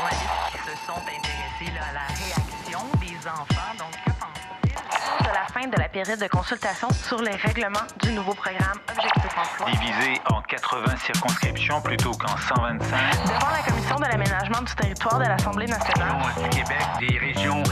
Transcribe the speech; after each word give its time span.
journalistes 0.00 0.52
qui 0.52 0.58
se 0.70 0.76
sont 0.86 1.00
intéressés 1.00 1.72
là, 1.74 1.84
à 1.88 1.92
la 1.92 2.06
réaction 2.16 2.80
des 3.00 3.28
enfants. 3.28 3.72
Donc, 3.78 3.92
que 4.04 4.10
pensent-ils 4.12 5.26
de 5.26 5.32
la 5.32 5.46
fin 5.52 5.68
de 5.68 5.76
la 5.76 5.88
période 5.88 6.18
de 6.20 6.28
consultation 6.28 6.88
sur 6.90 7.20
les 7.20 7.34
règlements 7.34 7.86
du 8.02 8.12
nouveau 8.12 8.34
programme 8.34 8.78
Objectif 8.88 9.36
Emploi? 9.36 9.70
Divisé 9.72 10.20
en 10.30 10.40
80 10.42 10.96
circonscriptions 10.96 11.80
plutôt 11.82 12.12
qu'en 12.12 12.36
125. 12.36 12.80
Devant 13.24 13.50
la 13.50 13.62
commission 13.68 13.96
de 13.96 14.04
l'aménagement 14.04 14.62
du 14.62 14.74
territoire 14.74 15.18
de 15.18 15.24
l'Assemblée 15.24 15.66
nationale. 15.66 16.16
du 16.42 16.48
Québec, 16.48 16.86
des 17.00 17.18
régions 17.18 17.62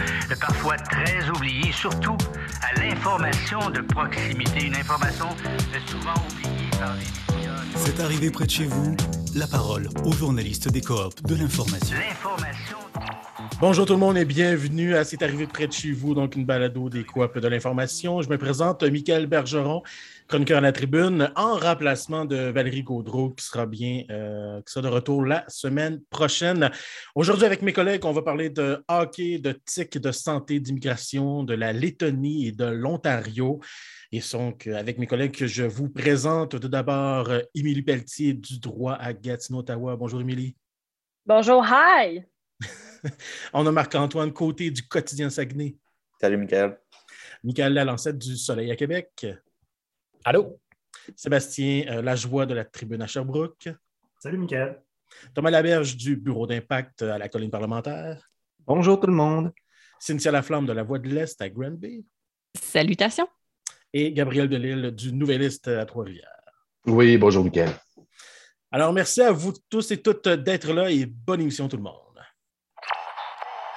parfois 0.41 0.77
très 0.77 1.29
oubliées, 1.31 1.73
surtout 1.73 2.17
à 2.63 2.79
l'information 2.79 3.71
de 3.71 3.81
proximité, 3.81 4.67
une 4.67 4.77
information 4.77 5.29
souvent 5.87 6.15
oubliée 6.31 6.71
par 6.79 6.93
les 6.95 7.37
médias. 7.37 7.53
C'est 7.77 8.01
arrivé 8.01 8.31
près 8.31 8.45
de 8.45 8.51
chez 8.51 8.67
vous, 8.67 8.97
la 9.39 9.47
parole 9.47 9.89
aux 10.05 10.11
journalistes 10.11 10.69
des 10.69 10.81
coops 10.81 11.23
de 11.23 11.37
l'information. 11.37 11.97
Bonjour 13.61 13.87
tout 13.87 13.93
le 13.93 13.99
monde 14.01 14.19
et 14.19 14.25
bienvenue 14.25 14.97
à 14.97 15.05
C'est 15.05 15.23
arrivé 15.23 15.47
près 15.47 15.69
de 15.69 15.73
chez 15.73 15.93
vous, 15.93 16.13
donc 16.13 16.35
une 16.35 16.45
balado 16.45 16.89
des 16.89 17.05
coops 17.05 17.41
de 17.41 17.47
l'information. 17.47 18.21
Je 18.21 18.29
me 18.29 18.37
présente, 18.37 18.83
Michael 18.83 19.29
Bergeron, 19.29 19.83
chroniqueur 20.27 20.59
à 20.59 20.61
la 20.61 20.73
tribune, 20.73 21.31
en 21.37 21.55
remplacement 21.55 22.25
de 22.25 22.37
Valérie 22.37 22.83
Gaudreau, 22.83 23.31
qui 23.31 23.45
sera 23.45 23.67
bien, 23.67 24.03
euh, 24.11 24.61
qui 24.63 24.73
sera 24.73 24.83
de 24.83 24.93
retour 24.93 25.25
la 25.25 25.45
semaine 25.47 26.01
prochaine. 26.11 26.71
Aujourd'hui, 27.15 27.47
avec 27.47 27.63
mes 27.63 27.73
collègues, 27.73 28.05
on 28.07 28.13
va 28.13 28.23
parler 28.23 28.51
de 28.51 28.83
hockey, 28.89 29.39
de 29.39 29.53
TIC, 29.53 29.99
de 29.99 30.11
santé, 30.11 30.59
d'immigration, 30.59 31.45
de 31.45 31.55
la 31.55 31.73
Lettonie 31.73 32.49
et 32.49 32.53
de 32.53 32.65
l'Ontario. 32.65 33.61
Et 34.11 34.21
donc, 34.33 34.67
avec 34.67 34.97
mes 34.97 35.07
collègues 35.07 35.37
que 35.37 35.47
je 35.47 35.65
vous 35.65 35.91
présente, 35.91 36.59
tout 36.59 36.69
d'abord, 36.69 37.29
euh, 37.29 37.41
Émilie 37.55 37.83
Pelletier 37.83 38.33
du 38.33 38.59
droit 38.59 38.95
à 38.95 39.13
Gatineau, 39.13 39.59
Ottawa. 39.59 39.97
Bonjour, 39.97 40.23
Émilie. 40.23 40.57
Bonjour, 41.27 41.63
hi! 41.67 42.23
On 43.53 43.67
a 43.67 43.71
Marc-Antoine 43.71 44.33
Côté 44.33 44.71
du 44.71 44.89
quotidien 44.89 45.29
Saguenay. 45.29 45.77
Salut, 46.19 46.39
Michael. 46.39 46.81
Michael 47.45 47.75
Lalancette 47.75 48.17
du 48.17 48.35
Soleil 48.37 48.71
à 48.71 48.77
Québec. 48.77 49.27
Allô? 50.25 50.59
Sébastien 51.15 51.85
euh, 51.89 52.03
Lajoie 52.03 52.47
de 52.47 52.55
la 52.55 52.65
Tribune 52.65 53.03
à 53.03 53.07
Sherbrooke. 53.07 53.69
Salut, 54.19 54.39
Michael. 54.39 54.83
Thomas 55.35 55.51
Laberge 55.51 55.97
du 55.97 56.17
Bureau 56.17 56.47
d'impact 56.47 57.03
à 57.03 57.19
la 57.19 57.29
colline 57.29 57.51
parlementaire. 57.51 58.27
Bonjour 58.61 58.99
tout 58.99 59.07
le 59.07 59.13
monde. 59.13 59.53
Cynthia 60.01 60.33
Laflamme 60.33 60.65
de 60.65 60.73
la 60.73 60.83
Voix 60.83 60.99
de 60.99 61.09
l'Est 61.09 61.41
à 61.43 61.51
Granby. 61.51 62.07
Salutations. 62.55 63.29
Et 64.01 64.13
Gabriel 64.13 64.49
Delille 64.49 64.93
du 64.93 65.13
Nouvelliste 65.13 65.67
à 65.67 65.85
Trois-Rivières. 65.85 66.31
Oui, 66.87 67.19
bonjour, 67.19 67.43
Michael. 67.43 67.71
Alors, 68.71 68.93
merci 68.93 69.21
à 69.23 69.33
vous 69.33 69.53
tous 69.69 69.91
et 69.91 70.01
toutes 70.01 70.29
d'être 70.29 70.73
là 70.73 70.89
et 70.89 71.05
bonne 71.05 71.41
émission 71.41 71.67
tout 71.67 71.79
le 71.79 71.83
monde. 71.83 71.95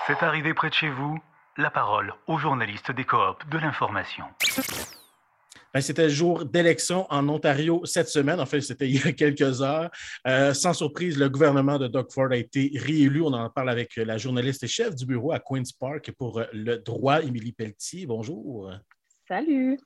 C'est 0.05 0.21
arrivé 0.21 0.53
près 0.53 0.69
de 0.69 0.75
chez 0.75 0.91
vous. 0.91 1.17
La 1.57 1.71
parole 1.71 2.13
aux 2.27 2.37
journalistes 2.37 2.91
des 2.91 3.03
coops 3.03 3.49
de 3.49 3.57
l'information. 3.57 4.25
Ben, 5.73 5.81
c'était 5.81 6.03
le 6.03 6.09
jour 6.09 6.45
d'élection 6.45 7.07
en 7.09 7.27
Ontario 7.27 7.83
cette 7.85 8.09
semaine. 8.09 8.39
En 8.39 8.45
fait, 8.45 8.61
c'était 8.61 8.87
il 8.87 9.03
y 9.03 9.07
a 9.07 9.13
quelques 9.13 9.63
heures. 9.63 9.89
Euh, 10.27 10.53
sans 10.53 10.73
surprise, 10.73 11.17
le 11.17 11.29
gouvernement 11.29 11.79
de 11.79 11.87
Doug 11.87 12.11
Ford 12.11 12.31
a 12.31 12.37
été 12.37 12.71
réélu. 12.75 13.23
On 13.23 13.33
en 13.33 13.49
parle 13.49 13.71
avec 13.71 13.95
la 13.95 14.19
journaliste 14.19 14.61
et 14.61 14.67
chef 14.67 14.95
du 14.95 15.07
bureau 15.07 15.31
à 15.31 15.39
Queen's 15.39 15.71
Park 15.71 16.11
pour 16.11 16.43
le 16.53 16.77
droit, 16.77 17.23
Émilie 17.23 17.53
Pelletier. 17.53 18.05
Bonjour. 18.05 18.71
Salut. 19.27 19.79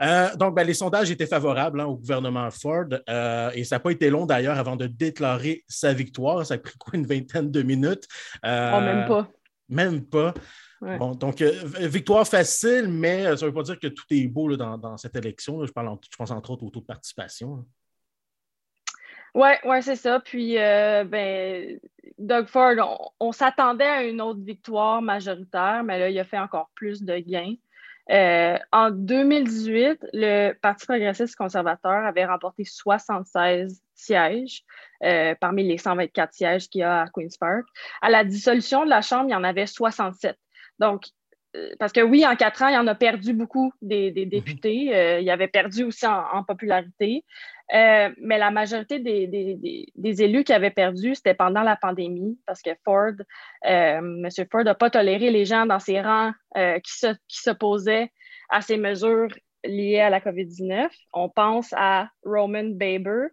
Euh, 0.00 0.34
donc, 0.36 0.54
ben, 0.54 0.64
les 0.64 0.74
sondages 0.74 1.10
étaient 1.10 1.26
favorables 1.26 1.80
hein, 1.80 1.86
au 1.86 1.96
gouvernement 1.96 2.50
Ford 2.50 2.86
euh, 3.08 3.50
et 3.54 3.64
ça 3.64 3.76
n'a 3.76 3.80
pas 3.80 3.90
été 3.90 4.10
long 4.10 4.26
d'ailleurs 4.26 4.58
avant 4.58 4.76
de 4.76 4.86
déclarer 4.86 5.64
sa 5.66 5.92
victoire. 5.92 6.46
Ça 6.46 6.54
a 6.54 6.58
pris 6.58 6.76
quoi, 6.78 6.92
une 6.96 7.06
vingtaine 7.06 7.50
de 7.50 7.62
minutes? 7.62 8.06
Euh, 8.44 8.72
oh, 8.74 8.80
même 8.80 9.08
pas. 9.08 9.28
Même 9.68 10.04
pas. 10.04 10.34
Ouais. 10.80 10.96
Bon, 10.96 11.12
donc, 11.16 11.42
victoire 11.42 12.26
facile, 12.26 12.86
mais 12.88 13.24
ça 13.24 13.32
ne 13.32 13.46
veut 13.46 13.52
pas 13.52 13.64
dire 13.64 13.80
que 13.80 13.88
tout 13.88 14.04
est 14.10 14.28
beau 14.28 14.48
là, 14.48 14.56
dans, 14.56 14.78
dans, 14.78 14.96
cette 14.96 15.16
élection. 15.16 15.60
Là. 15.60 15.66
Je, 15.66 15.72
parle, 15.72 15.98
je 16.08 16.16
pense 16.16 16.30
entre 16.30 16.50
autres 16.52 16.64
au 16.64 16.70
taux 16.70 16.80
de 16.80 16.86
participation. 16.86 17.66
Oui, 19.34 19.48
ouais, 19.64 19.82
c'est 19.82 19.96
ça. 19.96 20.20
Puis, 20.20 20.54
ben, 20.54 21.80
Doug 22.16 22.46
Ford, 22.46 22.74
on, 23.20 23.26
on 23.26 23.32
s'attendait 23.32 23.84
à 23.84 24.04
une 24.04 24.20
autre 24.20 24.40
victoire 24.40 25.02
majoritaire, 25.02 25.82
mais 25.84 25.98
là, 25.98 26.08
il 26.08 26.18
a 26.20 26.24
fait 26.24 26.38
encore 26.38 26.70
plus 26.76 27.02
de 27.02 27.18
gains. 27.18 27.56
Euh, 28.10 28.56
en 28.72 28.90
2018, 28.90 30.06
le 30.12 30.52
Parti 30.54 30.86
progressiste 30.86 31.36
conservateur 31.36 32.04
avait 32.06 32.24
remporté 32.24 32.64
76 32.64 33.82
sièges 33.94 34.62
euh, 35.04 35.34
parmi 35.40 35.64
les 35.64 35.76
124 35.76 36.32
sièges 36.32 36.68
qu'il 36.68 36.80
y 36.80 36.84
a 36.84 37.02
à 37.02 37.06
Queen's 37.08 37.36
Park. 37.36 37.66
À 38.00 38.10
la 38.10 38.24
dissolution 38.24 38.84
de 38.84 38.90
la 38.90 39.02
Chambre, 39.02 39.26
il 39.28 39.32
y 39.32 39.36
en 39.36 39.44
avait 39.44 39.66
67. 39.66 40.36
Donc, 40.78 41.04
euh, 41.56 41.70
parce 41.78 41.92
que 41.92 42.00
oui, 42.00 42.26
en 42.26 42.34
quatre 42.36 42.62
ans, 42.62 42.68
il 42.68 42.76
en 42.78 42.86
a 42.86 42.94
perdu 42.94 43.34
beaucoup 43.34 43.72
des, 43.82 44.10
des 44.10 44.26
députés. 44.26 45.20
Il 45.20 45.30
avait 45.30 45.48
perdu 45.48 45.84
aussi 45.84 46.06
en, 46.06 46.24
en 46.32 46.44
popularité. 46.44 47.24
Euh, 47.74 48.10
mais 48.18 48.38
la 48.38 48.50
majorité 48.50 48.98
des, 48.98 50.22
élus 50.22 50.44
qui 50.44 50.52
avaient 50.52 50.70
perdu, 50.70 51.14
c'était 51.14 51.34
pendant 51.34 51.62
la 51.62 51.76
pandémie, 51.76 52.38
parce 52.46 52.62
que 52.62 52.70
Ford, 52.84 53.12
euh, 53.66 53.98
M. 53.98 54.28
Ford 54.50 54.64
n'a 54.64 54.74
pas 54.74 54.90
toléré 54.90 55.30
les 55.30 55.44
gens 55.44 55.66
dans 55.66 55.78
ses 55.78 56.00
rangs 56.00 56.32
euh, 56.56 56.78
qui, 56.80 56.98
se, 56.98 57.08
qui 57.28 57.38
s'opposaient 57.38 58.10
à 58.48 58.62
ces 58.62 58.78
mesures 58.78 59.28
liées 59.64 60.00
à 60.00 60.08
la 60.08 60.20
COVID-19. 60.20 60.88
On 61.12 61.28
pense 61.28 61.74
à 61.76 62.08
Roman 62.24 62.70
Baber, 62.70 63.28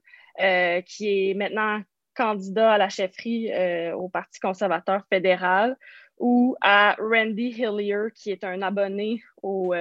qui 0.86 1.30
est 1.30 1.34
maintenant 1.34 1.82
candidat 2.14 2.74
à 2.74 2.78
la 2.78 2.90
chefferie 2.90 3.52
au 3.94 4.10
Parti 4.10 4.40
conservateur 4.40 5.04
fédéral, 5.10 5.78
ou 6.18 6.56
à 6.62 6.96
Randy 7.00 7.50
Hillier, 7.58 8.08
qui 8.14 8.32
est 8.32 8.44
un 8.44 8.62
abonné 8.62 9.22
au 9.42 9.74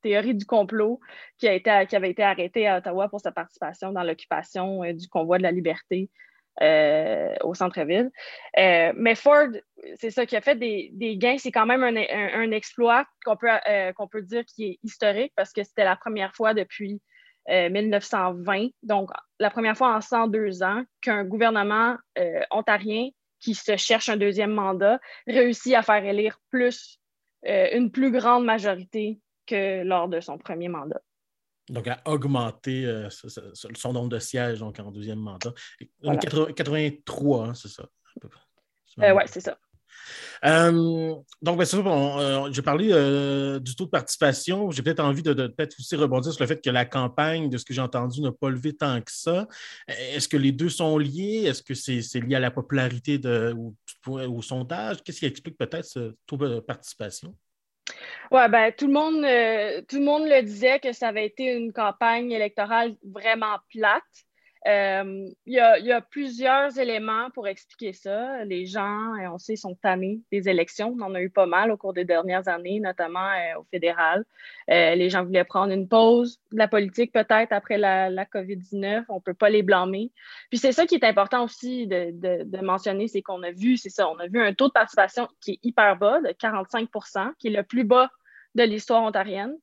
théorie 0.00 0.34
du 0.34 0.46
complot 0.46 1.00
qui, 1.38 1.48
a 1.48 1.54
été, 1.54 1.70
qui 1.88 1.96
avait 1.96 2.10
été 2.10 2.22
arrêté 2.22 2.66
à 2.66 2.78
Ottawa 2.78 3.08
pour 3.08 3.20
sa 3.20 3.32
participation 3.32 3.92
dans 3.92 4.02
l'occupation 4.02 4.84
euh, 4.84 4.92
du 4.92 5.08
convoi 5.08 5.38
de 5.38 5.42
la 5.42 5.50
liberté 5.50 6.10
euh, 6.62 7.34
au 7.42 7.54
centre-ville. 7.54 8.10
Euh, 8.58 8.92
mais 8.96 9.14
Ford, 9.14 9.48
c'est 9.94 10.10
ça 10.10 10.26
qui 10.26 10.36
a 10.36 10.40
fait 10.40 10.56
des, 10.56 11.16
gains. 11.16 11.38
C'est 11.38 11.52
quand 11.52 11.66
même 11.66 11.82
un, 11.82 11.96
un, 11.96 12.50
exploit 12.50 13.06
qu'on 13.24 13.36
peut, 13.36 13.48
qu'on 13.96 14.08
peut 14.08 14.22
dire 14.22 14.44
qui 14.44 14.64
est 14.64 14.78
historique 14.82 15.32
parce 15.36 15.52
que 15.52 15.62
c'était 15.62 15.84
la 15.84 15.96
première 15.96 16.34
fois 16.34 16.52
depuis 16.54 17.00
1920, 17.48 18.68
donc 18.82 19.10
la 19.40 19.50
première 19.50 19.76
fois 19.76 19.96
en 19.96 20.00
102 20.00 20.62
ans, 20.62 20.84
qu'un 21.00 21.24
gouvernement 21.24 21.96
ontarien 22.50 23.08
qui 23.40 23.54
se 23.54 23.76
cherche 23.76 24.10
un 24.10 24.18
deuxième 24.18 24.52
mandat 24.52 25.00
réussit 25.26 25.74
à 25.74 25.82
faire 25.82 26.04
élire 26.04 26.38
plus, 26.50 27.00
une 27.42 27.90
plus 27.90 28.12
grande 28.12 28.44
majorité 28.44 29.18
que 29.50 29.82
lors 29.84 30.08
de 30.08 30.20
son 30.20 30.38
premier 30.38 30.68
mandat. 30.68 31.00
Donc, 31.68 31.86
à 31.86 32.00
augmenter 32.06 32.84
euh, 32.84 33.08
son 33.10 33.92
nombre 33.92 34.08
de 34.08 34.18
sièges 34.18 34.58
donc, 34.58 34.78
en 34.80 34.90
deuxième 34.90 35.20
mandat. 35.20 35.52
Voilà. 36.02 36.18
83, 36.18 37.46
hein, 37.46 37.54
c'est 37.54 37.68
ça. 37.68 37.84
Euh, 38.98 39.14
oui, 39.14 39.22
c'est 39.26 39.40
ça. 39.40 39.56
Euh, 40.44 41.14
donc, 41.42 41.58
ben, 41.58 41.64
ça, 41.64 41.80
bon, 41.80 42.18
euh, 42.18 42.48
j'ai 42.50 42.62
parlé 42.62 42.90
euh, 42.92 43.60
du 43.60 43.74
taux 43.76 43.84
de 43.84 43.90
participation. 43.90 44.70
J'ai 44.70 44.82
peut-être 44.82 45.00
envie 45.00 45.22
de, 45.22 45.32
de 45.32 45.46
peut-être 45.46 45.76
aussi 45.78 45.96
rebondir 45.96 46.32
sur 46.32 46.42
le 46.42 46.48
fait 46.48 46.60
que 46.60 46.70
la 46.70 46.84
campagne, 46.84 47.48
de 47.48 47.58
ce 47.58 47.64
que 47.64 47.74
j'ai 47.74 47.80
entendu, 47.80 48.20
n'a 48.20 48.32
pas 48.32 48.50
levé 48.50 48.74
tant 48.74 49.00
que 49.00 49.12
ça. 49.12 49.46
Est-ce 49.86 50.28
que 50.28 50.36
les 50.36 50.52
deux 50.52 50.70
sont 50.70 50.98
liés? 50.98 51.44
Est-ce 51.46 51.62
que 51.62 51.74
c'est 51.74 51.98
est 51.98 52.20
lié 52.20 52.36
à 52.36 52.40
la 52.40 52.50
popularité 52.50 53.18
de, 53.18 53.54
ou 53.54 53.74
au 54.06 54.42
sondage? 54.42 55.02
Qu'est-ce 55.02 55.20
qui 55.20 55.26
explique 55.26 55.58
peut-être 55.58 55.84
ce 55.84 56.14
taux 56.26 56.36
de 56.36 56.60
participation? 56.60 57.34
Oui, 58.30 58.48
ben, 58.48 58.72
tout, 58.72 58.86
euh, 59.24 59.82
tout 59.88 59.96
le 59.96 60.04
monde 60.04 60.24
le 60.26 60.42
disait 60.42 60.78
que 60.80 60.92
ça 60.92 61.08
avait 61.08 61.26
été 61.26 61.52
une 61.54 61.72
campagne 61.72 62.30
électorale 62.30 62.94
vraiment 63.02 63.58
plate. 63.70 64.02
Euh, 64.66 65.26
il, 65.46 65.54
y 65.54 65.58
a, 65.92 66.00
plusieurs 66.02 66.78
éléments 66.78 67.30
pour 67.30 67.48
expliquer 67.48 67.92
ça. 67.94 68.44
Les 68.44 68.66
gens, 68.66 69.14
on 69.32 69.38
sait, 69.38 69.56
sont 69.56 69.74
tannés 69.74 70.20
des 70.30 70.48
élections. 70.48 70.94
On 70.98 71.02
en 71.02 71.14
a 71.14 71.22
eu 71.22 71.30
pas 71.30 71.46
mal 71.46 71.70
au 71.70 71.78
cours 71.78 71.94
des 71.94 72.04
dernières 72.04 72.46
années, 72.46 72.78
notamment 72.78 73.26
euh, 73.26 73.60
au 73.60 73.64
fédéral. 73.70 74.24
Euh, 74.70 74.94
les 74.94 75.08
gens 75.08 75.24
voulaient 75.24 75.44
prendre 75.44 75.72
une 75.72 75.88
pause 75.88 76.40
de 76.52 76.58
la 76.58 76.68
politique 76.68 77.12
peut-être 77.12 77.52
après 77.52 77.78
la, 77.78 78.10
la 78.10 78.26
COVID-19. 78.26 79.04
On 79.08 79.16
ne 79.16 79.20
peut 79.20 79.34
pas 79.34 79.48
les 79.48 79.62
blâmer. 79.62 80.12
Puis 80.50 80.58
c'est 80.58 80.72
ça 80.72 80.86
qui 80.86 80.94
est 80.94 81.04
important 81.04 81.44
aussi 81.44 81.86
de 81.86 82.60
mentionner, 82.62 83.08
c'est 83.08 83.22
qu'on 83.22 83.42
a 83.42 83.52
vu, 83.52 83.78
c'est 83.78 83.88
ça, 83.88 84.08
on 84.10 84.18
a 84.18 84.26
vu 84.26 84.42
un 84.42 84.52
taux 84.52 84.68
de 84.68 84.72
participation 84.72 85.26
qui 85.40 85.52
est 85.52 85.58
hyper 85.62 85.96
bas, 85.96 86.20
de 86.20 86.28
45% 86.28 87.32
qui 87.38 87.48
est 87.48 87.50
le 87.50 87.62
plus 87.62 87.84
bas 87.84 88.10
de 88.54 88.64
l'histoire 88.64 89.02
ontarienne. 89.02 89.56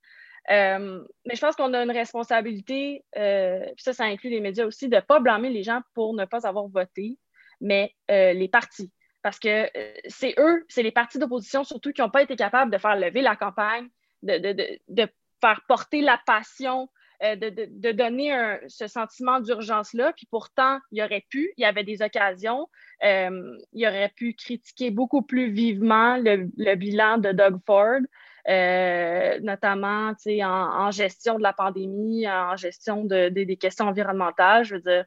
Euh, 0.49 1.03
mais 1.25 1.35
je 1.35 1.41
pense 1.41 1.55
qu'on 1.55 1.73
a 1.73 1.83
une 1.83 1.91
responsabilité, 1.91 3.03
euh, 3.17 3.65
ça, 3.77 3.93
ça 3.93 4.05
inclut 4.05 4.29
les 4.29 4.39
médias 4.39 4.65
aussi, 4.65 4.87
de 4.87 4.95
ne 4.95 5.01
pas 5.01 5.19
blâmer 5.19 5.49
les 5.49 5.63
gens 5.63 5.81
pour 5.93 6.13
ne 6.13 6.25
pas 6.25 6.47
avoir 6.47 6.67
voté, 6.67 7.17
mais 7.59 7.93
euh, 8.11 8.33
les 8.33 8.47
partis. 8.47 8.91
Parce 9.23 9.39
que 9.39 9.69
c'est 10.07 10.35
eux, 10.37 10.65
c'est 10.69 10.83
les 10.83 10.91
partis 10.91 11.19
d'opposition 11.19 11.63
surtout 11.63 11.91
qui 11.91 12.01
n'ont 12.01 12.09
pas 12.09 12.21
été 12.21 12.35
capables 12.35 12.71
de 12.71 12.77
faire 12.77 12.95
lever 12.95 13.21
la 13.21 13.35
campagne, 13.35 13.89
de, 14.23 15.07
faire 15.41 15.61
porter 15.67 16.01
la 16.01 16.19
passion 16.25 16.89
de, 17.21 17.91
donner 17.91 18.57
ce 18.67 18.87
sentiment 18.87 19.41
d'urgence-là. 19.41 20.13
Puis 20.13 20.27
pourtant, 20.31 20.79
il 20.91 21.03
aurait 21.03 21.25
pu, 21.29 21.51
il 21.57 21.63
y 21.63 21.65
avait 21.65 21.83
des 21.83 22.01
occasions, 22.01 22.69
il 23.01 23.87
aurait 23.87 24.13
pu 24.15 24.33
critiquer 24.33 24.91
beaucoup 24.91 25.23
plus 25.23 25.51
vivement 25.51 26.17
le, 26.17 26.75
bilan 26.75 27.17
de 27.17 27.33
Doug 27.33 27.59
Ford. 27.65 27.99
Notamment 28.47 30.13
en, 30.25 30.41
en, 30.41 30.91
gestion 30.91 31.37
de 31.37 31.43
la 31.43 31.53
pandémie, 31.53 32.29
en 32.29 32.55
gestion 32.55 33.03
des 33.05 33.57
questions 33.59 33.87
environnementales. 33.87 34.63
Je 34.63 34.75
veux 34.75 34.81
dire, 34.81 35.05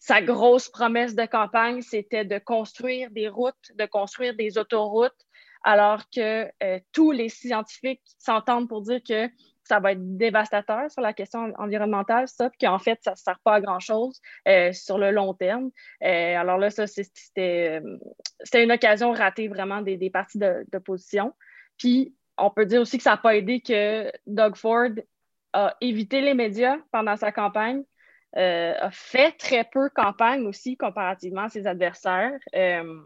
sa 0.00 0.22
grosse 0.22 0.68
promesse 0.68 1.14
de 1.14 1.26
campagne, 1.26 1.82
c'était 1.82 2.24
de 2.24 2.38
construire 2.38 3.10
des 3.10 3.28
routes, 3.28 3.72
de 3.74 3.84
construire 3.84 4.34
des 4.34 4.56
autoroutes, 4.56 5.26
alors 5.62 6.04
que 6.08 6.50
euh, 6.62 6.80
tous 6.92 7.12
les 7.12 7.28
scientifiques 7.28 8.00
s'entendent 8.18 8.66
pour 8.66 8.80
dire 8.80 9.00
que 9.06 9.28
ça 9.62 9.78
va 9.78 9.92
être 9.92 10.16
dévastateur 10.16 10.90
sur 10.90 11.02
la 11.02 11.12
question 11.12 11.52
environnementale, 11.58 12.26
ça, 12.28 12.48
puis 12.48 12.66
qu'en 12.66 12.78
fait, 12.78 12.98
ça 13.02 13.12
ne 13.12 13.16
sert 13.16 13.38
pas 13.44 13.56
à 13.56 13.60
grand-chose 13.60 14.20
euh, 14.48 14.72
sur 14.72 14.96
le 14.96 15.10
long 15.10 15.34
terme. 15.34 15.70
Euh, 16.02 16.36
alors 16.36 16.56
là, 16.56 16.70
ça, 16.70 16.86
c'était 16.86 17.82
une 18.54 18.72
occasion 18.72 19.12
ratée 19.12 19.48
vraiment 19.48 19.82
des, 19.82 19.98
des 19.98 20.10
partis 20.10 20.38
d'opposition. 20.38 21.34
Puis, 21.76 22.14
on 22.40 22.50
peut 22.50 22.66
dire 22.66 22.80
aussi 22.80 22.96
que 22.96 23.02
ça 23.02 23.10
n'a 23.10 23.16
pas 23.16 23.36
aidé 23.36 23.60
que 23.60 24.10
Doug 24.26 24.56
Ford 24.56 24.90
a 25.52 25.76
évité 25.80 26.20
les 26.20 26.34
médias 26.34 26.76
pendant 26.92 27.16
sa 27.16 27.32
campagne 27.32 27.82
euh, 28.36 28.74
a 28.78 28.90
fait 28.92 29.32
très 29.32 29.64
peu 29.64 29.90
campagne 29.90 30.46
aussi 30.46 30.76
comparativement 30.76 31.42
à 31.42 31.48
ses 31.48 31.66
adversaires. 31.66 32.38
Euh, 32.54 33.00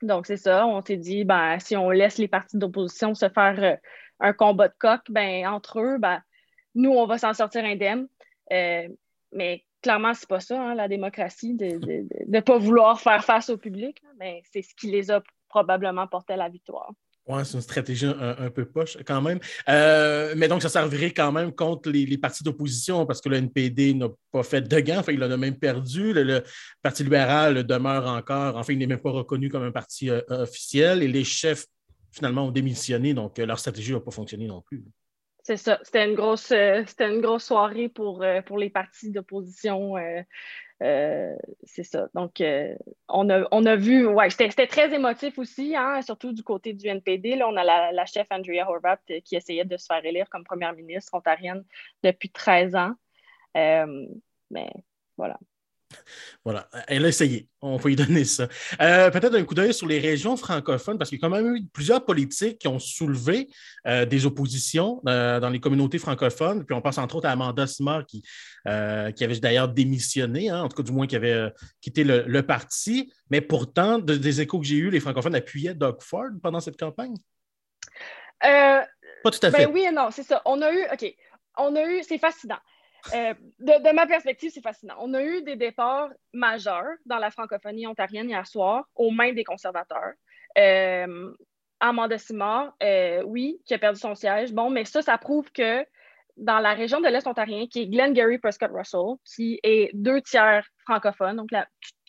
donc, 0.00 0.26
c'est 0.26 0.38
ça. 0.38 0.66
On 0.66 0.80
s'est 0.80 0.96
dit, 0.96 1.24
ben, 1.24 1.58
si 1.58 1.76
on 1.76 1.90
laisse 1.90 2.16
les 2.16 2.28
partis 2.28 2.56
d'opposition 2.56 3.14
se 3.14 3.28
faire 3.28 3.62
euh, 3.62 3.76
un 4.20 4.32
combat 4.32 4.68
de 4.68 4.74
coq, 4.78 5.00
ben, 5.10 5.46
entre 5.46 5.80
eux, 5.80 5.98
ben, 5.98 6.22
nous, 6.74 6.90
on 6.90 7.06
va 7.06 7.18
s'en 7.18 7.34
sortir 7.34 7.64
indemne. 7.64 8.08
mais 8.50 9.66
clairement, 9.82 10.14
c'est 10.14 10.28
pas 10.28 10.40
ça, 10.40 10.60
hein, 10.60 10.74
la 10.74 10.88
démocratie, 10.88 11.54
de 11.54 12.06
ne 12.26 12.40
pas 12.40 12.56
vouloir 12.56 13.00
faire 13.00 13.24
face 13.24 13.50
au 13.50 13.58
public. 13.58 14.02
Mais 14.18 14.40
c'est 14.50 14.62
ce 14.62 14.74
qui 14.74 14.90
les 14.90 15.10
a 15.10 15.22
probablement 15.50 16.06
porté 16.06 16.32
à 16.32 16.36
la 16.36 16.48
victoire. 16.48 16.90
Oui, 17.28 17.40
c'est 17.44 17.54
une 17.54 17.60
stratégie 17.60 18.06
un, 18.06 18.50
peu 18.50 18.64
poche 18.64 18.98
quand 19.06 19.22
même. 19.22 19.38
Euh, 19.68 20.34
mais 20.36 20.48
donc, 20.48 20.60
ça 20.60 20.68
servirait 20.68 21.12
quand 21.12 21.30
même 21.30 21.52
contre 21.52 21.88
les, 21.88 22.18
partis 22.18 22.42
d'opposition 22.42 23.06
parce 23.06 23.20
que 23.20 23.28
le 23.28 23.36
NPD 23.36 23.94
n'a 23.94 24.08
pas 24.32 24.42
fait 24.42 24.62
de 24.62 24.80
gain, 24.80 24.98
enfin, 24.98 25.12
il 25.12 25.22
en 25.22 25.30
a 25.30 25.36
même 25.36 25.56
perdu. 25.56 26.12
Le, 26.12 26.42
Parti 26.82 27.04
libéral 27.04 27.62
demeure 27.64 28.08
encore, 28.08 28.56
enfin, 28.56 28.72
il 28.72 28.78
n'est 28.80 28.88
même 28.88 29.00
pas 29.00 29.12
reconnu 29.12 29.48
comme 29.48 29.62
un 29.62 29.70
parti 29.70 30.10
euh, 30.10 30.20
officiel 30.28 31.02
et 31.04 31.08
les 31.08 31.22
chefs, 31.22 31.66
finalement, 32.10 32.46
ont 32.46 32.50
démissionné, 32.50 33.14
donc 33.14 33.38
euh, 33.38 33.46
leur 33.46 33.60
stratégie 33.60 33.92
n'a 33.92 34.00
pas 34.00 34.10
fonctionné 34.10 34.48
non 34.48 34.60
plus. 34.60 34.82
C'est 35.42 35.56
ça. 35.56 35.80
C'était 35.82 36.04
une 36.06 36.14
grosse, 36.14 36.52
c'était 36.86 37.12
une 37.12 37.20
grosse 37.20 37.44
soirée 37.44 37.88
pour, 37.88 38.24
pour 38.46 38.58
les 38.58 38.70
partis 38.70 39.10
d'opposition 39.10 39.96
euh, 40.82 41.36
c'est 41.62 41.84
ça. 41.84 42.08
Donc, 42.14 42.40
euh, 42.40 42.74
on, 43.08 43.30
a, 43.30 43.46
on, 43.52 43.64
a, 43.66 43.76
vu, 43.76 44.06
ouais, 44.06 44.30
c'était 44.30 44.66
très 44.66 44.92
émotif 44.92 45.38
aussi, 45.38 45.76
hein, 45.76 46.02
surtout 46.02 46.32
du 46.32 46.42
côté 46.42 46.72
du 46.72 46.88
NPD. 46.88 47.36
Là, 47.36 47.48
on 47.48 47.56
a 47.56 47.92
la, 47.92 48.06
chef 48.06 48.26
Andrea 48.30 48.68
Horvath 48.68 49.00
euh, 49.10 49.20
qui 49.20 49.36
essayait 49.36 49.64
de 49.64 49.76
se 49.76 49.86
faire 49.86 50.04
élire 50.04 50.28
comme 50.28 50.44
première 50.44 50.72
ministre 50.72 51.14
ontarienne 51.14 51.64
depuis 52.02 52.30
13 52.30 52.74
ans. 52.74 52.94
mais 53.54 54.70
voilà. 55.16 55.38
Voilà, 56.44 56.68
elle 56.88 57.04
a 57.04 57.08
essayé. 57.08 57.48
On 57.60 57.76
va 57.76 57.88
lui 57.88 57.96
donner 57.96 58.24
ça. 58.24 58.48
Euh, 58.80 59.10
peut-être 59.10 59.34
un 59.34 59.44
coup 59.44 59.54
d'œil 59.54 59.72
sur 59.72 59.86
les 59.86 60.00
régions 60.00 60.36
francophones, 60.36 60.98
parce 60.98 61.10
qu'il 61.10 61.20
y 61.20 61.22
a 61.22 61.28
quand 61.28 61.34
même 61.34 61.54
eu 61.54 61.64
plusieurs 61.72 62.04
politiques 62.04 62.58
qui 62.58 62.68
ont 62.68 62.80
soulevé 62.80 63.48
euh, 63.86 64.04
des 64.04 64.26
oppositions 64.26 65.00
euh, 65.06 65.38
dans 65.38 65.50
les 65.50 65.60
communautés 65.60 65.98
francophones. 65.98 66.64
Puis 66.64 66.74
on 66.74 66.80
pense 66.80 66.98
entre 66.98 67.16
autres 67.16 67.28
à 67.28 67.32
Amanda 67.32 67.66
Simard, 67.66 68.06
qui, 68.06 68.22
qui 68.22 69.24
avait 69.24 69.38
d'ailleurs 69.38 69.68
démissionné, 69.68 70.50
hein, 70.50 70.62
en 70.62 70.68
tout 70.68 70.76
cas 70.76 70.82
du 70.82 70.92
moins 70.92 71.06
qui 71.06 71.16
avait 71.16 71.52
quitté 71.80 72.04
le, 72.04 72.42
parti. 72.42 73.12
Mais 73.30 73.40
pourtant, 73.40 73.98
des 73.98 74.40
échos 74.40 74.58
que 74.58 74.66
j'ai 74.66 74.76
eus, 74.76 74.90
les 74.90 75.00
francophones 75.00 75.34
appuyaient 75.34 75.74
Doug 75.74 76.00
Ford 76.00 76.30
pendant 76.42 76.60
cette 76.60 76.78
campagne? 76.78 77.14
Pas 78.40 79.30
tout 79.30 79.46
à 79.46 79.50
ben 79.50 79.58
fait. 79.58 79.66
oui 79.66 79.84
et 79.88 79.92
non, 79.92 80.08
c'est 80.10 80.24
ça. 80.24 80.42
On 80.44 80.60
a 80.62 80.72
eu, 80.72 80.84
OK, 80.92 81.14
on 81.58 81.76
a 81.76 81.84
eu, 81.84 82.02
c'est 82.02 82.18
fascinant. 82.18 82.58
Euh, 83.14 83.34
de, 83.58 83.92
ma 83.92 84.06
perspective, 84.06 84.50
c'est 84.54 84.62
fascinant. 84.62 84.94
On 85.00 85.12
a 85.14 85.22
eu 85.22 85.42
des 85.42 85.56
départs 85.56 86.10
majeurs 86.32 86.94
dans 87.06 87.18
la 87.18 87.30
francophonie 87.30 87.86
ontarienne 87.86 88.28
hier 88.28 88.46
soir 88.46 88.84
aux 88.94 89.10
mains 89.10 89.32
des 89.32 89.44
conservateurs. 89.44 90.12
Euh, 90.58 91.32
Simard, 92.18 92.74
euh, 92.82 93.22
oui, 93.24 93.60
qui 93.66 93.74
a 93.74 93.78
perdu 93.78 93.98
son 93.98 94.14
siège. 94.14 94.52
Bon, 94.52 94.70
mais 94.70 94.84
ça, 94.84 95.02
ça 95.02 95.18
prouve 95.18 95.50
que 95.50 95.84
dans 96.36 96.60
la 96.60 96.74
région 96.74 97.00
de 97.00 97.08
l'Est 97.08 97.26
ontarien, 97.26 97.66
qui 97.66 97.82
est 97.82 97.86
Glengarry 97.86 98.38
Prescott 98.38 98.70
Russell, 98.72 99.16
qui 99.24 99.58
est 99.64 99.90
deux 99.92 100.22
tiers 100.22 100.64
francophone. 100.84 101.36
Donc, 101.36 101.50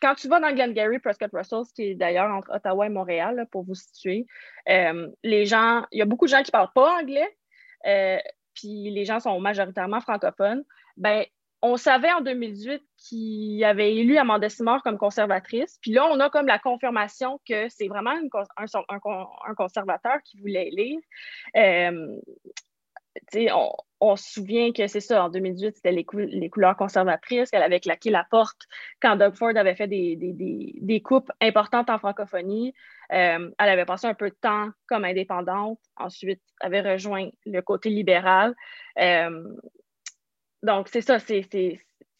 quand 0.02 0.16
tu 0.16 0.28
vas 0.28 0.40
dans 0.40 0.54
Glengarry 0.54 1.00
Prescott 1.00 1.32
Russell, 1.34 1.64
qui 1.76 1.90
est 1.90 1.96
d'ailleurs 1.96 2.32
entre 2.32 2.54
Ottawa 2.54 2.86
et 2.86 2.90
Montréal, 2.90 3.48
pour 3.52 3.64
vous 3.64 3.76
situer, 3.76 4.26
les 4.68 5.46
gens, 5.46 5.86
il 5.92 6.00
y 6.00 6.02
a 6.02 6.06
beaucoup 6.06 6.26
de 6.26 6.30
gens 6.30 6.44
qui 6.44 6.50
ne 6.50 6.52
parlent 6.52 6.72
pas 6.74 7.00
anglais, 7.00 7.38
puis 8.54 8.92
les 8.92 9.06
gens 9.06 9.20
sont 9.20 9.40
majoritairement 9.42 10.00
francophones 10.00 10.64
ben, 10.98 11.26
on 11.66 11.78
savait 11.78 12.12
en 12.12 12.20
2018 12.20 12.84
qu'il 12.98 13.64
avait 13.64 13.96
élu 13.96 14.18
Amanda 14.18 14.50
Simard 14.50 14.84
comme 14.84 14.98
conservatrice. 14.98 15.80
Puis 15.82 15.92
là, 15.92 16.06
on 16.12 16.20
a 16.20 16.30
comme 16.30 16.46
la 16.46 16.60
confirmation 16.60 17.40
que 17.48 17.70
c'est 17.70 17.88
vraiment 17.88 18.12
un, 18.58 19.56
conservateur 19.56 20.18
qui 20.26 20.42
voulait 20.42 20.68
élire. 20.68 21.00
Euh, 21.56 22.20
on, 24.02 24.16
se 24.18 24.34
souvient 24.34 24.74
que 24.74 24.88
c'est 24.88 25.00
ça, 25.00 25.24
en 25.24 25.30
2018, 25.30 25.76
c'était 25.76 25.92
les, 25.94 26.50
couleurs 26.50 26.76
conservatrices 26.76 27.50
qu'elle 27.50 27.64
avait 27.64 27.80
claqué 27.80 28.10
la 28.10 28.26
porte 28.30 28.64
quand 29.02 29.16
Doug 29.16 29.36
Ford 29.36 29.56
avait 29.56 29.76
fait 29.76 29.88
des, 29.88 31.02
coupes 31.02 31.32
importantes 31.40 31.90
en 31.90 31.98
francophonie. 31.98 32.74
Euh, 33.14 33.52
elle 33.58 33.70
avait 33.70 33.86
passé 33.86 34.08
un 34.08 34.16
peu 34.16 34.30
de 34.30 34.36
temps 34.42 34.70
comme 34.88 35.06
indépendante, 35.06 35.80
ensuite 35.96 36.42
avait 36.60 36.82
rejoint 36.82 37.30
le 37.46 37.62
côté 37.62 37.90
libéral. 37.90 38.54
Euh, 39.00 39.44
donc, 40.64 40.88
c'est 40.88 41.02
ça, 41.02 41.20
c'est 41.20 41.46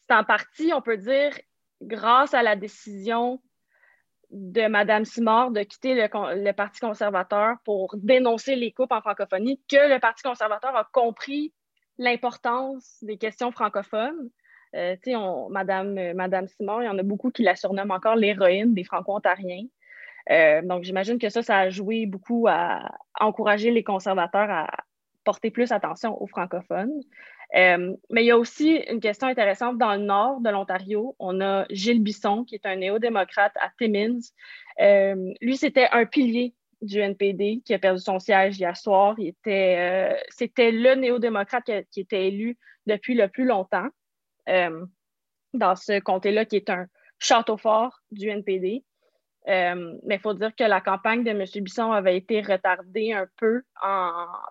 en 0.10 0.24
partie, 0.24 0.72
on 0.74 0.82
peut 0.82 0.98
dire, 0.98 1.32
grâce 1.82 2.34
à 2.34 2.44
la 2.44 2.56
décision 2.56 3.42
de 4.32 4.68
Mme 4.68 5.06
Simard 5.06 5.52
de 5.52 5.62
quitter 5.64 5.96
le, 5.96 6.52
Parti 6.52 6.80
conservateur 6.80 7.58
pour 7.64 7.96
dénoncer 7.98 8.56
les 8.56 8.72
coupes 8.72 8.92
en 8.92 9.02
francophonie 9.02 9.62
que 9.70 9.94
le 9.94 10.00
Parti 10.00 10.24
conservateur 10.24 10.76
a 10.76 10.88
compris 10.92 11.54
l'importance 11.98 12.98
des 13.02 13.18
questions 13.18 13.52
francophones. 13.52 14.30
Euh, 14.76 14.96
on, 15.08 15.50
Madame, 15.50 16.14
Madame 16.14 16.48
Simard, 16.48 16.82
il 16.82 16.88
y 16.88 16.90
en 16.90 16.98
a 16.98 17.04
beaucoup 17.04 17.32
qui 17.32 17.44
la 17.44 17.56
surnomment 17.56 17.94
encore 17.94 18.16
l'héroïne 18.16 18.74
des 18.74 18.84
Franco-Ontariens. 18.84 19.68
Euh, 20.32 20.62
donc, 20.64 20.84
j'imagine 20.84 21.20
que 21.20 21.30
ça, 21.30 21.44
ça 21.44 21.60
a 21.60 21.70
joué 21.70 22.08
beaucoup 22.08 22.48
à 22.50 22.90
encourager 23.20 23.72
les 23.72 23.84
conservateurs 23.84 24.50
à 24.50 24.68
porter 25.24 25.52
plus 25.52 25.72
attention 25.72 26.22
aux 26.22 26.28
francophones. 26.28 27.02
Euh, 27.56 27.96
mais 28.10 28.24
il 28.24 28.28
y 28.28 28.32
a 28.32 28.38
aussi 28.38 28.78
une 28.90 29.00
question 29.00 29.28
intéressante 29.28 29.78
dans 29.78 29.94
le 29.94 30.02
nord 30.02 30.42
de 30.42 30.50
l'Ontario. 30.50 31.16
On 31.20 31.40
a 31.42 31.66
Gilles 31.70 32.02
Bisson, 32.02 32.44
qui 32.46 32.56
est 32.56 32.66
un 32.66 32.78
néo-démocrate 32.78 33.54
à 33.62 33.72
Timmins. 33.78 34.20
Euh, 34.82 35.34
lui, 35.42 35.58
c'était 35.58 35.88
un 35.92 36.06
pilier 36.06 36.56
du 36.82 37.00
NPD 37.00 37.62
qui 37.64 37.74
a 37.74 37.80
perdu 37.80 38.02
son 38.02 38.20
siège 38.20 38.60
hier 38.60 38.76
soir. 38.76 39.16
Euh, 39.48 40.14
c'était 40.30 40.72
le 40.72 40.96
néo-démocrate 40.96 41.64
qui, 41.92 42.00
était 42.00 42.28
élu 42.28 42.58
depuis 42.88 43.14
le 43.14 43.28
plus 43.28 43.46
longtemps 43.46 43.88
dans 45.54 45.76
ce 45.76 46.00
comté-là, 46.00 46.46
qui 46.46 46.58
est 46.58 46.70
un 46.70 46.88
château 47.20 47.58
fort 47.58 48.00
du 48.12 48.30
NPD. 48.30 48.84
Euh, 49.50 49.98
mais 50.06 50.16
il 50.16 50.22
faut 50.22 50.34
dire 50.34 50.56
que 50.56 50.64
la 50.64 50.80
campagne 50.80 51.24
de 51.24 51.32
M. 51.32 51.44
Bisson 51.56 51.92
avait 51.92 52.16
été 52.16 52.42
retardée 52.42 53.12
un 53.12 53.28
peu 53.38 53.64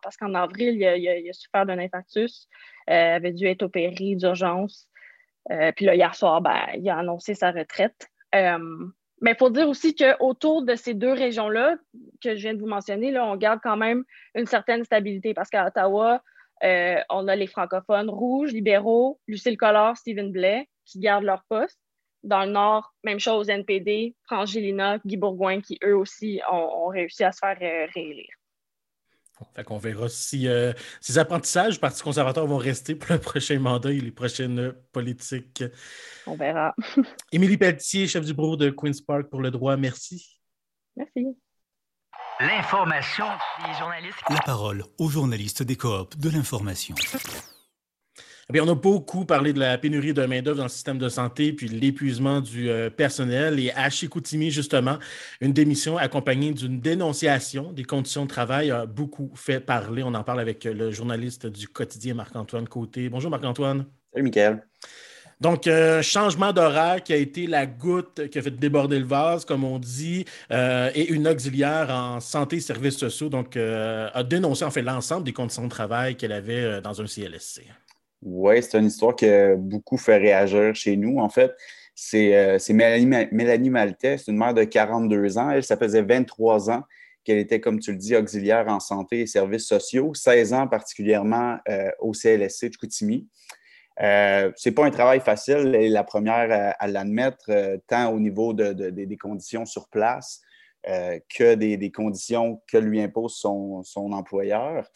parce 0.02 0.16
qu'en 0.18 0.34
avril, 0.34 0.74
il 0.76 1.28
a, 1.28 1.32
souffert 1.32 1.64
d'un 1.64 1.78
infarctus, 1.78 2.48
euh, 2.90 3.16
avait 3.16 3.32
dû 3.32 3.46
être 3.46 3.62
opéré 3.62 4.14
d'urgence. 4.16 4.88
Euh, 5.50 5.72
puis 5.74 5.86
là, 5.86 5.94
hier 5.94 6.14
soir, 6.14 6.40
ben, 6.40 6.60
il 6.74 6.88
a 6.90 6.98
annoncé 6.98 7.34
sa 7.34 7.50
retraite. 7.50 8.08
mais 8.34 9.30
il 9.30 9.36
faut 9.38 9.50
dire 9.50 9.68
aussi 9.68 9.94
qu'autour 9.94 10.62
de 10.62 10.74
ces 10.74 10.94
deux 10.94 11.12
régions-là 11.12 11.76
que 12.22 12.36
je 12.36 12.42
viens 12.42 12.54
de 12.54 12.60
vous 12.60 12.66
mentionner, 12.66 13.18
on 13.18 13.36
garde 13.36 13.60
quand 13.62 13.76
même 13.76 14.04
une 14.34 14.46
certaine 14.46 14.84
stabilité 14.84 15.32
parce 15.32 15.48
qu'à 15.48 15.66
Ottawa, 15.66 16.22
on 16.62 17.28
a 17.28 17.36
les 17.36 17.46
francophones 17.46 18.10
rouges, 18.10 18.52
libéraux, 18.52 19.20
Lucille 19.26 19.56
Collard, 19.56 19.96
Stephen 19.96 20.32
Blais 20.32 20.68
qui 20.84 20.98
gardent 20.98 21.24
leur 21.24 21.44
poste. 21.48 21.81
Dans 22.22 22.44
le 22.44 22.52
Nord, 22.52 22.94
même 23.02 23.18
chose, 23.18 23.48
NPD, 23.48 24.14
Frangilina, 24.26 24.98
Guy 25.04 25.16
Bourgoin, 25.16 25.60
qui 25.60 25.78
eux 25.84 25.96
aussi 25.96 26.40
ont, 26.50 26.86
réussi 26.88 27.24
à 27.24 27.32
se 27.32 27.38
faire 27.38 27.58
euh, 27.60 27.86
réélire. 27.94 28.30
Fait 29.56 29.64
qu'on 29.64 29.78
verra 29.78 30.08
si 30.08 30.46
euh, 30.46 30.72
ces 31.00 31.18
apprentissages 31.18 31.74
du 31.74 31.80
Parti 31.80 32.02
conservateur 32.02 32.46
vont 32.46 32.58
rester 32.58 32.94
pour 32.94 33.12
le 33.12 33.18
prochain 33.18 33.58
mandat 33.58 33.90
et 33.90 34.00
les 34.00 34.12
prochaines 34.12 34.72
politiques. 34.92 35.64
On 36.26 36.36
verra. 36.36 36.74
Émilie 37.32 37.56
Pelletier, 37.56 38.06
chef 38.06 38.24
du 38.24 38.34
bureau 38.34 38.56
de 38.56 38.70
Queen's 38.70 39.00
Park 39.00 39.28
pour 39.28 39.40
le 39.40 39.50
droit, 39.50 39.76
merci. 39.76 40.38
Merci. 40.96 41.36
L'information. 42.40 43.26
Les 43.66 43.74
journalistes. 43.78 44.18
La 44.28 44.40
parole 44.40 44.84
aux 44.98 45.08
journalistes 45.08 45.62
des 45.62 45.76
coops 45.76 46.16
de 46.18 46.30
l'information. 46.30 46.94
Eh 48.52 48.60
on 48.60 48.68
a 48.68 48.74
beaucoup 48.74 49.24
parlé 49.24 49.52
de 49.52 49.60
la 49.60 49.78
pénurie 49.78 50.12
de 50.12 50.26
main-d'œuvre 50.26 50.58
dans 50.58 50.64
le 50.64 50.68
système 50.68 50.98
de 50.98 51.08
santé, 51.08 51.52
puis 51.52 51.68
l'épuisement 51.68 52.40
du 52.40 52.68
euh, 52.68 52.90
personnel. 52.90 53.60
Et 53.60 53.70
à 53.72 53.88
Chicoutimi, 53.88 54.50
justement, 54.50 54.98
une 55.40 55.52
démission 55.52 55.96
accompagnée 55.96 56.52
d'une 56.52 56.80
dénonciation 56.80 57.72
des 57.72 57.84
conditions 57.84 58.24
de 58.24 58.28
travail 58.28 58.70
a 58.70 58.84
beaucoup 58.84 59.30
fait 59.36 59.60
parler. 59.60 60.02
On 60.02 60.14
en 60.14 60.24
parle 60.24 60.40
avec 60.40 60.64
le 60.64 60.90
journaliste 60.90 61.46
du 61.46 61.68
quotidien 61.68 62.14
Marc-Antoine 62.14 62.66
Côté. 62.66 63.08
Bonjour 63.08 63.30
Marc-Antoine. 63.30 63.86
Salut 64.12 64.24
Michael. 64.24 64.66
Donc, 65.40 65.66
euh, 65.66 66.02
changement 66.02 66.52
d'horaire 66.52 67.02
qui 67.02 67.12
a 67.12 67.16
été 67.16 67.46
la 67.46 67.66
goutte 67.66 68.28
qui 68.28 68.38
a 68.38 68.42
fait 68.42 68.56
déborder 68.56 68.98
le 68.98 69.06
vase, 69.06 69.44
comme 69.44 69.64
on 69.64 69.78
dit, 69.78 70.24
euh, 70.52 70.90
et 70.94 71.10
une 71.10 71.26
auxiliaire 71.26 71.90
en 71.90 72.20
santé 72.20 72.56
et 72.56 72.60
services 72.60 72.98
sociaux, 72.98 73.28
donc, 73.28 73.56
a 73.56 74.22
dénoncé 74.24 74.64
en 74.64 74.70
fait 74.70 74.82
l'ensemble 74.82 75.24
des 75.24 75.32
conditions 75.32 75.64
de 75.64 75.70
travail 75.70 76.16
qu'elle 76.16 76.32
avait 76.32 76.80
dans 76.80 77.00
un 77.00 77.06
CLSC. 77.06 77.62
Oui, 78.22 78.62
c'est 78.62 78.78
une 78.78 78.86
histoire 78.86 79.16
qui 79.16 79.26
a 79.26 79.56
beaucoup 79.56 79.96
fait 79.96 80.16
réagir 80.16 80.74
chez 80.76 80.96
nous. 80.96 81.18
En 81.18 81.28
fait, 81.28 81.52
c'est 81.94 82.36
euh, 82.36 82.58
Mélanie, 82.70 83.28
Mélanie 83.32 83.70
Maltais, 83.70 84.16
c'est 84.16 84.30
une 84.30 84.38
mère 84.38 84.54
de 84.54 84.62
42 84.62 85.38
ans. 85.38 85.50
Elle, 85.50 85.64
ça 85.64 85.76
faisait 85.76 86.02
23 86.02 86.70
ans 86.70 86.82
qu'elle 87.24 87.38
était, 87.38 87.60
comme 87.60 87.80
tu 87.80 87.90
le 87.90 87.98
dis, 87.98 88.14
auxiliaire 88.14 88.68
en 88.68 88.78
santé 88.78 89.20
et 89.20 89.26
services 89.26 89.66
sociaux, 89.66 90.14
16 90.14 90.52
ans 90.52 90.68
particulièrement 90.68 91.58
euh, 91.68 91.90
au 91.98 92.12
CLSC 92.12 92.68
de 92.68 92.72
Chicoutimi. 92.72 93.28
Euh, 94.00 94.52
ce 94.56 94.68
n'est 94.68 94.74
pas 94.74 94.86
un 94.86 94.90
travail 94.90 95.20
facile, 95.20 95.72
elle 95.74 95.74
est 95.74 95.88
la 95.88 96.04
première 96.04 96.74
à, 96.78 96.88
l'admettre, 96.88 97.50
tant 97.88 98.10
au 98.12 98.18
niveau 98.18 98.54
des 98.54 99.18
conditions 99.20 99.66
sur 99.66 99.88
place 99.88 100.40
que 100.84 101.54
des, 101.54 101.92
conditions 101.92 102.60
que 102.66 102.78
lui 102.78 103.00
impose 103.02 103.36
son, 103.36 103.82
son 103.84 104.12
employeur. 104.12 104.90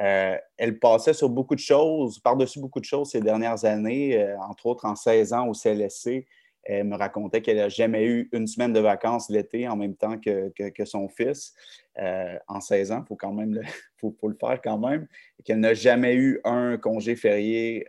Euh, 0.00 0.36
elle 0.56 0.78
passait 0.78 1.12
sur 1.12 1.28
beaucoup 1.28 1.54
de 1.54 1.60
choses, 1.60 2.18
par-dessus 2.18 2.60
beaucoup 2.60 2.80
de 2.80 2.84
choses 2.84 3.10
ces 3.10 3.20
dernières 3.20 3.64
années, 3.64 4.18
euh, 4.18 4.38
entre 4.40 4.66
autres 4.66 4.84
en 4.86 4.96
16 4.96 5.32
ans 5.32 5.48
au 5.48 5.54
CLSC. 5.54 6.26
Elle 6.64 6.84
me 6.84 6.96
racontait 6.96 7.42
qu'elle 7.42 7.56
n'a 7.56 7.68
jamais 7.68 8.06
eu 8.06 8.28
une 8.32 8.46
semaine 8.46 8.72
de 8.72 8.78
vacances 8.78 9.28
l'été 9.28 9.66
en 9.66 9.76
même 9.76 9.96
temps 9.96 10.16
que, 10.18 10.84
son 10.84 11.08
fils. 11.08 11.54
Euh, 11.98 12.38
en 12.46 12.60
16 12.60 12.92
ans, 12.92 13.02
il 13.04 13.08
faut 13.08 13.16
quand 13.16 13.32
même 13.32 13.52
le, 13.52 13.62
le 14.02 14.36
faire 14.40 14.60
quand 14.62 14.78
même. 14.78 15.08
Qu'elle 15.44 15.58
n'a 15.58 15.74
jamais 15.74 16.14
eu 16.14 16.40
un 16.44 16.76
congé 16.78 17.16
férié 17.16 17.84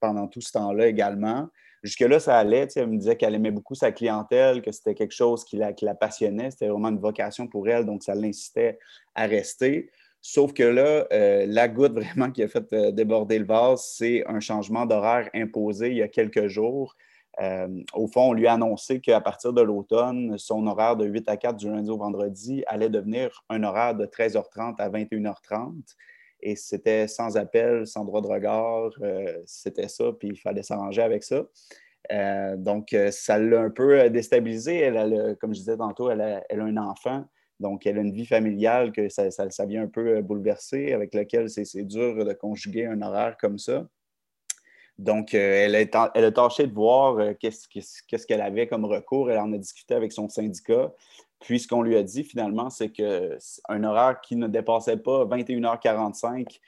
pendant 0.00 0.28
tout 0.28 0.40
ce 0.40 0.52
temps-là 0.52 0.86
également. 0.86 1.48
Jusque-là, 1.82 2.18
ça 2.20 2.38
allait. 2.38 2.68
Elle 2.76 2.88
me 2.88 2.98
disait 2.98 3.16
qu'elle 3.16 3.34
aimait 3.34 3.50
beaucoup 3.50 3.74
sa 3.74 3.92
clientèle, 3.92 4.62
que 4.62 4.72
c'était 4.72 4.94
quelque 4.94 5.14
chose 5.14 5.44
qui 5.44 5.56
la, 5.56 5.72
qui 5.72 5.84
la 5.84 5.94
passionnait. 5.94 6.50
C'était 6.50 6.68
vraiment 6.68 6.88
une 6.88 6.98
vocation 6.98 7.46
pour 7.46 7.68
elle, 7.68 7.84
donc 7.84 8.02
ça 8.02 8.14
l'incitait 8.14 8.78
à 9.14 9.26
rester. 9.26 9.90
Sauf 10.20 10.52
que 10.52 10.62
là, 10.62 11.06
euh, 11.12 11.46
la 11.46 11.68
goutte 11.68 11.92
vraiment 11.92 12.30
qui 12.30 12.42
a 12.42 12.48
fait 12.48 12.72
euh, 12.72 12.90
déborder 12.90 13.38
le 13.38 13.44
vase, 13.44 13.84
c'est 13.96 14.24
un 14.26 14.40
changement 14.40 14.84
d'horaire 14.84 15.30
imposé 15.34 15.90
il 15.90 15.96
y 15.98 16.02
a 16.02 16.08
quelques 16.08 16.48
jours. 16.48 16.96
Euh, 17.40 17.68
au 17.94 18.08
fond, 18.08 18.30
on 18.30 18.32
lui 18.32 18.48
a 18.48 18.54
annoncé 18.54 19.00
qu'à 19.00 19.20
partir 19.20 19.52
de 19.52 19.62
l'automne, 19.62 20.36
son 20.38 20.66
horaire 20.66 20.96
de 20.96 21.06
8 21.06 21.28
à 21.28 21.36
4 21.36 21.56
du 21.56 21.70
lundi 21.70 21.88
au 21.88 21.96
vendredi 21.96 22.64
allait 22.66 22.88
devenir 22.88 23.44
un 23.48 23.62
horaire 23.62 23.94
de 23.94 24.06
13h30 24.06 24.74
à 24.78 24.90
21h30. 24.90 25.94
Et 26.40 26.56
c'était 26.56 27.06
sans 27.06 27.36
appel, 27.36 27.86
sans 27.86 28.04
droit 28.04 28.20
de 28.20 28.26
regard, 28.26 28.90
c'était 29.44 29.88
ça, 29.88 30.12
puis 30.18 30.28
il 30.28 30.36
fallait 30.36 30.62
s'arranger 30.62 31.02
avec 31.02 31.24
ça. 31.24 31.42
donc, 32.56 32.94
ça 33.10 33.38
l'a 33.38 33.60
un 33.60 33.70
peu 33.70 34.08
déstabilisé. 34.08 34.76
Elle 34.76 35.36
comme 35.40 35.52
je 35.52 35.58
disais 35.58 35.76
tantôt, 35.76 36.10
elle 36.10 36.20
a 36.20 36.44
un 36.50 36.76
enfant. 36.76 37.24
Donc, 37.60 37.86
elle 37.86 37.98
a 37.98 38.02
une 38.02 38.12
vie 38.12 38.26
familiale 38.26 38.92
que 38.92 39.08
ça, 39.08 39.66
vient 39.66 39.82
un 39.82 39.88
peu 39.88 40.16
euh, 40.16 40.22
bouleverser, 40.22 40.92
avec 40.92 41.14
laquelle 41.14 41.50
c'est 41.50 41.84
dur 41.84 42.24
de 42.24 42.32
conjuguer 42.32 42.86
un 42.86 43.02
horaire 43.02 43.36
comme 43.36 43.58
ça. 43.58 43.86
Donc, 44.98 45.34
euh, 45.34 45.64
elle, 45.64 45.74
a, 45.74 46.10
elle, 46.14 46.24
a, 46.24 46.32
tâché 46.32 46.66
de 46.66 46.74
voir 46.74 47.18
euh, 47.18 47.32
qu'est-ce 47.34 48.26
qu'elle 48.26 48.40
avait 48.40 48.66
comme 48.66 48.84
recours. 48.84 49.30
Elle 49.30 49.38
en 49.38 49.52
a 49.52 49.58
discuté 49.58 49.94
avec 49.94 50.12
son 50.12 50.28
syndicat. 50.28 50.92
Puis, 51.40 51.60
ce 51.60 51.68
qu'on 51.68 51.82
lui 51.82 51.96
a 51.96 52.02
dit 52.02 52.24
finalement, 52.24 52.70
c'est 52.70 52.90
qu'un 52.90 53.84
horaire 53.84 54.20
qui 54.20 54.36
ne 54.36 54.48
dépassait 54.48 54.96
pas 54.96 55.24
21h45 55.24 56.60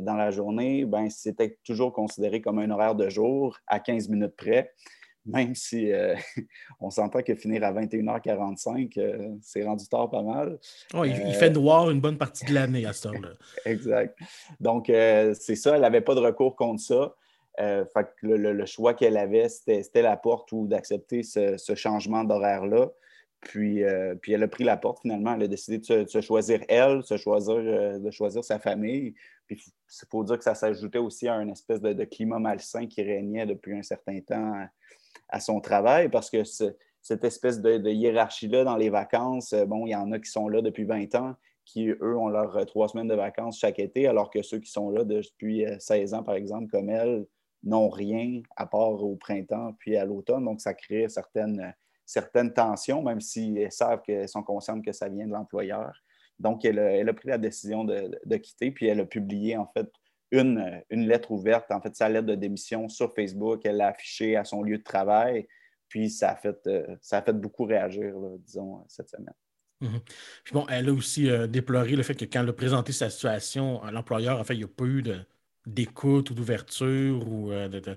dans 0.00 0.14
la 0.14 0.30
journée, 0.30 0.86
ben, 0.86 1.10
c'était 1.10 1.58
toujours 1.62 1.92
considéré 1.92 2.40
comme 2.40 2.58
un 2.58 2.70
horaire 2.70 2.94
de 2.94 3.10
jour 3.10 3.58
à 3.66 3.80
15 3.80 4.08
minutes 4.08 4.34
près 4.34 4.72
même 5.28 5.54
si 5.54 5.92
euh, 5.92 6.14
on 6.80 6.90
s'entend 6.90 7.22
que 7.22 7.34
finir 7.34 7.62
à 7.62 7.72
21h45, 7.72 8.98
euh, 8.98 9.28
c'est 9.42 9.62
rendu 9.62 9.86
tard 9.88 10.10
pas 10.10 10.22
mal. 10.22 10.58
Oh, 10.94 11.04
il, 11.04 11.12
euh, 11.12 11.32
fait 11.32 11.50
noir 11.50 11.90
une 11.90 12.00
bonne 12.00 12.18
partie 12.18 12.44
de 12.46 12.54
l'année 12.54 12.86
à 12.86 12.92
ce 12.92 13.08
temps-là. 13.08 13.30
exact. 13.66 14.18
Donc, 14.58 14.86
c'est 14.86 15.56
ça, 15.56 15.74
elle 15.74 15.82
n'avait 15.82 16.00
pas 16.00 16.14
de 16.14 16.20
recours 16.20 16.56
contre 16.56 16.80
ça. 16.80 17.14
fait 17.58 18.08
que 18.20 18.26
le, 18.26 18.66
choix 18.66 18.94
qu'elle 18.94 19.16
avait, 19.16 19.48
c'était 19.48 20.02
la 20.02 20.16
porte 20.16 20.50
ou 20.52 20.66
d'accepter 20.66 21.22
ce, 21.22 21.74
changement 21.74 22.24
d'horaire-là. 22.24 22.90
Puis, 23.40 23.82
puis 24.20 24.32
elle 24.32 24.42
a 24.42 24.48
pris 24.48 24.64
la 24.64 24.76
porte 24.76 25.02
finalement. 25.02 25.34
Elle 25.34 25.44
a 25.44 25.48
décidé 25.48 25.78
de 25.78 26.06
se, 26.06 26.20
choisir 26.20 26.60
elle, 26.68 27.04
se 27.04 27.16
choisir, 27.16 27.56
de 27.56 28.10
choisir 28.10 28.42
sa 28.42 28.58
famille. 28.58 29.14
Puis 29.46 29.62
il 29.64 30.08
faut 30.10 30.24
dire 30.24 30.38
que 30.38 30.44
ça 30.44 30.54
s'ajoutait 30.54 30.98
aussi 30.98 31.28
à 31.28 31.34
un 31.34 31.48
espèce 31.48 31.80
de, 31.80 31.92
de, 31.92 32.04
climat 32.04 32.38
malsain 32.38 32.86
qui 32.86 33.02
régnait 33.02 33.46
depuis 33.46 33.76
un 33.76 33.82
certain 33.82 34.20
temps 34.20 34.66
à 35.28 35.40
son 35.40 35.60
travail 35.60 36.08
parce 36.08 36.30
que 36.30 36.42
cette 36.44 37.24
espèce 37.24 37.60
de, 37.60 37.90
hiérarchie-là 37.90 38.64
dans 38.64 38.76
les 38.76 38.90
vacances, 38.90 39.52
euh, 39.52 39.64
bon, 39.64 39.86
il 39.86 39.90
y 39.90 39.94
en 39.94 40.12
a 40.12 40.18
qui 40.18 40.30
sont 40.30 40.48
là 40.48 40.62
depuis 40.62 40.84
20 40.84 41.14
ans, 41.14 41.34
qui, 41.64 41.88
eux, 41.88 42.16
ont 42.16 42.28
leurs 42.28 42.56
euh, 42.56 42.64
trois 42.64 42.88
semaines 42.88 43.08
de 43.08 43.14
vacances 43.14 43.58
chaque 43.58 43.78
été, 43.78 44.06
alors 44.06 44.30
que 44.30 44.42
ceux 44.42 44.58
qui 44.58 44.70
sont 44.70 44.90
là 44.90 45.04
depuis 45.04 45.64
16 45.78 46.12
euh, 46.12 46.16
ans, 46.16 46.22
par 46.22 46.34
exemple, 46.34 46.68
comme 46.70 46.90
elle, 46.90 47.26
n'ont 47.64 47.88
rien 47.88 48.42
à 48.56 48.66
part 48.66 49.02
au 49.02 49.16
printemps 49.16 49.74
puis 49.78 49.96
à 49.96 50.04
l'automne. 50.04 50.44
Donc, 50.44 50.60
ça 50.60 50.74
crée 50.74 51.08
certaines, 51.08 51.74
certaines 52.06 52.52
tensions, 52.52 53.02
même 53.02 53.20
s'ils 53.20 53.70
savent 53.72 54.02
qu'elles 54.02 54.28
sont 54.28 54.42
conscientes 54.42 54.84
que 54.84 54.92
ça 54.92 55.08
vient 55.08 55.26
de 55.26 55.32
l'employeur. 55.32 55.92
Donc, 56.38 56.64
elle 56.64 56.78
a, 56.78 57.12
pris 57.14 57.28
la 57.28 57.38
décision 57.38 57.82
de, 57.82 58.16
de, 58.24 58.36
quitter, 58.36 58.70
puis 58.70 58.86
elle 58.86 59.00
a 59.00 59.06
publié, 59.06 59.56
en 59.56 59.66
fait, 59.66 59.90
une, 60.30 60.82
lettre 60.90 61.30
ouverte, 61.30 61.70
en 61.70 61.80
fait, 61.80 61.94
sa 61.96 62.08
lettre 62.08 62.26
de 62.26 62.34
démission 62.34 62.88
sur 62.88 63.14
Facebook. 63.14 63.60
Elle 63.64 63.78
l'a 63.78 63.88
affichée 63.88 64.36
à 64.36 64.44
son 64.44 64.62
lieu 64.62 64.78
de 64.78 64.82
travail. 64.82 65.46
Puis 65.88 66.10
ça 66.10 66.30
a 66.30 66.36
fait, 66.36 66.58
euh, 66.66 66.96
ça 67.00 67.18
a 67.18 67.22
fait 67.22 67.32
beaucoup 67.32 67.64
réagir, 67.64 68.14
disons, 68.44 68.84
cette 68.88 69.08
semaine. 69.08 69.34
Mhm. 69.80 70.00
Puis 70.44 70.52
bon, 70.52 70.66
elle 70.68 70.88
a 70.88 70.92
aussi 70.92 71.30
euh, 71.30 71.46
déploré 71.46 71.94
le 71.94 72.02
fait 72.02 72.14
que 72.14 72.24
quand 72.24 72.42
elle 72.42 72.48
a 72.48 72.52
présenté 72.52 72.92
sa 72.92 73.10
situation 73.10 73.82
à 73.82 73.90
l'employeur, 73.90 74.38
en 74.40 74.44
fait, 74.44 74.54
il 74.54 74.58
n'y 74.58 74.64
a 74.64 74.68
pas 74.68 74.84
eu 74.84 75.02
d'écoute 75.66 76.30
ou 76.30 76.34
d'ouverture 76.34 77.26
ou 77.28 77.52
euh, 77.52 77.68
de, 77.68 77.96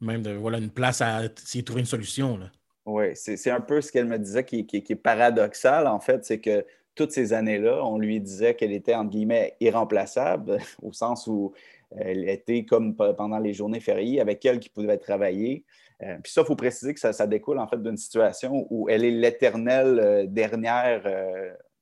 même 0.00 0.22
de 0.22 0.32
voilà, 0.32 0.58
une 0.58 0.70
place 0.70 1.00
à 1.00 1.24
essayer 1.24 1.62
de 1.62 1.66
trouver 1.66 1.80
une 1.80 1.86
solution. 1.86 2.38
Oui, 2.84 3.14
c'est 3.14 3.50
un 3.50 3.60
peu 3.60 3.80
ce 3.80 3.92
qu'elle 3.92 4.06
me 4.06 4.18
disait 4.18 4.44
qui, 4.44 4.66
qui, 4.66 4.76
est 4.76 4.96
paradoxal, 4.96 5.86
en 5.86 6.00
fait, 6.00 6.24
c'est 6.24 6.40
que 6.40 6.66
toutes 6.94 7.12
ces 7.12 7.32
années-là, 7.32 7.82
on 7.84 7.96
lui 7.96 8.20
disait 8.20 8.54
qu'elle 8.54 8.72
était, 8.72 8.94
entre 8.94 9.10
guillemets, 9.10 9.56
irremplaçable, 9.60 10.58
au 10.82 10.92
sens 10.92 11.26
où 11.26 11.54
euh, 11.96 12.02
elle 12.04 12.28
était 12.28 12.64
comme 12.64 12.96
pendant 12.96 13.38
les 13.38 13.52
journées 13.52 13.80
fériées, 13.80 14.20
avec 14.20 14.44
elle 14.44 14.60
qui 14.60 14.68
pouvait 14.68 14.98
travailler. 14.98 15.64
Euh, 16.02 16.18
puis 16.22 16.32
ça, 16.32 16.42
il 16.42 16.46
faut 16.46 16.56
préciser 16.56 16.94
que 16.94 17.00
ça, 17.00 17.26
découle 17.26 17.58
en 17.58 17.68
fait 17.68 17.82
d'une 17.82 17.96
situation 17.96 18.66
où 18.70 18.88
elle 18.88 19.04
est 19.04 19.10
l'éternelle 19.10 20.00
euh, 20.00 20.26
dernière 20.26 21.02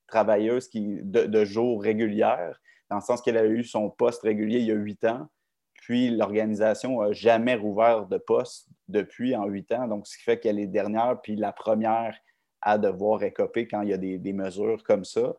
travailleuse 0.07 0.69
qui, 0.69 0.99
de, 1.03 1.45
jour 1.45 1.83
régulière, 1.83 2.61
dans 2.91 2.97
le 2.97 3.03
sens 3.03 3.23
qu'elle 3.23 3.37
a 3.37 3.47
eu 3.47 3.63
son 3.63 3.91
poste 3.91 4.23
régulier 4.23 4.59
il 4.59 4.67
y 4.67 4.73
a 4.73 4.75
huit 4.75 5.05
ans, 5.05 5.29
puis 5.75 6.11
l'organisation 6.11 7.01
n'a 7.01 7.13
jamais 7.13 7.55
rouvert 7.55 8.07
de 8.07 8.19
poste 8.19 8.69
depuis 8.89 9.37
en 9.37 9.47
huit 9.47 9.71
ans. 9.73 9.87
Donc, 9.87 10.07
ce 10.09 10.19
qui 10.19 10.25
fait 10.25 10.41
qu'elle 10.41 10.59
est 10.59 10.67
dernière, 10.67 11.21
puis 11.23 11.37
la 11.37 11.53
première 11.53 12.17
à 12.63 12.79
devoir 12.79 13.23
écoper 13.23 13.67
quand 13.67 13.83
il 13.83 13.91
y 13.91 13.93
a 13.93 13.97
des, 13.97 14.33
mesures 14.33 14.83
comme 14.85 15.05
ça. 15.05 15.35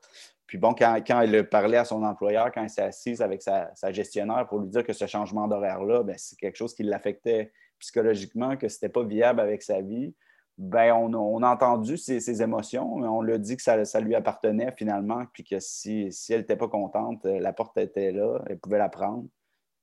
Puis 0.52 0.58
bon, 0.58 0.74
quand, 0.74 1.02
elle 1.22 1.48
parlait 1.48 1.78
à 1.78 1.86
son 1.86 2.04
employeur, 2.04 2.52
quand 2.52 2.62
elle 2.62 2.70
s'est 2.70 2.82
assise 2.82 3.22
avec 3.22 3.42
sa, 3.42 3.72
gestionnaire 3.94 4.46
pour 4.50 4.60
lui 4.60 4.68
dire 4.68 4.84
que 4.84 4.92
ce 4.92 5.08
changement 5.08 5.48
d'horaire-là, 5.48 6.04
ben, 6.04 6.18
c'est 6.18 6.38
quelque 6.38 6.58
chose 6.58 6.76
qui 6.76 6.84
l'affectait 6.84 7.54
psychologiquement, 7.80 8.58
que 8.58 8.68
ce 8.68 8.76
n'était 8.76 8.90
pas 8.90 9.06
viable 9.06 9.40
avec 9.40 9.64
sa 9.64 9.80
vie, 9.80 10.14
ben, 10.58 10.92
on, 10.92 11.42
a 11.42 11.50
entendu 11.50 11.96
ses, 11.96 12.42
émotions, 12.42 12.98
mais 12.98 13.08
on 13.08 13.22
lui 13.22 13.32
a 13.32 13.38
dit 13.38 13.56
que 13.56 13.62
ça, 13.62 14.00
lui 14.02 14.14
appartenait 14.14 14.74
finalement, 14.74 15.24
puis 15.32 15.46
que 15.46 15.58
si, 15.62 16.10
elle 16.28 16.40
n'était 16.40 16.58
pas 16.58 16.68
contente, 16.68 17.24
la 17.24 17.54
porte 17.54 17.78
était 17.78 18.12
là, 18.12 18.44
elle 18.48 18.60
pouvait 18.60 18.78
la 18.78 18.90
prendre. 18.90 19.24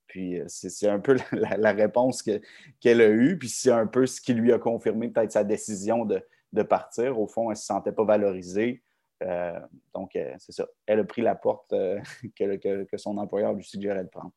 Puis 0.07 0.39
euh, 0.39 0.45
c'est 0.49 0.87
un 0.87 0.99
peu 0.99 1.17
la, 1.33 1.73
réponse 1.73 2.23
qu'elle 2.23 3.01
a 3.01 3.09
eue, 3.09 3.39
puis 3.39 3.49
c'est 3.49 3.73
un 3.73 3.87
peu 3.87 4.05
ce 4.05 4.21
qui 4.21 4.35
lui 4.35 4.53
a 4.53 4.59
confirmé 4.59 5.09
peut-être 5.09 5.33
sa 5.33 5.45
décision 5.45 6.05
de, 6.05 6.23
de 6.53 6.63
partir. 6.63 7.19
Au 7.19 7.27
fond, 7.27 7.45
elle 7.45 7.53
ne 7.53 7.55
se 7.55 7.65
sentait 7.65 7.93
pas 7.93 8.05
valorisée. 8.05 8.83
Euh, 9.23 9.59
donc, 9.95 10.15
euh, 10.17 10.35
c'est 10.39 10.53
ça. 10.53 10.67
Elle 10.87 11.01
a 11.01 11.05
pris 11.05 11.23
la 11.23 11.35
porte 11.35 11.73
euh, 11.73 11.99
que, 12.39 12.97
son 12.97 13.17
employeur 13.19 13.53
lui 13.53 13.65
suggérait 13.65 14.05
de 14.05 14.09
prendre. 14.09 14.33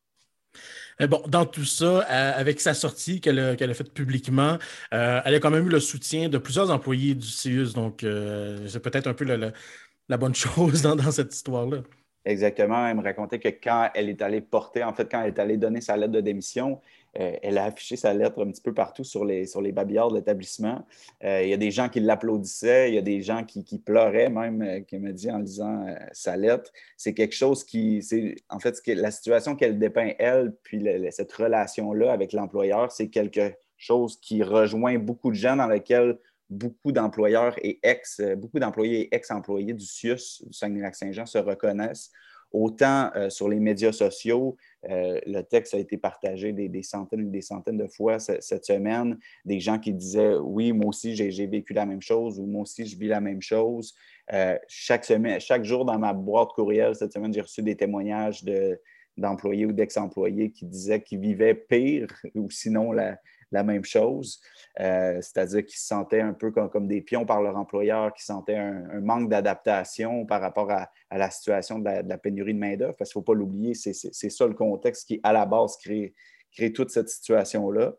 Bon, 1.00 1.24
dans 1.28 1.46
tout 1.46 1.64
ça, 1.64 2.00
avec 2.02 2.60
sa 2.60 2.74
sortie 2.74 3.22
qu'elle 3.22 3.40
a, 3.40 3.74
faite 3.74 3.94
publiquement, 3.94 4.58
elle 4.92 5.34
a 5.34 5.40
quand 5.40 5.50
même 5.50 5.66
eu 5.66 5.70
le 5.70 5.80
soutien 5.80 6.28
de 6.28 6.38
plusieurs 6.38 6.72
employés 6.72 7.16
du 7.16 7.26
CIUS. 7.26 7.74
Donc, 7.74 8.06
c'est 8.68 8.82
peut-être 8.82 9.08
un 9.08 9.14
peu 9.14 9.24
la 9.24 10.18
bonne 10.18 10.36
chose 10.36 10.82
dans, 10.82 11.12
cette 11.12 11.34
histoire-là. 11.34 11.78
Exactement. 12.26 12.86
Elle 12.86 12.98
me 12.98 13.02
racontait 13.02 13.40
que 13.40 13.48
quand 13.48 13.92
elle 13.96 14.10
est 14.10 14.22
allée 14.22 14.42
porter, 14.42 14.84
en 14.84 14.94
fait, 14.94 15.10
quand 15.10 15.22
elle 15.22 15.30
est 15.30 15.40
allée 15.40 15.56
donner 15.56 15.80
sa 15.80 15.96
lettre 15.96 16.12
de 16.12 16.22
démission, 16.22 16.82
euh, 17.20 17.34
elle 17.42 17.58
a 17.58 17.66
affiché 17.66 17.96
sa 17.96 18.14
lettre 18.14 18.44
un 18.44 18.52
petit 18.52 18.62
peu 18.62 18.74
partout 18.74 19.04
sur 19.04 19.26
les, 19.26 19.46
sur 19.46 19.62
les 19.62 19.72
babillards 19.72 20.10
de 20.10 20.16
l'établissement. 20.16 20.86
il 21.22 21.48
y 21.48 21.54
a 21.54 21.58
des 21.58 21.72
gens 21.72 21.90
qui 21.90 22.00
l'applaudissaient, 22.00 22.90
il 22.90 22.96
y 22.96 22.98
a 22.98 23.02
des 23.02 23.22
gens 23.22 23.44
qui, 23.44 23.80
pleuraient 23.80 24.30
même, 24.30 24.86
qui 24.86 24.98
me 24.98 25.12
dit 25.12 25.30
en 25.30 25.40
lisant 25.40 25.86
sa 26.14 26.38
lettre. 26.38 26.72
C'est 26.98 27.14
quelque 27.14 27.36
chose 27.36 27.64
qui, 27.64 28.02
c'est 28.02 28.36
en 28.50 28.60
fait, 28.60 28.80
la 28.88 29.12
situation 29.12 29.56
qu'elle 29.56 29.78
dépeint, 29.78 30.12
elle, 30.20 30.54
puis 30.64 30.86
cette 31.12 31.32
relation-là 31.32 32.12
avec 32.12 32.34
l'employeur, 32.34 32.92
c'est 32.92 33.10
quelque 33.10 33.54
chose 33.78 34.20
qui 34.20 34.44
rejoint 34.44 34.98
beaucoup 34.98 35.32
de 35.32 35.36
gens 35.36 35.56
dans 35.56 35.68
lesquels 35.68 36.18
beaucoup 36.52 36.92
d'employeurs 36.92 37.56
et 37.64 37.80
ex, 37.82 38.22
beaucoup 38.38 38.60
d'employés 38.60 39.04
et 39.04 39.16
ex-employés 39.16 39.74
du 39.74 39.86
CIUS, 39.86 40.44
du 40.46 40.54
Saguenay-Lac-Saint-Jean, 40.54 41.26
se 41.26 41.38
reconnaissent. 41.38 42.12
Autant 42.52 43.10
euh, 43.16 43.30
sur 43.30 43.48
les 43.48 43.60
médias 43.60 43.94
sociaux, 43.94 44.58
euh, 44.90 45.20
le 45.26 45.42
texte 45.42 45.74
a 45.74 45.78
été 45.78 45.98
partagé 45.98 46.52
des, 46.52 46.84
centaines 46.84 47.28
et 47.28 47.32
des 47.32 47.42
centaines 47.42 47.78
de 47.78 47.88
fois 47.88 48.20
cette 48.20 48.66
semaine. 48.66 49.18
Des 49.46 49.60
gens 49.60 49.80
qui 49.80 49.94
disaient 49.94 50.36
Oui, 50.36 50.74
moi 50.74 50.88
aussi, 50.88 51.16
j'ai 51.16 51.48
vécu 51.48 51.74
la 51.74 51.86
même 51.86 52.02
chose 52.02 52.40
ou 52.40 52.46
moi 52.46 52.64
aussi, 52.64 52.86
je 52.86 52.98
vis 52.98 53.08
la 53.08 53.22
même 53.22 53.42
chose. 53.42 53.94
Euh, 54.34 54.58
chaque, 54.68 55.06
semaine, 55.06 55.40
chaque 55.40 55.64
jour 55.64 55.86
dans 55.86 55.98
ma 55.98 56.14
boîte 56.14 56.50
courriel, 56.50 56.94
cette 56.96 57.14
semaine, 57.14 57.34
j'ai 57.34 57.42
reçu 57.42 57.62
des 57.62 57.76
témoignages 57.76 58.44
d'employés 59.16 59.66
ou 59.66 59.72
d'ex-employés 59.72 60.52
qui 60.52 60.66
disaient 60.66 61.02
qu'ils 61.02 61.20
vivaient 61.20 61.56
pire 61.56 62.08
ou 62.36 62.50
sinon 62.50 62.92
la, 62.92 63.18
la 63.52 63.64
même 63.64 63.84
chose. 63.84 64.42
Euh, 64.80 65.20
c'est-à-dire 65.22 65.66
qu'ils 65.66 65.80
se 65.80 65.88
sentaient 65.88 66.22
un 66.22 66.34
peu 66.34 66.52
comme, 66.52 66.88
des 66.88 67.02
pions 67.02 67.26
par 67.26 67.42
leur 67.42 67.58
employeur, 67.58 68.14
qui 68.14 68.24
sentaient 68.24 68.58
un, 68.58 69.02
manque 69.02 69.30
d'adaptation 69.30 70.26
par 70.26 70.42
rapport 70.42 70.72
à, 70.72 70.90
la 71.12 71.30
situation 71.30 71.80
de 71.80 71.90
la, 72.08 72.18
pénurie 72.18 72.54
de 72.54 72.60
main-d'œuvre. 72.60 72.96
Parce 72.98 73.12
qu'il 73.12 73.20
ne 73.20 73.26
faut 73.26 73.34
pas 73.34 73.38
l'oublier, 73.38 73.74
c'est 73.74 74.30
ça 74.30 74.48
le 74.48 74.54
contexte 74.54 75.08
qui, 75.08 75.20
à 75.24 75.34
la 75.34 75.46
base, 75.46 75.78
crée, 75.78 76.14
crée 76.54 76.72
toute 76.72 76.90
cette 76.90 77.10
situation-là. 77.10 77.96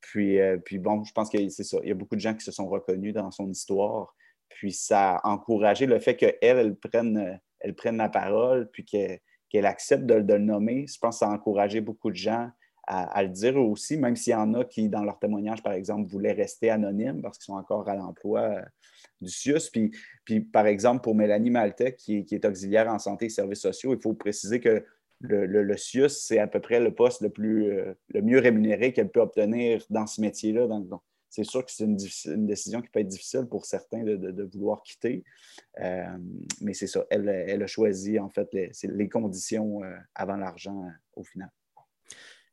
Puis, 0.00 0.40
euh, 0.40 0.58
puis 0.58 0.78
bon, 0.78 1.04
je 1.04 1.12
pense 1.12 1.30
que 1.30 1.48
c'est 1.48 1.64
ça. 1.64 1.78
Il 1.82 1.88
y 1.88 1.92
a 1.92 1.94
beaucoup 1.94 2.16
de 2.16 2.20
gens 2.20 2.34
qui 2.34 2.44
se 2.44 2.52
sont 2.52 2.68
reconnus 2.68 3.14
dans 3.14 3.30
son 3.30 3.48
histoire. 3.48 4.14
Puis 4.48 4.72
ça 4.72 5.16
a 5.16 5.28
encouragé 5.28 5.86
le 5.86 5.98
fait 5.98 6.16
qu'elle, 6.16 6.36
elle 6.40 6.76
prenne 6.76 7.96
la 7.96 8.08
parole, 8.08 8.70
puis 8.70 8.84
qu'elle 8.84 9.66
accepte 9.66 10.04
de, 10.04 10.20
de, 10.20 10.34
le 10.34 10.40
nommer. 10.40 10.86
Je 10.86 10.98
pense 10.98 11.16
que 11.16 11.18
ça 11.20 11.30
a 11.30 11.34
encouragé 11.34 11.80
beaucoup 11.80 12.10
de 12.10 12.16
gens 12.16 12.50
à, 12.86 13.22
le 13.22 13.28
dire 13.28 13.56
aussi, 13.56 13.96
même 13.96 14.16
s'il 14.16 14.32
y 14.32 14.36
en 14.36 14.54
a 14.54 14.64
qui, 14.64 14.88
dans 14.88 15.04
leur 15.04 15.18
témoignage, 15.18 15.62
par 15.62 15.72
exemple, 15.72 16.10
voulaient 16.10 16.32
rester 16.32 16.70
anonymes 16.70 17.22
parce 17.22 17.38
qu'ils 17.38 17.44
sont 17.44 17.56
encore 17.56 17.88
à 17.88 17.94
l'emploi 17.94 18.40
euh, 18.40 18.62
du 19.20 19.30
CIUS. 19.30 19.70
Puis, 20.24 20.40
par 20.40 20.66
exemple, 20.66 21.02
pour 21.02 21.14
Mélanie 21.14 21.50
Maltais, 21.50 21.94
qui, 21.94 22.26
est 22.30 22.44
auxiliaire 22.44 22.88
en 22.88 22.98
santé 22.98 23.26
et 23.26 23.28
services 23.28 23.60
sociaux, 23.60 23.94
il 23.94 24.00
faut 24.00 24.14
préciser 24.14 24.60
que 24.60 24.84
le, 25.20 25.46
le, 25.46 25.76
CIUS, 25.76 26.08
c'est 26.08 26.40
à 26.40 26.48
peu 26.48 26.60
près 26.60 26.80
le 26.80 26.92
poste 26.92 27.22
euh, 27.22 27.94
le 28.08 28.22
mieux 28.22 28.40
rémunéré 28.40 28.92
qu'elle 28.92 29.10
peut 29.10 29.20
obtenir 29.20 29.84
dans 29.88 30.08
ce 30.08 30.20
métier-là. 30.20 30.66
Donc, 30.66 31.02
c'est 31.30 31.44
sûr 31.44 31.64
que 31.64 31.70
c'est 31.70 31.84
une, 31.84 32.46
décision 32.46 32.82
qui 32.82 32.88
peut 32.88 32.98
être 32.98 33.08
difficile 33.08 33.46
pour 33.48 33.64
certains 33.64 34.02
de, 34.02 34.42
vouloir 34.52 34.82
quitter. 34.82 35.22
Euh, 35.80 36.04
mais 36.60 36.74
c'est 36.74 36.88
ça, 36.88 37.06
elle, 37.10 37.62
a 37.62 37.66
choisi 37.68 38.18
en 38.18 38.28
fait 38.28 38.48
les 38.52 39.08
conditions 39.08 39.80
avant 40.14 40.36
l'argent 40.36 40.90
au 41.14 41.22
final. 41.22 41.48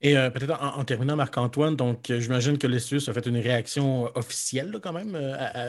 Et 0.02 0.18
euh, 0.18 0.30
peut-être 0.30 0.58
en, 0.62 0.84
terminant, 0.86 1.16
Marc-Antoine, 1.18 1.76
donc 1.76 2.10
euh, 2.10 2.20
j'imagine 2.20 2.58
que 2.58 2.68
le 2.68 2.80
CIUS 2.80 3.10
a 3.10 3.14
fait 3.14 3.26
une 3.26 3.38
réaction 3.38 4.06
euh, 4.06 4.10
officielle 4.16 4.78
quand 4.82 4.94
même 4.94 5.16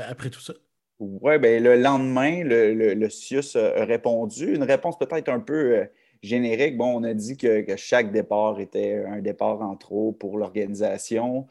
après 0.08 0.30
tout 0.30 0.40
ça. 0.40 0.54
Oui, 1.00 1.38
bien, 1.38 1.58
le 1.58 1.76
lendemain, 1.76 2.44
le, 2.44 2.94
le, 2.94 3.10
CIUS 3.10 3.56
a 3.56 3.84
répondu. 3.84 4.54
Une 4.54 4.62
réponse 4.62 4.98
peut-être 4.98 5.30
un 5.30 5.40
peu 5.40 5.88
générique. 6.22 6.76
Bon, 6.76 7.00
on 7.00 7.04
a 7.04 7.14
dit 7.14 7.36
que, 7.38 7.64
chaque 7.76 8.12
départ 8.12 8.60
était 8.60 9.02
un 9.06 9.20
départ 9.20 9.62
en 9.62 9.76
trop 9.76 10.12
pour 10.12 10.36
l'organisation, 10.36 11.46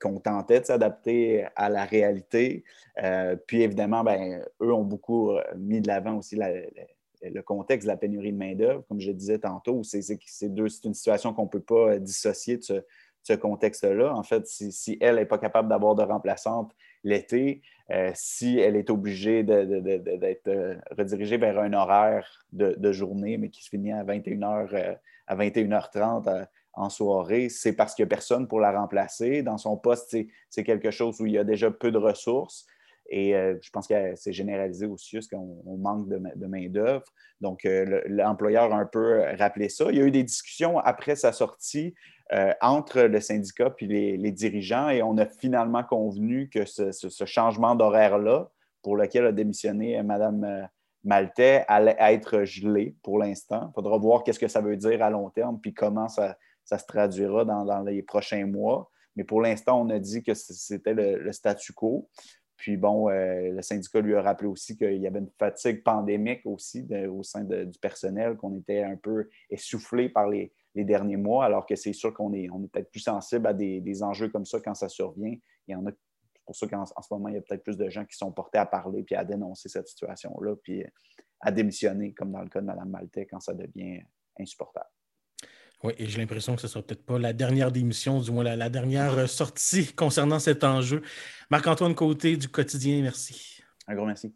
qu'on 0.00 0.18
tentait 0.18 0.60
de 0.60 0.64
s'adapter 0.64 1.44
à 1.54 1.68
la 1.68 1.84
réalité. 1.84 2.64
puis 3.46 3.62
évidemment, 3.62 4.02
ben, 4.02 4.42
eux 4.62 4.72
ont 4.72 4.84
beaucoup 4.84 5.32
mis 5.56 5.82
de 5.82 5.86
l'avant 5.86 6.16
aussi 6.16 6.34
la, 6.36 6.48
le 7.30 7.42
contexte 7.42 7.86
de 7.86 7.92
la 7.92 7.96
pénurie 7.96 8.32
de 8.32 8.38
main-d'œuvre, 8.38 8.84
comme 8.88 9.00
je 9.00 9.10
disais 9.12 9.38
tantôt, 9.38 9.82
c'est 9.82 10.00
une 10.48 10.94
situation 10.94 11.32
qu'on 11.32 11.44
ne 11.44 11.48
peut 11.48 11.60
pas 11.60 11.98
dissocier 11.98 12.58
de 12.58 12.84
ce, 13.22 13.32
contexte-là. 13.34 14.14
En 14.14 14.22
fait, 14.22 14.46
si, 14.46 14.98
elle 15.00 15.16
n'est 15.16 15.26
pas 15.26 15.38
capable 15.38 15.68
d'avoir 15.68 15.94
de 15.94 16.02
remplaçante 16.02 16.72
l'été, 17.02 17.62
euh, 17.90 18.10
si 18.14 18.58
elle 18.58 18.76
est 18.76 18.90
obligée 18.90 19.42
d'être 19.42 20.48
euh, 20.48 20.76
redirigée 20.90 21.36
vers 21.36 21.58
un 21.58 21.72
horaire 21.72 22.46
de, 22.52 22.92
journée, 22.92 23.38
mais 23.38 23.50
qui 23.50 23.62
se 23.62 23.68
finit 23.68 23.92
à 23.92 24.04
21h, 24.04 24.74
euh, 24.74 24.94
à 25.26 25.36
21h30 25.36 26.46
en 26.76 26.90
soirée, 26.90 27.48
c'est 27.48 27.74
parce 27.74 27.94
qu'il 27.94 28.04
n'y 28.04 28.08
a 28.08 28.10
personne 28.10 28.48
pour 28.48 28.60
la 28.60 28.72
remplacer. 28.72 29.42
Dans 29.42 29.58
son 29.58 29.76
poste, 29.76 30.16
c'est 30.50 30.64
quelque 30.64 30.90
chose 30.90 31.20
où 31.20 31.26
il 31.26 31.32
y 31.32 31.38
a 31.38 31.44
déjà 31.44 31.70
peu 31.70 31.92
de 31.92 31.98
ressources. 31.98 32.66
Et 33.10 33.36
euh, 33.36 33.56
je 33.60 33.70
pense 33.70 33.86
que 33.86 34.14
c'est 34.16 34.32
généralisé 34.32 34.86
aussi, 34.86 35.16
parce 35.16 35.28
qu'on 35.28 35.76
manque 35.78 36.08
de, 36.08 36.46
main-d'œuvre. 36.46 37.04
Donc, 37.40 37.64
euh, 37.64 38.00
l'employeur 38.06 38.72
a 38.72 38.76
un 38.76 38.86
peu 38.86 39.22
rappelé 39.38 39.68
ça. 39.68 39.86
Il 39.90 39.98
y 39.98 40.00
a 40.00 40.04
eu 40.04 40.10
des 40.10 40.24
discussions 40.24 40.78
après 40.78 41.16
sa 41.16 41.32
sortie 41.32 41.94
euh, 42.32 42.52
entre 42.62 43.02
le 43.02 43.20
syndicat 43.20 43.74
et 43.80 44.16
les, 44.16 44.32
dirigeants 44.32 44.88
et 44.88 45.02
on 45.02 45.18
a 45.18 45.26
finalement 45.26 45.84
convenu 45.84 46.48
que 46.48 46.64
ce, 46.64 46.90
changement 47.26 47.74
d'horaire-là, 47.74 48.50
pour 48.82 48.96
lequel 48.96 49.26
a 49.26 49.32
démissionné 49.32 50.02
Mme 50.02 50.68
Maltais, 51.04 51.64
allait 51.68 51.96
être 51.98 52.44
gelé 52.44 52.96
pour 53.02 53.18
l'instant. 53.18 53.68
Il 53.70 53.74
faudra 53.74 53.98
voir 53.98 54.24
qu'est-ce 54.24 54.38
que 54.38 54.48
ça 54.48 54.62
veut 54.62 54.76
dire 54.76 55.02
à 55.02 55.10
long 55.10 55.28
terme 55.28 55.60
puis 55.60 55.74
comment 55.74 56.08
ça, 56.08 56.36
se 56.64 56.86
traduira 56.86 57.44
dans, 57.44 57.82
les 57.82 58.02
prochains 58.02 58.46
mois. 58.46 58.90
Mais 59.16 59.24
pour 59.24 59.42
l'instant, 59.42 59.80
on 59.80 59.90
a 59.90 59.98
dit 59.98 60.22
que 60.22 60.32
c'était 60.34 60.94
le 60.94 61.30
statu 61.32 61.74
quo. 61.74 62.08
Puis 62.64 62.78
bon, 62.78 63.10
euh, 63.10 63.50
le 63.50 63.60
syndicat 63.60 64.00
lui 64.00 64.14
a 64.14 64.22
rappelé 64.22 64.48
aussi 64.48 64.74
qu'il 64.74 64.96
y 64.96 65.06
avait 65.06 65.18
une 65.18 65.30
fatigue 65.38 65.82
pandémique 65.82 66.40
aussi 66.46 66.88
au 67.10 67.22
sein 67.22 67.44
du 67.44 67.78
personnel, 67.78 68.38
qu'on 68.38 68.56
était 68.56 68.82
un 68.82 68.96
peu 68.96 69.28
essoufflé 69.50 70.08
par 70.08 70.30
les, 70.30 70.50
derniers 70.74 71.18
mois, 71.18 71.44
alors 71.44 71.66
que 71.66 71.76
c'est 71.76 71.92
sûr 71.92 72.14
qu'on 72.14 72.32
est, 72.32 72.48
peut-être 72.72 72.90
plus 72.90 73.00
sensible 73.00 73.46
à 73.46 73.52
des, 73.52 74.02
enjeux 74.02 74.30
comme 74.30 74.46
ça 74.46 74.60
quand 74.60 74.74
ça 74.74 74.88
survient. 74.88 75.36
Il 75.68 75.74
a, 75.74 75.78
c'est 75.84 76.44
pour 76.46 76.56
ça 76.56 76.66
qu'en 76.66 76.86
ce 76.86 76.92
moment, 77.10 77.28
il 77.28 77.34
y 77.34 77.36
a 77.36 77.42
peut-être 77.42 77.62
plus 77.62 77.76
de 77.76 77.90
gens 77.90 78.06
qui 78.06 78.16
sont 78.16 78.32
portés 78.32 78.56
à 78.56 78.64
parler 78.64 79.02
puis 79.02 79.14
à 79.14 79.26
dénoncer 79.26 79.68
cette 79.68 79.88
situation-là, 79.88 80.56
puis 80.62 80.82
à 81.40 81.52
démissionner, 81.52 82.14
comme 82.14 82.32
dans 82.32 82.40
le 82.40 82.48
cas 82.48 82.62
de 82.62 82.66
Mme 82.66 82.88
Maltais, 82.88 83.26
quand 83.26 83.40
ça 83.40 83.52
devient 83.52 84.00
insupportable. 84.40 84.88
Oui, 85.84 85.92
et 85.98 86.06
j'ai 86.08 86.18
l'impression 86.18 86.54
que 86.54 86.62
ce 86.62 86.66
ne 86.66 86.70
sera 86.72 86.82
peut-être 86.82 87.04
pas 87.04 87.18
la 87.18 87.34
dernière 87.34 87.70
démission, 87.70 88.18
du 88.18 88.30
moins 88.32 88.42
la, 88.42 88.70
dernière 88.70 89.12
euh, 89.18 89.26
sortie 89.26 89.92
concernant 89.96 90.38
cet 90.38 90.64
enjeu. 90.64 91.02
Marc-Antoine 91.50 91.94
Côté 91.94 92.38
du 92.38 92.48
quotidien, 92.48 93.02
merci. 93.02 93.62
Un 93.86 93.94
gros 93.94 94.06
merci. 94.06 94.34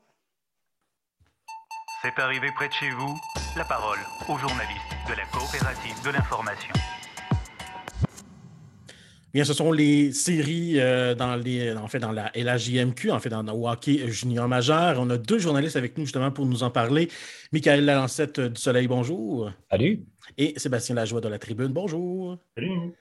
C'est 2.02 2.18
arrivé 2.18 2.48
près 2.54 2.68
de 2.68 2.74
chez 2.74 2.90
vous, 2.90 3.18
la 3.56 3.64
parole 3.64 3.98
aux 4.28 4.36
journalistes 4.36 4.92
de 5.08 5.14
la 5.14 5.24
coopérative 5.24 5.96
de 6.04 6.10
l'information. 6.10 6.74
Bien, 9.38 9.44
ce 9.44 9.54
sont 9.54 9.70
les 9.70 10.10
séries 10.10 10.80
euh, 10.80 11.14
dans 11.14 11.36
les, 11.36 11.72
en 11.72 11.86
fait, 11.86 12.00
dans 12.00 12.10
la 12.10 12.32
LHJMQ, 12.34 13.12
en 13.12 13.20
fait, 13.20 13.28
dans 13.28 13.44
le 13.44 13.52
hockey 13.52 14.10
junior 14.10 14.48
majeur. 14.48 14.96
On 14.98 15.08
a 15.10 15.16
deux 15.16 15.38
journalistes 15.38 15.76
avec 15.76 15.96
nous 15.96 16.06
justement 16.06 16.32
pour 16.32 16.44
nous 16.44 16.64
en 16.64 16.70
parler. 16.70 17.08
Michael 17.52 17.84
Lalancette 17.84 18.40
du 18.40 18.60
Soleil, 18.60 18.88
bonjour. 18.88 19.52
Salut 19.70 20.04
et 20.36 20.54
Sébastien 20.56 20.96
Lajoie 20.96 21.20
de 21.20 21.28
la 21.28 21.38
Tribune. 21.38 21.68
Bonjour. 21.68 22.36
Salut. 22.56 22.94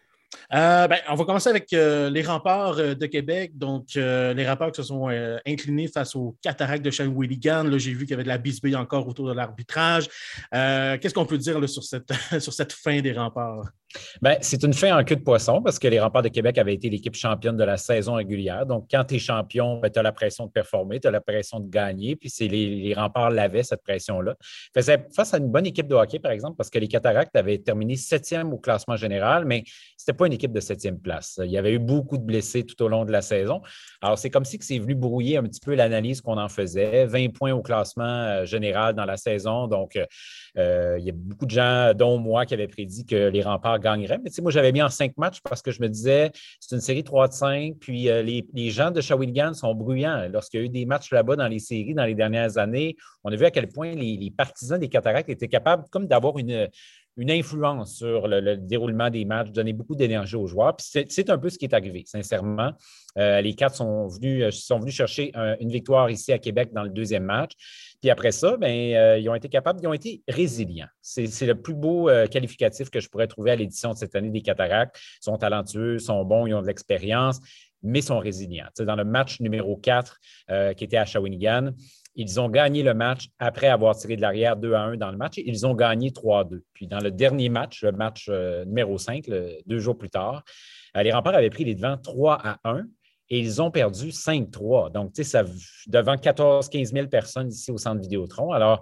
Euh, 0.54 0.88
ben, 0.88 0.98
on 1.10 1.16
va 1.16 1.26
commencer 1.26 1.50
avec 1.50 1.72
euh, 1.74 2.10
les 2.10 2.22
remparts 2.22 2.78
euh, 2.78 2.96
de 2.96 3.06
Québec. 3.06 3.58
Donc, 3.58 3.96
les 3.96 4.48
remparts 4.48 4.72
qui 4.72 4.82
se 4.82 4.88
sont 4.88 5.08
inclinés 5.46 5.88
face 5.88 6.16
aux 6.16 6.38
cataractes 6.42 6.84
de 6.84 6.92
Shawinigan. 6.92 7.64
Là, 7.64 7.78
j'ai 7.78 7.94
vu 7.94 8.00
qu'il 8.02 8.12
y 8.12 8.14
avait 8.14 8.24
de 8.24 8.28
la 8.28 8.38
bisbille 8.38 8.76
encore 8.76 9.08
autour 9.08 9.28
de 9.28 9.34
l'arbitrage. 9.34 10.08
Qu'est-ce 10.52 11.14
qu'on 11.14 11.26
peut 11.26 11.38
dire 11.38 11.68
sur, 11.68 11.84
cette, 11.84 12.12
sur 12.40 12.54
cette 12.54 12.74
fin 12.74 13.02
des 13.02 13.14
remparts? 13.14 13.72
Ben, 14.22 14.38
c'est 14.42 14.64
une 14.64 14.74
fin 14.74 14.98
en 14.98 15.04
queue 15.04 15.16
de 15.16 15.22
poisson 15.22 15.62
parce 15.62 15.80
que 15.80 15.88
les 15.88 16.00
remparts 16.00 16.24
de 16.24 16.30
Québec 16.30 16.58
avaient 16.58 16.74
été 16.74 16.90
l'équipe 16.90 17.16
championne 17.16 17.56
de 17.56 17.64
la 17.64 17.78
saison 17.78 18.16
régulière. 18.16 18.66
Donc, 18.66 18.88
quand 18.92 19.04
tu 19.06 19.16
es 19.16 19.20
champion, 19.20 19.80
ben, 19.80 19.90
tu 19.90 20.00
as 20.00 20.04
la 20.04 20.12
pression 20.12 20.46
de 20.46 20.52
performer, 20.52 21.00
tu 21.00 21.08
as 21.08 21.12
la 21.12 21.22
pression 21.22 21.60
de 21.60 21.70
gagner. 21.70 22.16
Puis, 22.16 22.30
c'est 22.30 22.48
les, 22.48 22.94
remparts 22.94 23.30
l'avaient, 23.30 23.64
cette 23.64 23.84
pression-là. 23.84 24.36
Face 24.76 25.34
à 25.34 25.38
une 25.38 25.50
bonne 25.50 25.66
équipe 25.66 25.88
de 25.88 25.96
hockey, 25.96 26.20
par 26.20 26.32
exemple, 26.32 26.58
parce 26.58 26.70
que 26.70 26.80
les 26.80 26.88
Cataractes 26.88 27.36
avaient 27.36 27.60
terminé 27.60 27.96
septième 27.96 28.54
au 28.54 28.58
classement 28.58 28.96
général, 28.96 29.46
mais 29.46 29.64
ce 29.98 30.04
n'était 30.04 30.17
pas 30.18 30.28
une 30.28 30.34
équipe 30.34 30.52
de 30.52 30.60
septième 30.60 31.00
place. 31.00 31.40
Il 31.44 31.52
y 31.52 31.58
avait 31.58 31.74
eu 31.74 31.80
beaucoup 31.80 32.18
de 32.18 32.24
blessés 32.24 32.64
tout 32.64 32.82
au 32.84 32.88
long 32.88 33.06
de 33.06 33.12
la 33.12 33.22
saison. 33.22 33.62
Alors, 34.02 34.18
c'est 34.18 34.30
comme 34.30 34.46
si 34.46 34.58
c'est 34.62 34.80
venu 34.80 34.96
brouiller 34.96 35.38
un 35.38 35.44
petit 35.44 35.62
peu 35.62 35.76
l'analyse 35.76 36.22
qu'on 36.22 36.38
en 36.38 36.50
faisait. 36.50 37.06
20 37.06 37.30
points 37.34 37.54
au 37.54 37.62
classement 37.62 38.04
euh, 38.04 38.46
général 38.46 38.96
dans 38.96 39.06
la 39.06 39.18
saison. 39.18 39.68
Donc, 39.68 39.96
euh, 39.96 40.06
euh, 40.58 40.98
il 41.00 41.06
y 41.06 41.10
a 41.10 41.14
beaucoup 41.14 41.46
de 41.46 41.52
gens, 41.52 41.94
dont 41.96 42.18
moi, 42.18 42.46
qui 42.46 42.54
avaient 42.54 42.68
prédit 42.68 43.06
que 43.06 43.30
les 43.30 43.42
remparts 43.42 43.80
gagnerait. 43.80 44.18
Mais 44.24 44.30
tu 44.30 44.36
sais, 44.36 44.42
moi, 44.42 44.52
j'avais 44.52 44.72
mis 44.72 44.82
en 44.82 44.90
cinq 44.90 45.16
matchs 45.18 45.40
parce 45.42 45.62
que 45.62 45.72
je 45.72 45.82
me 45.82 45.88
disais, 45.88 46.32
c'est 46.60 46.76
une 46.76 46.82
série 46.82 47.04
3 47.04 47.28
de 47.28 47.34
5. 47.34 47.76
Puis 47.80 48.10
euh, 48.10 48.24
les, 48.24 48.70
gens 48.70 48.92
de 48.92 49.02
Shawinigan 49.02 49.54
sont 49.54 49.74
bruyants. 49.76 50.28
Lorsqu'il 50.32 50.60
y 50.60 50.64
a 50.64 50.66
eu 50.66 50.70
des 50.70 50.86
matchs 50.86 51.12
là-bas 51.12 51.36
dans 51.36 51.48
les 51.48 51.60
séries 51.60 51.94
dans 51.94 52.06
les 52.06 52.16
dernières 52.16 52.58
années, 52.58 52.96
on 53.24 53.32
a 53.32 53.36
vu 53.36 53.46
à 53.46 53.52
quel 53.52 53.68
point 53.68 53.94
les, 53.94 54.34
partisans 54.36 54.80
des 54.80 54.90
Cataractes 54.90 55.30
étaient 55.30 55.48
capables 55.48 55.84
comme 55.92 56.08
d'avoir 56.08 56.38
une, 56.38 56.68
une 57.18 57.32
influence 57.32 57.96
sur 57.96 58.28
le, 58.28 58.58
déroulement 58.58 59.10
des 59.10 59.26
matchs, 59.26 59.52
donner 59.52 59.74
beaucoup 59.74 59.96
d'énergie 59.96 60.36
aux 60.36 60.46
joueurs. 60.46 60.76
Puis 60.76 61.06
c'est 61.10 61.30
un 61.30 61.38
peu 61.38 61.50
ce 61.50 61.58
qui 61.58 61.66
est 61.66 61.74
arrivé, 61.74 62.04
sincèrement. 62.06 62.74
Euh, 63.18 63.42
les 63.42 63.56
quatre 63.56 63.76
sont 63.76 64.08
venus, 64.08 64.44
euh, 64.44 64.52
sont 64.52 64.80
venus 64.80 64.94
chercher 64.94 65.32
une 65.60 65.72
victoire 65.72 66.10
ici 66.10 66.32
à 66.32 66.38
Québec 66.38 66.70
dans 66.74 66.84
le 66.84 66.90
deuxième 66.90 67.24
match. 67.24 67.54
Puis 68.00 68.12
après 68.12 68.32
ça, 68.32 68.56
ben, 68.58 68.94
euh, 68.94 69.18
ils 69.18 69.28
ont 69.30 69.36
été 69.36 69.50
capables, 69.50 69.80
ils 69.82 69.88
ont 69.88 69.94
été 69.94 70.22
résilients. 70.28 70.88
C'est 71.02 71.48
le 71.48 71.56
plus 71.56 71.74
beau 71.74 72.10
qualificatif 72.32 72.90
que 72.90 73.00
je 73.00 73.10
pourrais 73.10 73.28
trouver 73.28 73.52
à 73.52 73.56
l'édition 73.56 73.92
de 73.92 73.98
cette 73.98 74.16
année 74.16 74.30
des 74.30 74.42
Cataractes. 74.42 74.96
Ils 75.22 75.26
sont 75.26 75.38
talentueux, 75.38 75.98
sont 75.98 76.24
bons, 76.24 76.46
ils 76.46 76.54
ont 76.54 76.62
de 76.62 76.68
l'expérience, 76.68 77.40
mais 77.82 78.02
sont 78.02 78.20
résilients. 78.20 78.68
dans 78.80 78.96
le 78.96 79.06
match 79.06 79.40
numéro 79.40 79.78
4 79.78 80.20
qui 80.76 80.84
était 80.84 80.98
à 80.98 81.06
Shawinigan, 81.06 81.72
ils 82.18 82.40
ont 82.40 82.50
gagné 82.50 82.82
le 82.82 82.96
match 82.96 83.30
après 83.38 83.68
avoir 83.68 83.96
tiré 83.96 84.16
de 84.16 84.22
l'arrière 84.22 84.58
2 84.58 84.74
à 84.74 84.82
1 84.82 84.98
dans 84.98 85.12
le 85.12 85.18
match. 85.18 85.36
Ils 85.38 85.68
ont 85.68 85.76
gagné 85.76 86.12
3 86.12 86.40
à 86.40 86.44
2. 86.46 86.64
Puis 86.74 86.88
dans 86.88 87.00
le 87.00 87.12
dernier 87.12 87.48
match, 87.48 87.84
le 87.84 87.92
match 87.92 88.26
euh, 88.30 88.66
numéro 88.66 88.98
5, 88.98 89.26
deux 89.68 89.80
jours 89.80 89.96
plus 89.96 90.10
tard, 90.10 90.44
euh, 90.98 91.04
les 91.04 91.14
remparts 91.14 91.36
avaient 91.36 91.52
pris 91.52 91.64
les 91.64 91.76
devants 91.76 91.96
3 91.96 92.40
à 92.44 92.60
1 92.64 92.86
et 93.30 93.40
ils 93.40 93.62
ont 93.62 93.70
perdu 93.70 94.10
5-3. 94.10 94.92
Donc, 94.92 95.14
tu 95.14 95.24
sais, 95.24 95.30
ça, 95.30 95.44
devant 95.86 96.16
14-15 96.16 96.86
000 96.92 97.08
personnes 97.08 97.50
ici 97.50 97.70
au 97.72 97.78
centre 97.78 98.02
Vidéotron. 98.02 98.52
Alors, 98.52 98.82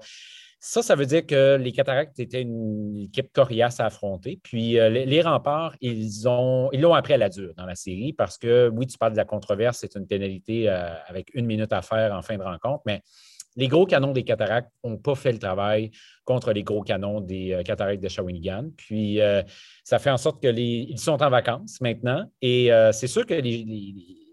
ça, 0.68 0.82
ça 0.82 0.96
veut 0.96 1.06
dire 1.06 1.26
que 1.26 1.58
les 1.58 1.72
Cataractes 1.72 2.20
étaient 2.20 2.42
une 2.42 2.98
équipe 2.98 3.32
coriace 3.32 3.80
à 3.80 3.86
affronter. 3.86 4.40
Puis 4.42 4.80
euh, 4.80 4.90
les, 4.90 5.22
remparts, 5.22 5.76
ils 5.80 6.28
ont 6.28 6.70
ils 6.74 6.82
l'ont 6.82 6.94
appris 6.94 7.14
à 7.14 7.18
la 7.18 7.30
dure 7.30 7.54
dans 7.56 7.66
la 7.66 7.76
série 7.76 8.14
parce 8.14 8.38
que, 8.38 8.70
oui, 8.70 8.88
tu 8.88 8.98
parles 8.98 9.14
de 9.14 9.18
la 9.18 9.26
controverse, 9.26 9.78
c'est 9.80 9.96
une 9.96 10.08
pénalité 10.08 10.68
avec 10.68 11.30
une 11.36 11.46
minute 11.46 11.72
à 11.72 11.82
faire 11.82 12.14
en 12.14 12.22
fin 12.22 12.38
de 12.38 12.44
rencontre, 12.44 12.82
mais 12.86 13.02
les 13.56 13.68
gros 13.68 13.86
canons 13.86 14.12
des 14.12 14.24
cataractes 14.24 14.72
n'ont 14.84 14.98
pas 14.98 15.16
fait 15.16 15.32
le 15.32 15.40
travail 15.40 15.92
contre 16.26 16.52
les 16.52 16.64
gros 16.64 16.82
canons 16.82 17.22
des 17.22 17.54
euh, 17.54 17.64
cataractes 17.64 18.04
de 18.04 18.10
Shawinigan. 18.10 18.70
Puis, 18.76 19.22
euh, 19.22 19.42
ça 19.84 20.00
fait 20.00 20.10
en 20.10 20.18
sorte 20.18 20.42
qu'ils 20.42 21.00
sont 21.00 21.22
en 21.22 21.30
vacances 21.30 21.80
maintenant. 21.82 22.30
Et 22.42 22.72
euh, 22.72 22.92
c'est 22.92 23.08
sûr 23.08 23.26
que 23.26 23.36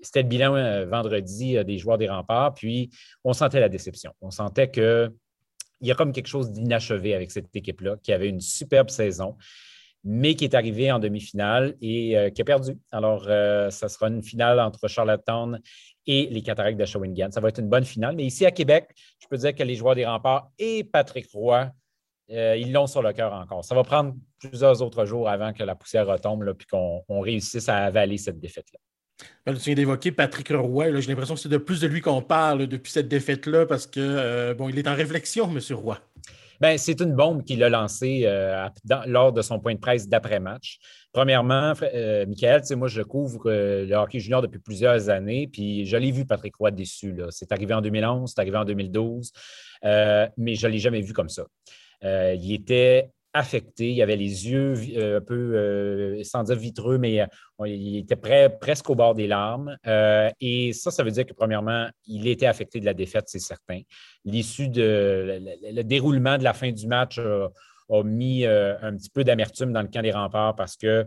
c'était 0.02 0.22
le 0.22 0.28
bilan 0.28 0.86
vendredi 0.86 1.62
des 1.64 1.78
joueurs 1.78 1.98
des 1.98 2.08
remparts. 2.08 2.54
Puis, 2.54 2.90
on 3.22 3.32
sentait 3.32 3.60
la 3.60 3.68
déception. 3.68 4.12
On 4.20 4.30
sentait 4.30 4.68
qu'il 5.82 5.88
y 5.88 5.92
a 5.92 5.94
comme 5.96 6.12
quelque 6.12 6.28
chose 6.28 6.52
d'inachevé 6.52 7.14
avec 7.14 7.30
cette 7.30 7.54
équipe-là, 7.54 7.96
qui 8.02 8.12
avait 8.12 8.28
une 8.28 8.40
superbe 8.40 8.88
saison 8.88 9.36
mais 10.04 10.34
qui 10.34 10.44
est 10.44 10.54
arrivé 10.54 10.90
en 10.90 10.98
demi-finale 10.98 11.76
et 11.80 12.16
qui 12.34 12.42
a 12.42 12.44
perdu. 12.44 12.76
Alors, 12.90 13.22
ça 13.22 13.88
sera 13.88 14.08
une 14.08 14.20
finale 14.20 14.58
entre 14.58 14.88
Charlottetown 14.88 15.60
et 16.06 16.28
les 16.30 16.42
Cataractes 16.42 16.78
de 16.78 16.84
Shawinigan. 16.84 17.30
Ça 17.30 17.40
va 17.40 17.48
être 17.48 17.60
une 17.60 17.68
bonne 17.68 17.84
finale. 17.84 18.16
Mais 18.16 18.24
ici 18.24 18.44
à 18.44 18.50
Québec, 18.50 18.88
je 19.20 19.26
peux 19.28 19.36
dire 19.36 19.54
que 19.54 19.62
les 19.62 19.74
joueurs 19.74 19.94
des 19.94 20.06
remparts 20.06 20.50
et 20.58 20.84
Patrick 20.84 21.28
Roy, 21.32 21.70
euh, 22.30 22.56
ils 22.56 22.72
l'ont 22.72 22.86
sur 22.86 23.02
le 23.02 23.12
cœur 23.12 23.32
encore. 23.32 23.64
Ça 23.64 23.74
va 23.74 23.84
prendre 23.84 24.14
plusieurs 24.38 24.82
autres 24.82 25.04
jours 25.04 25.28
avant 25.28 25.52
que 25.52 25.62
la 25.62 25.74
poussière 25.74 26.06
retombe 26.06 26.48
et 26.48 26.64
qu'on 26.64 27.20
réussisse 27.20 27.68
à 27.68 27.84
avaler 27.84 28.18
cette 28.18 28.40
défaite-là. 28.40 28.78
Ben, 29.46 29.54
tu 29.54 29.60
viens 29.60 29.74
d'évoquer 29.74 30.12
Patrick 30.12 30.48
Roy. 30.50 31.00
J'ai 31.00 31.08
l'impression 31.08 31.34
que 31.34 31.40
c'est 31.40 31.48
de 31.48 31.58
plus 31.58 31.80
de 31.80 31.86
lui 31.86 32.00
qu'on 32.00 32.22
parle 32.22 32.66
depuis 32.66 32.92
cette 32.92 33.08
défaite-là 33.08 33.66
parce 33.66 33.86
que 33.86 34.00
euh, 34.00 34.54
bon, 34.54 34.68
il 34.68 34.78
est 34.78 34.88
en 34.88 34.94
réflexion, 34.94 35.50
M. 35.50 35.58
Roy. 35.76 35.98
Ben, 36.60 36.78
c'est 36.78 37.00
une 37.00 37.14
bombe 37.16 37.42
qu'il 37.42 37.64
a 37.64 37.68
lancée 37.68 38.22
euh, 38.24 38.68
lors 39.06 39.32
de 39.32 39.42
son 39.42 39.58
point 39.58 39.74
de 39.74 39.80
presse 39.80 40.08
d'après-match. 40.08 40.78
Premièrement, 41.12 41.74
euh, 41.82 42.24
Michael, 42.24 42.62
moi, 42.76 42.86
je 42.86 43.02
couvre 43.02 43.50
euh, 43.50 43.84
le 43.84 43.94
hockey 43.96 44.18
junior 44.18 44.40
depuis 44.40 44.60
plusieurs 44.60 45.10
années, 45.10 45.46
puis 45.46 45.84
je 45.84 45.96
l'ai 45.96 46.10
vu, 46.10 46.24
Patrick 46.24 46.54
Roy, 46.54 46.70
déçu. 46.70 47.14
C'est 47.30 47.52
arrivé 47.52 47.74
en 47.74 47.82
2011, 47.82 48.32
c'est 48.32 48.40
arrivé 48.40 48.56
en 48.56 48.64
2012, 48.64 49.32
euh, 49.84 50.28
mais 50.38 50.54
je 50.54 50.66
ne 50.66 50.72
l'ai 50.72 50.78
jamais 50.78 51.00
vu 51.00 51.12
comme 51.12 51.28
ça. 51.28 51.44
il 52.02 52.54
était 52.54 53.10
affecté, 53.34 53.92
il 53.92 54.02
avait 54.02 54.16
les 54.16 54.50
yeux 54.50 54.74
un 55.16 55.20
peu, 55.20 56.22
sans 56.22 56.42
dire 56.42 56.56
vitreux, 56.56 56.98
mais 56.98 57.26
il 57.64 57.98
était 57.98 58.16
presque 58.50 58.90
au 58.90 58.94
bord 58.94 59.14
des 59.14 59.26
larmes. 59.26 59.76
et 60.40 60.72
ça, 60.72 60.90
ça 60.90 61.02
veut 61.02 61.10
dire 61.10 61.24
que, 61.26 61.32
premièrement, 61.32 61.88
il 62.06 62.26
était 62.28 62.46
affecté 62.46 62.80
de 62.80 62.84
la 62.84 62.94
défaite, 62.94 63.24
c'est 63.26 63.38
certain. 63.38 63.80
L'issue 64.24 64.68
de 64.68 65.40
le, 65.62 65.82
déroulement 65.82 66.36
de 66.36 66.44
la 66.44 66.52
fin 66.52 66.70
du 66.70 66.86
match 66.86 67.18
a 67.92 68.02
mis 68.02 68.44
euh, 68.44 68.74
un 68.80 68.96
petit 68.96 69.10
peu 69.10 69.24
d'amertume 69.24 69.72
dans 69.72 69.82
le 69.82 69.88
camp 69.88 70.02
des 70.02 70.12
remparts 70.12 70.56
parce 70.56 70.76
que 70.76 71.06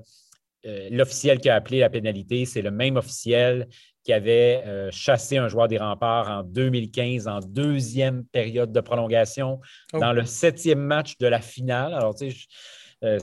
euh, 0.65 0.89
l'officiel 0.91 1.39
qui 1.39 1.49
a 1.49 1.55
appelé 1.55 1.79
la 1.79 1.89
pénalité, 1.89 2.45
c'est 2.45 2.61
le 2.61 2.71
même 2.71 2.97
officiel 2.97 3.67
qui 4.05 4.13
avait 4.13 4.63
euh, 4.65 4.89
chassé 4.91 5.37
un 5.37 5.49
joueur 5.49 5.67
des 5.67 5.77
remparts 5.77 6.29
en 6.29 6.43
2015 6.43 7.27
en 7.27 7.39
deuxième 7.39 8.23
période 8.23 8.71
de 8.71 8.79
prolongation 8.79 9.59
oh. 9.93 9.99
dans 9.99 10.13
le 10.13 10.23
septième 10.23 10.79
match 10.79 11.17
de 11.17 11.27
la 11.27 11.41
finale. 11.41 11.93
Alors, 11.93 12.15
tu 12.15 12.31
sais, 12.31 12.47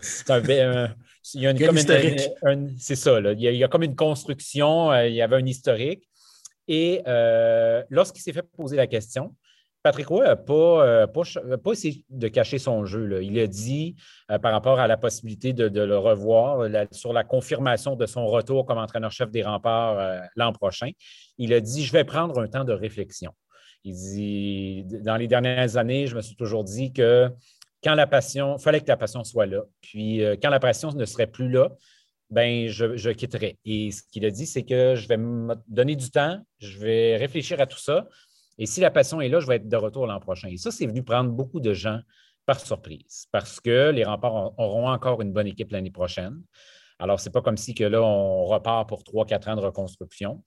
c'est 0.03 0.31
un, 0.31 0.95
il 1.35 1.41
y 1.41 1.47
a 1.47 1.51
une, 1.51 2.77
c'est 2.79 2.97
ça, 2.97 3.19
il, 3.21 3.41
y 3.41 3.65
a, 3.65 3.69
comme 3.69 3.85
une 3.85 3.97
construction, 3.97 4.95
il 5.03 5.15
y 5.15 5.23
avait 5.23 5.37
un 5.37 5.47
historique. 5.47 6.09
Et 6.69 7.03
lorsqu'il 7.89 8.23
s'est 8.23 8.33
fait 8.33 8.43
poser 8.43 8.77
la 8.77 8.87
question, 8.87 9.35
Patrick 9.83 10.07
Roy 10.07 10.25
n'a 10.25 10.37
pas, 10.37 10.87
euh, 10.87 11.07
pas, 11.07 11.73
essayé 11.73 12.05
de 12.09 12.29
cacher 12.29 12.59
son 12.59 12.85
jeu. 12.85 13.23
Il 13.23 13.39
a 13.39 13.47
dit, 13.47 13.97
euh, 14.31 14.39
par 14.39 14.53
rapport 14.53 14.79
à 14.79 14.87
la 14.87 14.97
possibilité 14.97 15.53
de, 15.53 15.81
le 15.81 15.99
revoir, 15.99 16.69
sur 16.93 17.13
la 17.13 17.25
confirmation 17.25 17.97
de 17.97 18.07
son 18.07 18.27
retour 18.27 18.65
comme 18.65 18.79
entraîneur-chef 18.79 19.31
des 19.31 19.43
remparts 19.43 19.99
euh, 19.99 20.21
l'an 20.37 20.53
prochain, 20.53 20.91
il 21.39 21.53
a 21.53 21.61
dit 21.61 21.85
Je 21.85 21.93
vais 21.93 22.05
prendre 22.05 22.41
un 22.41 22.47
temps 22.47 22.65
de 22.65 22.73
réflexion. 22.73 23.33
Il 23.83 23.95
dit 23.95 24.85
Dans 25.03 25.17
les 25.17 25.27
dernières 25.27 25.77
années, 25.77 26.07
je 26.07 26.15
me 26.15 26.23
suis 26.23 26.37
toujours 26.37 26.63
dit 26.63 26.93
que 26.93 27.29
quand 27.83 27.95
la 27.95 28.07
passion, 28.07 28.57
il 28.59 28.63
fallait 28.63 28.81
que 28.81 28.89
la 28.89 28.97
passion 28.97 29.25
soit 29.25 29.47
là. 29.47 29.63
Puis 29.81 30.23
quand 30.41 30.51
la 30.51 30.61
passion 30.61 30.93
ne 30.93 31.05
serait 31.05 31.27
plus 31.27 31.51
là, 31.51 31.71
ben, 32.31 32.69
je, 32.69 32.97
je 32.97 33.11
quitterai. 33.11 33.59
Et 33.65 33.91
ce 33.91 34.03
qu'il 34.11 34.25
a 34.25 34.31
dit, 34.31 34.47
c'est 34.47 34.63
que 34.63 34.95
je 34.95 35.09
vais 35.09 35.17
me 35.17 35.57
donner 35.67 35.97
du 35.97 36.11
temps, 36.11 36.39
je 36.61 36.79
vais 36.79 37.17
réfléchir 37.17 37.61
à 37.61 37.67
tout 37.67 37.79
ça. 37.79 38.07
Et 38.59 38.67
si 38.67 38.81
la 38.81 38.91
passion 38.91 39.21
est 39.21 39.29
là, 39.29 39.41
je 39.41 39.47
vais 39.47 39.57
être 39.57 39.69
de 39.69 39.77
retour 39.77 40.07
l'an 40.07 40.21
prochain. 40.21 40.49
Et 40.49 40.57
ça, 40.57 40.71
c'est 40.71 40.87
venu 40.87 41.03
prendre 41.03 41.31
beaucoup 41.31 41.61
de 41.61 41.73
gens 41.73 42.01
par 42.47 42.61
surprise 42.61 43.27
parce 43.33 43.61
que 43.61 43.91
les 43.91 44.05
remparts 44.05 44.59
auront 44.59 44.89
encore 44.89 45.23
une 45.23 45.33
bonne 45.33 45.47
équipe 45.47 45.71
l'année 45.71 45.91
prochaine. 45.91 46.43
Alors, 46.99 47.21
ce 47.21 47.29
n'est 47.29 47.33
pas 47.33 47.43
comme 47.43 47.57
si 47.57 47.75
que 47.75 47.85
là, 47.85 48.03
on 48.03 48.45
repart 48.45 48.89
pour 48.89 49.05
trois, 49.05 49.27
quatre 49.27 49.49
ans 49.49 49.57
de 49.57 49.61
reconstruction. 49.61 50.43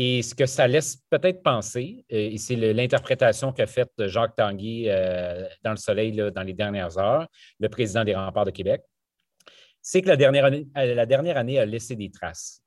Et 0.00 0.22
ce 0.22 0.32
que 0.32 0.46
ça 0.46 0.68
laisse 0.68 1.02
peut-être 1.10 1.42
penser, 1.42 2.04
euh, 2.12 2.30
et 2.30 2.38
c'est 2.38 2.54
l'interprétation 2.54 3.52
qu'a 3.52 3.66
faite 3.66 3.90
Jacques 4.06 4.36
Tanguy 4.36 4.84
euh, 4.86 5.44
dans 5.64 5.72
le 5.72 5.76
soleil 5.76 6.12
dans 6.12 6.42
les 6.42 6.54
dernières 6.54 6.98
heures, 6.98 7.26
le 7.58 7.68
président 7.68 8.04
des 8.04 8.14
remparts 8.14 8.44
de 8.44 8.52
Québec, 8.52 8.82
c'est 9.82 10.00
que 10.02 10.08
la 10.08 10.16
dernière, 10.16 10.44
année, 10.44 10.68
euh, 10.76 11.62
a 11.62 11.64
laissé 11.64 11.96
des 11.96 12.10
traces 12.10 12.62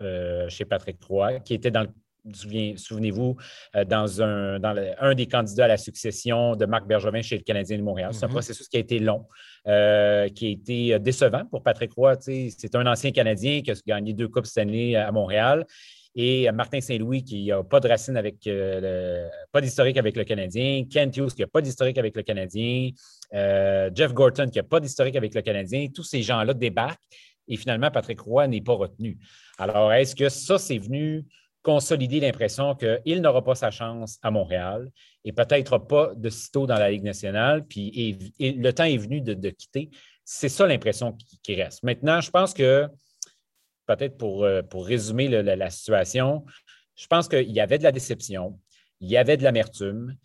chez 0.50 0.66
Patrick 0.66 1.00
Troy, 1.00 1.40
qui 1.40 1.54
était 1.54 1.72
dans 1.72 1.84
le 1.84 1.90
Souvenez-vous, 2.34 3.36
euh, 3.76 3.84
dans, 3.84 4.22
un, 4.22 4.60
dans 4.60 4.76
un 5.00 5.16
des 5.16 5.26
candidats 5.26 5.66
à 5.66 5.70
la 5.70 5.78
succession 5.78 6.56
de 6.56 6.66
Marc 6.66 6.86
Bergevin 6.86 7.22
chez 7.22 7.38
le 7.38 7.44
Canadien 7.44 7.78
de 7.78 7.84
Montréal. 7.84 8.14
C'est 8.14 8.26
un 8.26 8.28
mm-hmm. 8.28 8.32
processus 8.32 8.68
qui 8.68 8.78
a 8.78 8.80
été 8.80 9.00
long, 9.00 9.26
euh, 9.68 10.30
qui 10.30 10.48
a 10.48 10.50
été 10.50 10.94
euh, 10.94 11.00
décevant 11.00 11.46
pour 11.46 11.64
Patrick 11.64 11.92
Roy. 11.94 12.16
C'est 12.22 12.76
un 12.76 12.86
ancien 12.86 13.12
Canadien 13.12 13.62
qui 13.62 13.72
a 13.72 13.76
gagné 13.88 14.14
deux 14.14 14.28
Coupes 14.28 14.46
cette 14.46 14.60
année 14.60 14.96
à 14.96 15.12
Montréal. 15.12 15.66
Et 16.14 16.52
Martin 16.52 16.82
Saint-Louis, 16.82 17.24
qui 17.24 17.48
n'a 17.48 17.64
pas 17.64 17.80
de 17.80 17.88
racine 17.88 18.18
avec, 18.18 18.38
pas 19.54 19.62
d'historique 19.62 19.96
avec 19.96 20.18
le 20.18 20.26
Canadien. 20.26 20.84
Kent 20.92 21.16
Hughes, 21.16 21.34
qui 21.34 21.42
n'a 21.42 21.48
pas 21.48 21.62
d'historique 21.62 21.98
avec 21.98 22.18
le 22.18 22.22
Canadien. 22.22 22.90
Jeff 23.32 24.14
Gorton, 24.14 24.50
qui 24.50 24.60
n'a 24.60 24.64
pas 24.64 24.82
d'historique 24.82 25.16
avec 25.16 25.34
le 25.34 25.42
Canadien. 25.42 25.88
Tous 25.96 26.04
ces 26.04 26.22
gens-là 26.22 26.54
débarquent 26.54 27.00
et 27.48 27.58
finalement, 27.58 27.92
Patrick 27.92 28.20
Roy 28.22 28.48
n'est 28.48 28.62
pas 28.62 28.74
retenu. 28.74 29.18
Alors, 29.58 29.92
est-ce 29.92 30.16
que 30.16 30.30
ça, 30.30 30.58
c'est 30.58 30.78
venu 30.78 31.26
consolider 31.64 32.20
l'impression 32.20 32.76
qu'il 32.76 33.22
n'aura 33.22 33.44
pas 33.44 33.56
sa 33.56 33.72
chance 33.72 34.18
à 34.22 34.32
Montréal 34.32 34.90
et 35.24 35.32
peut-être 35.32 35.78
pas 35.78 36.14
de 36.16 36.30
sitôt 36.30 36.66
dans 36.66 36.78
la 36.78 36.90
Ligue 36.90 37.04
nationale, 37.04 37.66
puis 37.66 38.34
le 38.40 38.72
temps 38.72 38.86
est 38.86 38.98
venu 38.98 39.22
de, 39.22 39.50
quitter. 39.50 39.90
C'est 40.26 40.50
ça 40.50 40.66
l'impression 40.66 41.16
qui, 41.44 41.56
reste. 41.56 41.84
Maintenant, 41.84 42.22
je 42.22 42.32
pense 42.32 42.54
que, 42.54 42.88
peut-être 43.86 44.18
pour, 44.18 44.44
euh, 44.44 44.62
pour 44.62 44.86
résumer 44.86 45.28
la, 45.28 45.70
situation, 45.70 46.46
je 46.96 47.08
pense 47.08 47.28
qu'il 47.28 47.52
y 47.52 47.60
avait 47.60 47.78
de 47.78 47.84
la 47.84 47.92
déception, 47.92 48.60
il 49.00 49.10
y 49.10 49.18
avait 49.18 49.38
de 49.38 49.44
l'amertume. 49.44 50.16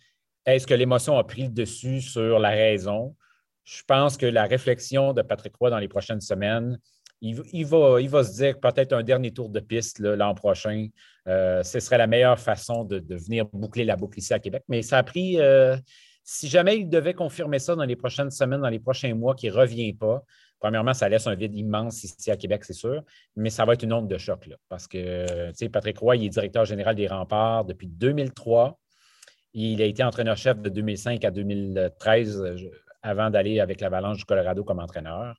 Est-ce 0.45 0.65
que 0.65 0.73
l'émotion 0.73 1.17
a 1.17 1.23
pris 1.23 1.43
le 1.43 1.49
dessus 1.49 2.01
sur 2.01 2.39
la 2.39 2.49
raison? 2.49 3.15
Je 3.63 3.83
pense 3.83 4.15
que 4.17 4.25
la 4.25 4.45
réflexion 4.45 5.13
de 5.13 5.21
Patrick 5.21 5.55
Roy 5.57 5.69
dans 5.69 5.79
les 5.79 5.89
prochaines 5.89 6.21
semaines, 6.21 6.79
il, 7.21 7.65
va, 7.65 8.23
se 8.23 8.35
dire 8.35 8.59
peut-être 8.59 8.93
un 8.93 9.03
dernier 9.03 9.31
tour 9.31 9.49
de 9.49 9.59
piste 9.59 9.99
l'an 9.99 10.33
prochain. 10.33 10.87
Euh, 11.27 11.63
ce 11.63 11.79
serait 11.79 11.97
la 11.97 12.07
meilleure 12.07 12.39
façon 12.39 12.83
de, 12.83 13.03
venir 13.15 13.45
boucler 13.51 13.83
la 13.85 13.95
boucle 13.95 14.19
ici 14.19 14.33
à 14.33 14.39
Québec. 14.39 14.63
Mais 14.67 14.81
ça 14.81 14.97
a 14.97 15.03
pris, 15.03 15.39
euh, 15.39 15.75
si 16.23 16.47
jamais 16.47 16.77
il 16.77 16.89
devait 16.89 17.13
confirmer 17.13 17.59
ça 17.59 17.75
dans 17.75 17.85
les 17.85 17.95
prochaines 17.95 18.31
semaines, 18.31 18.61
dans 18.61 18.69
les 18.69 18.79
prochains 18.79 19.13
mois, 19.15 19.35
qu'il 19.35 19.51
ne 19.51 19.57
revient 19.57 19.93
pas, 19.93 20.23
premièrement, 20.59 20.93
ça 20.93 21.09
laisse 21.09 21.27
un 21.27 21.35
vide 21.35 21.55
immense 21.55 22.03
ici 22.03 22.29
à 22.31 22.37
Québec, 22.37 22.63
c'est 22.63 22.73
sûr, 22.73 23.03
mais 23.35 23.49
ça 23.49 23.65
va 23.65 23.73
être 23.73 23.83
une 23.83 23.93
onde 23.93 24.07
de 24.07 24.17
choc. 24.17 24.47
Parce 24.69 24.87
que, 24.87 25.51
tu 25.53 25.69
Patrick 25.69 25.97
Roy, 25.97 26.17
il 26.17 26.25
est 26.25 26.29
directeur 26.29 26.65
général 26.65 26.95
des 26.95 27.07
remparts 27.07 27.65
depuis 27.65 27.87
2003. 27.87 28.79
Il 29.53 29.81
a 29.81 29.85
été 29.85 30.03
entraîneur-chef 30.03 30.59
de 30.59 30.69
2005 30.69 31.23
à 31.25 31.31
2013 31.31 32.43
avant 33.01 33.29
d'aller 33.29 33.59
avec 33.59 33.81
l'Avalanche 33.81 34.17
du 34.17 34.25
Colorado 34.25 34.63
comme 34.63 34.79
entraîneur. 34.79 35.35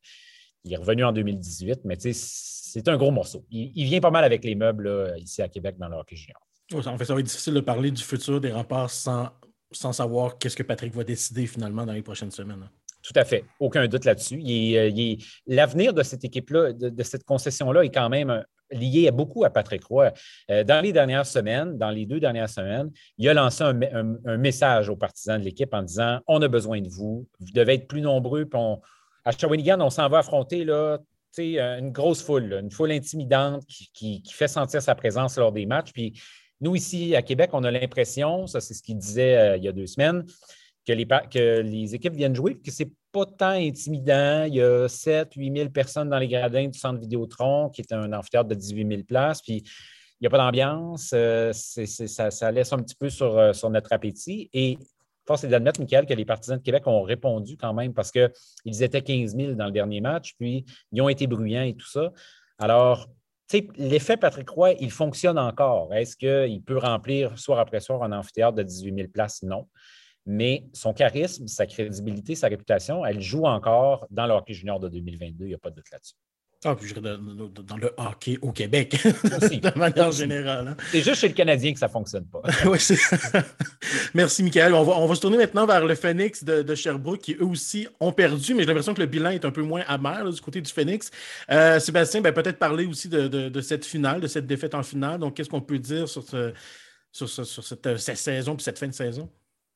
Il 0.64 0.72
est 0.72 0.76
revenu 0.76 1.04
en 1.04 1.12
2018, 1.12 1.80
mais 1.84 1.96
c'est 2.00 2.88
un 2.88 2.96
gros 2.96 3.10
morceau. 3.10 3.44
Il, 3.50 3.84
vient 3.84 4.00
pas 4.00 4.10
mal 4.10 4.24
avec 4.24 4.44
les 4.44 4.54
meubles 4.54 5.14
ici 5.18 5.40
à 5.42 5.48
Québec 5.48 5.76
dans 5.78 5.88
le 5.88 5.96
hockey 5.96 6.16
junior. 6.16 6.40
En 6.74 6.98
fait, 6.98 7.04
ça 7.04 7.14
va 7.14 7.20
être 7.20 7.26
difficile 7.26 7.54
de 7.54 7.60
parler 7.60 7.90
du 7.90 8.02
futur 8.02 8.40
des 8.40 8.52
remparts 8.52 8.90
sans, 8.90 9.30
sans 9.72 9.92
savoir 9.92 10.38
qu'est-ce 10.38 10.56
que 10.56 10.62
Patrick 10.62 10.94
va 10.94 11.04
décider 11.04 11.46
finalement 11.46 11.86
dans 11.86 11.92
les 11.92 12.02
prochaines 12.02 12.30
semaines. 12.30 12.62
Hein. 12.62 12.70
Tout 13.02 13.12
à 13.16 13.24
fait. 13.24 13.44
Aucun 13.60 13.86
doute 13.86 14.04
là-dessus. 14.04 14.42
Euh, 14.46 15.16
l'avenir 15.46 15.94
de 15.94 16.02
cette 16.02 16.24
équipe-là, 16.24 16.72
de, 16.72 17.02
cette 17.02 17.24
concession-là, 17.24 17.84
est 17.84 17.90
quand 17.90 18.08
même 18.08 18.44
lié 18.70 19.10
beaucoup 19.10 19.44
à 19.44 19.50
Patrick 19.50 19.84
Roy. 19.84 20.12
Euh, 20.50 20.62
dans 20.64 20.82
les 20.82 20.92
dernières 20.92 21.24
semaines, 21.24 21.78
dans 21.78 21.90
les 21.90 22.04
deux 22.04 22.20
dernières 22.20 22.50
semaines, 22.50 22.90
il 23.16 23.28
a 23.28 23.34
lancé 23.34 23.64
un, 23.64 24.36
message 24.36 24.90
aux 24.90 24.96
partisans 24.96 25.38
de 25.40 25.44
l'équipe 25.44 25.72
en 25.72 25.82
disant 25.82 26.20
On 26.26 26.42
a 26.42 26.48
besoin 26.48 26.80
de 26.80 26.88
vous, 26.88 27.26
vous 27.40 27.52
devez 27.54 27.74
être 27.74 27.88
plus 27.88 28.02
nombreux. 28.02 28.44
À 29.28 29.32
Shawinigan, 29.32 29.78
on 29.82 29.90
s'en 29.90 30.08
va 30.08 30.18
affronter 30.18 30.64
là, 30.64 30.98
une 31.36 31.92
grosse 31.92 32.22
foule, 32.22 32.54
une 32.54 32.70
foule 32.70 32.92
intimidante 32.92 33.62
qui, 33.66 34.22
fait 34.32 34.48
sentir 34.48 34.80
sa 34.80 34.94
présence 34.94 35.36
lors 35.36 35.52
des 35.52 35.66
matchs. 35.66 35.92
Puis 35.92 36.18
nous, 36.62 36.74
ici 36.74 37.14
à 37.14 37.20
Québec, 37.20 37.50
on 37.52 37.62
a 37.64 37.70
l'impression, 37.70 38.46
ça 38.46 38.60
c'est 38.60 38.72
ce 38.72 38.82
qu'il 38.82 38.96
disait 38.96 39.36
euh, 39.36 39.56
il 39.58 39.64
y 39.64 39.68
a 39.68 39.72
deux 39.72 39.86
semaines, 39.86 40.24
que 40.86 40.92
les, 41.60 41.94
équipes 41.94 42.14
viennent 42.14 42.34
jouer, 42.34 42.58
que 42.58 42.70
ce 42.70 42.84
n'est 42.84 42.90
pas 43.12 43.26
tant 43.26 43.50
intimidant. 43.50 44.44
Il 44.44 44.54
y 44.54 44.62
a 44.62 44.88
7 44.88 45.34
8 45.36 45.56
000 45.58 45.68
personnes 45.68 46.08
dans 46.08 46.18
les 46.18 46.28
gradins 46.28 46.66
du 46.66 46.78
centre 46.78 46.98
Vidéotron, 46.98 47.68
qui 47.68 47.82
est 47.82 47.92
un 47.92 48.10
amphithéâtre 48.14 48.48
de 48.48 48.54
18 48.54 48.88
000 48.88 49.02
places. 49.02 49.42
Puis 49.42 49.56
il 49.58 50.22
n'y 50.22 50.26
a 50.26 50.30
pas 50.30 50.38
d'ambiance. 50.38 51.10
Euh, 51.12 51.52
ça, 51.52 52.50
laisse 52.50 52.72
un 52.72 52.78
petit 52.78 52.94
peu 52.94 53.10
sur, 53.10 53.36
euh, 53.36 53.52
sur 53.52 53.68
notre 53.68 53.92
appétit. 53.92 54.48
Force 55.28 55.44
est 55.44 55.48
d'admettre, 55.48 55.80
Michael, 55.80 56.06
que 56.06 56.14
les 56.14 56.24
partisans 56.24 56.58
de 56.58 56.62
Québec 56.62 56.86
ont 56.86 57.02
répondu 57.02 57.56
quand 57.56 57.72
même 57.72 57.94
parce 57.94 58.10
qu'ils 58.10 58.82
étaient 58.82 59.02
15 59.02 59.36
000 59.36 59.52
dans 59.52 59.66
le 59.66 59.72
dernier 59.72 60.00
match, 60.00 60.34
puis 60.38 60.64
ils 60.90 61.00
ont 61.00 61.08
été 61.08 61.26
bruyants 61.26 61.62
et 61.62 61.74
tout 61.74 61.86
ça. 61.86 62.12
Alors, 62.58 63.08
l'effet 63.76 64.16
Patrick 64.16 64.48
Roy, 64.48 64.72
il 64.80 64.90
fonctionne 64.90 65.38
encore. 65.38 65.94
Est-ce 65.94 66.16
qu'il 66.16 66.62
peut 66.62 66.78
remplir 66.78 67.38
soir 67.38 67.60
après 67.60 67.80
soir 67.80 68.02
un 68.02 68.12
amphithéâtre 68.12 68.56
de 68.56 68.62
18 68.64 68.94
000 68.94 69.08
places? 69.08 69.42
Non 69.42 69.68
mais 70.30 70.66
son 70.74 70.92
charisme, 70.92 71.46
sa 71.46 71.64
crédibilité, 71.66 72.34
sa 72.34 72.48
réputation, 72.48 73.04
elle 73.04 73.18
joue 73.18 73.44
encore 73.44 74.06
dans 74.10 74.26
le 74.26 74.34
hockey 74.34 74.52
junior 74.52 74.78
de 74.78 74.90
2022, 74.90 75.46
il 75.46 75.48
n'y 75.48 75.54
a 75.54 75.58
pas 75.58 75.70
de 75.70 75.76
doute 75.76 75.90
là-dessus. 75.90 76.16
Ah, 76.64 76.74
puis 76.74 76.88
je 76.88 76.94
dans, 76.94 77.16
dans, 77.18 77.76
le 77.76 77.94
hockey 77.96 78.36
au 78.42 78.50
Québec, 78.50 78.96
de 79.04 79.78
manière 79.78 80.10
générale. 80.10 80.66
Hein. 80.66 80.76
C'est 80.90 81.02
juste 81.02 81.20
chez 81.20 81.28
le 81.28 81.34
Canadien 81.34 81.72
que 81.72 81.78
ça 81.78 81.86
ne 81.86 81.92
fonctionne 81.92 82.24
pas. 82.24 82.42
oui, 82.66 82.78
Merci, 84.12 84.42
Michael. 84.42 84.74
On 84.74 84.82
va, 84.82 84.94
on 84.94 85.06
va, 85.06 85.14
se 85.14 85.20
tourner 85.20 85.36
maintenant 85.36 85.66
vers 85.66 85.86
le 85.86 85.94
Phoenix 85.94 86.42
de, 86.42 86.74
Sherbrooke, 86.74 87.20
qui 87.20 87.34
eux 87.34 87.44
aussi 87.44 87.86
ont 88.00 88.10
perdu, 88.10 88.54
mais 88.54 88.62
j'ai 88.62 88.66
l'impression 88.66 88.92
que 88.92 89.00
le 89.00 89.06
bilan 89.06 89.30
est 89.30 89.44
un 89.44 89.52
peu 89.52 89.62
moins 89.62 89.84
amer 89.86 90.28
du 90.32 90.40
côté 90.40 90.60
du 90.60 90.72
Phoenix. 90.72 91.12
Euh, 91.48 91.78
Sébastien, 91.78 92.22
ben, 92.22 92.32
peut-être 92.32 92.58
parler 92.58 92.86
aussi 92.86 93.08
de, 93.08 93.28
de, 93.28 93.60
cette 93.60 93.84
finale, 93.84 94.20
de 94.20 94.26
cette 94.26 94.48
défaite 94.48 94.74
en 94.74 94.82
finale. 94.82 95.20
Donc, 95.20 95.36
qu'est-ce 95.36 95.50
qu'on 95.50 95.60
peut 95.60 95.78
dire 95.78 96.08
sur, 96.08 96.24
ce, 96.24 96.52
sur, 97.12 97.28
sur 97.28 97.46
cette, 97.46 97.98
cette, 97.98 98.16
saison 98.16 98.56
et 98.56 98.60
cette 98.60 98.80
fin 98.80 98.88
de 98.88 98.94
saison? 98.94 99.30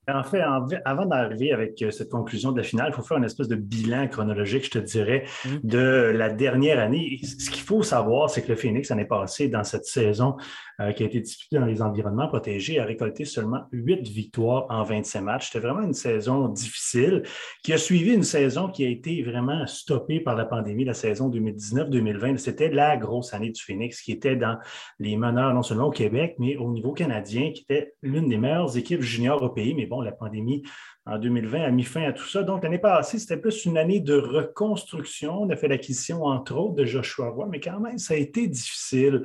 En 0.08 0.24
fait, 0.24 0.40
avant 0.84 1.06
d'arriver 1.06 1.52
avec 1.52 1.80
euh, 1.80 1.92
cette 1.92 2.10
conclusion 2.10 2.50
de 2.50 2.56
la 2.56 2.64
finale, 2.64 2.88
il 2.90 2.94
faut 2.94 3.02
faire 3.02 3.18
une 3.18 3.24
espèce 3.24 3.46
de 3.46 3.54
bilan 3.54 4.08
chronologique, 4.08 4.64
je 4.64 4.70
te 4.70 4.78
dirais, 4.78 5.26
mmh. 5.44 5.48
de 5.62 6.12
la 6.12 6.28
dernière 6.28 6.80
année. 6.80 7.20
Ce 7.22 7.48
qu'il 7.48 7.62
faut 7.62 7.84
savoir, 7.84 8.28
c'est 8.28 8.42
que 8.42 8.48
le 8.48 8.56
Phoenix, 8.56 8.88
l'année 8.88 9.04
passée, 9.04 9.46
dans 9.46 9.62
cette 9.62 9.84
saison 9.84 10.36
euh, 10.80 10.90
qui 10.90 11.04
a 11.04 11.06
été 11.06 11.20
disputée 11.20 11.56
dans 11.60 11.66
les 11.66 11.82
environnements 11.82 12.26
protégés, 12.26 12.80
a 12.80 12.84
récolté 12.84 13.24
seulement 13.24 13.60
huit 13.70 14.08
victoires 14.08 14.66
en 14.70 14.82
25 14.82 15.20
matchs. 15.20 15.50
C'était 15.52 15.64
vraiment 15.64 15.82
une 15.82 15.94
saison 15.94 16.48
difficile 16.48 17.22
qui 17.62 17.72
a 17.72 17.78
suivi 17.78 18.12
une 18.12 18.24
saison 18.24 18.68
qui 18.68 18.84
a 18.84 18.88
été 18.88 19.22
vraiment 19.22 19.68
stoppée 19.68 20.18
par 20.18 20.34
la 20.34 20.46
pandémie, 20.46 20.84
la 20.84 20.94
saison 20.94 21.30
2019-2020. 21.30 22.38
C'était 22.38 22.70
la 22.70 22.96
grosse 22.96 23.34
année 23.34 23.50
du 23.50 23.62
Phoenix 23.62 24.00
qui 24.00 24.10
était 24.10 24.34
dans 24.34 24.58
les 24.98 25.16
meneurs, 25.16 25.54
non 25.54 25.62
seulement 25.62 25.86
au 25.86 25.92
Québec, 25.92 26.34
mais 26.40 26.56
au 26.56 26.72
niveau 26.72 26.92
canadien, 26.92 27.52
qui 27.52 27.62
était 27.62 27.94
l'une 28.02 28.28
des 28.28 28.38
meilleures 28.38 28.76
équipes 28.76 29.02
juniors 29.02 29.40
au 29.40 29.50
pays. 29.50 29.74
Mais 29.74 29.86
bon, 29.92 30.00
la 30.00 30.12
pandémie 30.12 30.62
en 31.04 31.18
2020 31.18 31.64
a 31.64 31.70
mis 31.70 31.82
fin 31.82 32.02
à 32.04 32.12
tout 32.12 32.24
ça. 32.24 32.42
Donc, 32.42 32.62
l'année 32.62 32.78
passée, 32.78 33.18
c'était 33.18 33.36
plus 33.36 33.66
une 33.66 33.76
année 33.76 34.00
de 34.00 34.14
reconstruction. 34.14 35.42
On 35.42 35.50
a 35.50 35.56
fait 35.56 35.68
l'acquisition, 35.68 36.24
entre 36.24 36.56
autres, 36.56 36.76
de 36.76 36.84
Joshua 36.86 37.28
Roy, 37.28 37.46
mais 37.50 37.60
quand 37.60 37.78
même, 37.78 37.98
ça 37.98 38.14
a 38.14 38.16
été 38.16 38.46
difficile. 38.46 39.22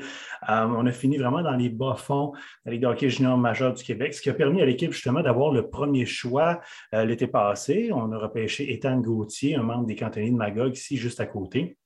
Euh, 0.50 0.66
on 0.66 0.86
a 0.86 0.92
fini 0.92 1.18
vraiment 1.18 1.42
dans 1.42 1.56
les 1.56 1.70
bas-fonds 1.70 2.34
de 2.34 2.38
la 2.66 2.72
Ligue 2.74 2.82
de 2.82 2.88
hockey 2.88 3.10
junior 3.10 3.38
majeur 3.38 3.74
du 3.74 3.84
Québec, 3.84 4.14
ce 4.14 4.22
qui 4.22 4.30
a 4.30 4.34
permis 4.34 4.62
à 4.62 4.66
l'équipe, 4.66 4.92
justement, 4.92 5.22
d'avoir 5.22 5.54
le 5.54 5.70
premier 5.70 6.06
choix 6.06 6.60
euh, 6.94 7.06
l'été 7.06 7.28
passé. 7.28 7.90
On 7.94 8.12
a 8.12 8.18
repêché 8.18 8.74
Étienne 8.74 9.02
Gauthier, 9.02 9.56
un 9.56 9.64
membre 9.64 9.86
des 9.86 9.96
cantonniers 9.96 10.32
de 10.32 10.36
Magog, 10.36 10.76
ici, 10.76 10.98
juste 10.98 11.22
à 11.22 11.26
côté. 11.28 11.78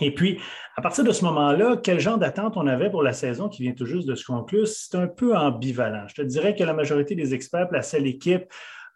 Et 0.00 0.14
puis, 0.14 0.38
à 0.76 0.82
partir 0.82 1.04
de 1.04 1.12
ce 1.12 1.24
moment-là, 1.26 1.76
quel 1.82 2.00
genre 2.00 2.18
d'attente 2.18 2.56
on 2.56 2.66
avait 2.66 2.90
pour 2.90 3.02
la 3.02 3.12
saison 3.12 3.48
qui 3.48 3.62
vient 3.62 3.72
tout 3.72 3.86
juste 3.86 4.08
de 4.08 4.14
se 4.14 4.24
conclure? 4.24 4.66
C'est 4.66 4.96
un 4.96 5.06
peu 5.06 5.36
ambivalent. 5.36 6.06
Je 6.08 6.14
te 6.14 6.22
dirais 6.22 6.54
que 6.54 6.64
la 6.64 6.72
majorité 6.72 7.14
des 7.14 7.34
experts 7.34 7.68
plaçaient 7.68 8.00
l'équipe 8.00 8.44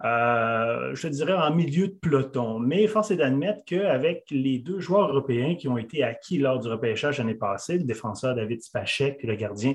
euh, 0.05 0.95
je 0.95 1.03
te 1.03 1.07
dirais 1.07 1.33
en 1.33 1.55
milieu 1.55 1.89
de 1.89 1.95
peloton. 1.95 2.59
Mais 2.59 2.87
force 2.87 3.11
est 3.11 3.17
d'admettre 3.17 3.61
qu'avec 3.65 4.25
les 4.31 4.59
deux 4.59 4.79
joueurs 4.79 5.09
européens 5.09 5.55
qui 5.55 5.69
ont 5.69 5.79
été 5.79 6.03
acquis 6.03 6.39
lors 6.39 6.59
du 6.59 6.69
repêchage 6.69 7.19
l'année 7.19 7.35
passée, 7.35 7.79
le 7.79 7.85
défenseur 7.85 8.35
David 8.35 8.63
Spachek 8.63 9.19
et 9.21 9.27
le 9.27 9.37
gardien 9.37 9.75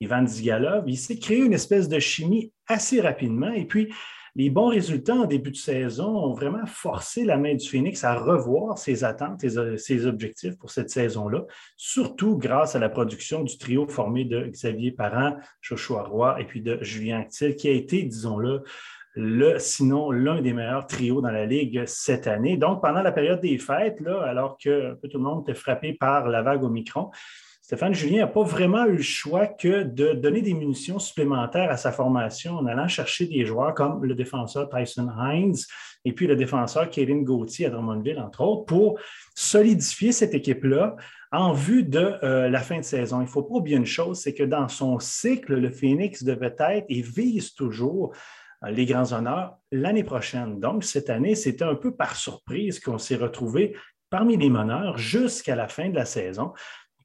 Ivan 0.00 0.26
Zigalov, 0.26 0.84
il 0.86 0.98
s'est 0.98 1.18
créé 1.18 1.38
une 1.38 1.54
espèce 1.54 1.88
de 1.88 1.98
chimie 1.98 2.52
assez 2.66 3.00
rapidement. 3.00 3.50
Et 3.50 3.64
puis, 3.64 3.92
les 4.34 4.48
bons 4.48 4.68
résultats 4.68 5.14
en 5.14 5.26
début 5.26 5.50
de 5.50 5.56
saison 5.56 6.08
ont 6.08 6.32
vraiment 6.32 6.64
forcé 6.64 7.24
la 7.24 7.36
main 7.36 7.54
du 7.54 7.68
Phoenix 7.68 8.02
à 8.02 8.14
revoir 8.14 8.78
ses 8.78 9.04
attentes 9.04 9.44
et 9.44 9.76
ses 9.76 10.06
objectifs 10.06 10.56
pour 10.56 10.70
cette 10.70 10.88
saison-là, 10.88 11.44
surtout 11.76 12.38
grâce 12.38 12.74
à 12.74 12.78
la 12.78 12.88
production 12.88 13.42
du 13.42 13.58
trio 13.58 13.86
formé 13.86 14.24
de 14.24 14.46
Xavier 14.46 14.90
Parent, 14.90 15.36
Joshua 15.60 16.04
Roy 16.04 16.40
et 16.40 16.44
puis 16.44 16.62
de 16.62 16.78
Julien 16.82 17.20
Actil, 17.20 17.56
qui 17.56 17.68
a 17.68 17.72
été, 17.72 18.02
disons-le, 18.04 18.62
le, 19.14 19.58
sinon 19.58 20.10
l'un 20.10 20.40
des 20.40 20.54
meilleurs 20.54 20.86
trios 20.86 21.20
dans 21.20 21.30
la 21.30 21.44
Ligue 21.44 21.84
cette 21.86 22.26
année. 22.26 22.56
Donc, 22.56 22.80
pendant 22.80 23.02
la 23.02 23.12
période 23.12 23.40
des 23.40 23.58
fêtes, 23.58 23.98
alors 24.06 24.56
que 24.56 24.94
tout 25.08 25.18
le 25.18 25.24
monde 25.24 25.42
était 25.42 25.58
frappé 25.58 25.92
par 25.92 26.28
la 26.28 26.40
vague 26.40 26.62
au 26.64 26.70
micron, 26.70 27.10
Stéphane 27.72 27.94
Julien 27.94 28.18
n'a 28.18 28.26
pas 28.26 28.42
vraiment 28.42 28.84
eu 28.84 28.96
le 28.96 29.02
choix 29.02 29.46
que 29.46 29.82
de 29.82 30.12
donner 30.12 30.42
des 30.42 30.52
munitions 30.52 30.98
supplémentaires 30.98 31.70
à 31.70 31.78
sa 31.78 31.90
formation 31.90 32.56
en 32.58 32.66
allant 32.66 32.86
chercher 32.86 33.24
des 33.24 33.46
joueurs 33.46 33.72
comme 33.72 34.04
le 34.04 34.14
défenseur 34.14 34.68
Tyson 34.68 35.08
Hines 35.18 35.56
et 36.04 36.12
puis 36.12 36.26
le 36.26 36.36
défenseur 36.36 36.90
Kevin 36.90 37.24
Gauthier 37.24 37.64
à 37.64 37.70
Drummondville, 37.70 38.18
entre 38.18 38.42
autres, 38.42 38.66
pour 38.66 39.00
solidifier 39.34 40.12
cette 40.12 40.34
équipe-là 40.34 40.96
en 41.32 41.54
vue 41.54 41.82
de 41.82 42.18
euh, 42.22 42.50
la 42.50 42.60
fin 42.60 42.76
de 42.76 42.84
saison. 42.84 43.20
Il 43.20 43.24
ne 43.24 43.28
faut 43.30 43.42
pas 43.42 43.54
oublier 43.54 43.78
une 43.78 43.86
chose, 43.86 44.20
c'est 44.20 44.34
que 44.34 44.42
dans 44.42 44.68
son 44.68 44.98
cycle, 44.98 45.54
le 45.54 45.70
Phoenix 45.70 46.24
devait 46.24 46.54
être 46.58 46.84
et 46.90 47.00
vise 47.00 47.54
toujours 47.54 48.14
euh, 48.64 48.70
les 48.70 48.84
grands 48.84 49.14
honneurs 49.14 49.56
l'année 49.70 50.04
prochaine. 50.04 50.60
Donc, 50.60 50.84
cette 50.84 51.08
année, 51.08 51.34
c'était 51.34 51.64
un 51.64 51.76
peu 51.76 51.96
par 51.96 52.16
surprise 52.16 52.80
qu'on 52.80 52.98
s'est 52.98 53.16
retrouvé 53.16 53.74
parmi 54.10 54.36
les 54.36 54.50
meneurs 54.50 54.98
jusqu'à 54.98 55.56
la 55.56 55.68
fin 55.68 55.88
de 55.88 55.94
la 55.94 56.04
saison 56.04 56.52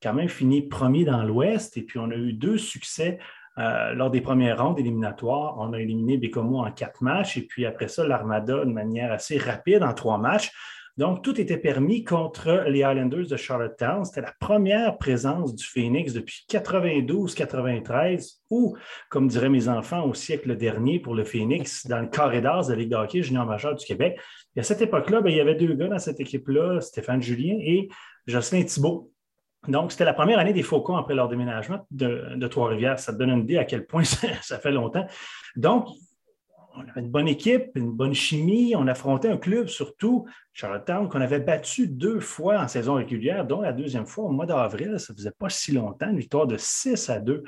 quand 0.01 0.13
même 0.13 0.29
fini 0.29 0.61
premier 0.61 1.05
dans 1.05 1.23
l'Ouest 1.23 1.77
et 1.77 1.81
puis 1.81 1.99
on 1.99 2.09
a 2.11 2.15
eu 2.15 2.33
deux 2.33 2.57
succès 2.57 3.19
euh, 3.57 3.93
lors 3.93 4.11
des 4.11 4.21
premières 4.21 4.63
rondes 4.63 4.79
éliminatoires. 4.79 5.55
On 5.59 5.73
a 5.73 5.79
éliminé 5.79 6.17
Bécomo 6.17 6.59
en 6.59 6.71
quatre 6.71 7.01
matchs 7.01 7.37
et 7.37 7.41
puis 7.41 7.65
après 7.65 7.87
ça, 7.87 8.07
l'Armada 8.07 8.65
de 8.65 8.71
manière 8.71 9.11
assez 9.11 9.37
rapide 9.37 9.83
en 9.83 9.93
trois 9.93 10.17
matchs. 10.17 10.51
Donc, 10.97 11.23
tout 11.23 11.39
était 11.39 11.57
permis 11.57 12.03
contre 12.03 12.65
les 12.67 12.81
Highlanders 12.81 13.27
de 13.27 13.37
Charlottetown. 13.37 14.03
C'était 14.03 14.21
la 14.21 14.33
première 14.39 14.97
présence 14.97 15.53
du 15.53 15.63
Phoenix 15.63 16.11
depuis 16.11 16.43
92-93, 16.49 18.39
ou, 18.49 18.75
comme 19.09 19.27
diraient 19.27 19.49
mes 19.49 19.67
enfants, 19.67 20.05
au 20.05 20.15
siècle 20.15 20.57
dernier 20.57 20.99
pour 20.99 21.13
le 21.13 21.23
Phoenix, 21.23 21.85
dans 21.89 21.99
le 21.99 22.07
carré 22.07 22.41
d'as 22.41 22.63
de 22.63 22.71
la 22.71 22.77
Ligue 22.77 22.89
de 22.89 22.95
hockey 22.95 23.21
junior 23.21 23.45
majeur 23.45 23.75
du 23.75 23.85
Québec. 23.85 24.19
Et 24.55 24.61
à 24.61 24.63
cette 24.63 24.81
époque-là, 24.81 25.21
ben, 25.21 25.29
il 25.29 25.37
y 25.37 25.39
avait 25.39 25.53
deux 25.53 25.75
gars 25.75 25.87
dans 25.87 25.99
cette 25.99 26.19
équipe-là, 26.19 26.81
Stéphane 26.81 27.21
Julien 27.21 27.57
et 27.61 27.89
Jocelyn 28.25 28.63
Thibault, 28.63 29.11
donc, 29.67 29.91
c'était 29.91 30.05
la 30.05 30.13
première 30.13 30.39
année 30.39 30.53
des 30.53 30.63
Faucons 30.63 30.95
après 30.95 31.15
leur 31.15 31.27
déménagement 31.27 31.85
de, 31.91 32.47
Trois-Rivières. 32.47 32.99
Ça 32.99 33.13
te 33.13 33.17
donne 33.17 33.29
une 33.29 33.41
idée 33.41 33.57
à 33.57 33.65
quel 33.65 33.85
point 33.85 34.03
ça, 34.41 34.59
fait 34.59 34.71
longtemps. 34.71 35.05
Donc, 35.55 35.87
on 36.75 36.81
avait 36.81 37.01
une 37.01 37.09
bonne 37.09 37.27
équipe, 37.27 37.71
une 37.75 37.91
bonne 37.91 38.13
chimie. 38.13 38.75
On 38.75 38.87
affrontait 38.87 39.29
un 39.29 39.37
club, 39.37 39.67
surtout 39.67 40.25
Charlottetown, 40.53 41.09
qu'on 41.09 41.21
avait 41.21 41.39
battu 41.39 41.87
deux 41.87 42.19
fois 42.19 42.59
en 42.59 42.67
saison 42.67 42.95
régulière, 42.95 43.45
dont 43.45 43.61
la 43.61 43.73
deuxième 43.73 44.05
fois 44.05 44.25
au 44.25 44.29
mois 44.29 44.45
d'avril. 44.45 44.99
Ça 44.99 45.11
ne 45.13 45.17
faisait 45.17 45.31
pas 45.31 45.49
si 45.49 45.71
longtemps, 45.71 46.09
une 46.09 46.19
victoire 46.19 46.45
de 46.45 46.55
6 46.55 47.09
à 47.09 47.19
2 47.19 47.43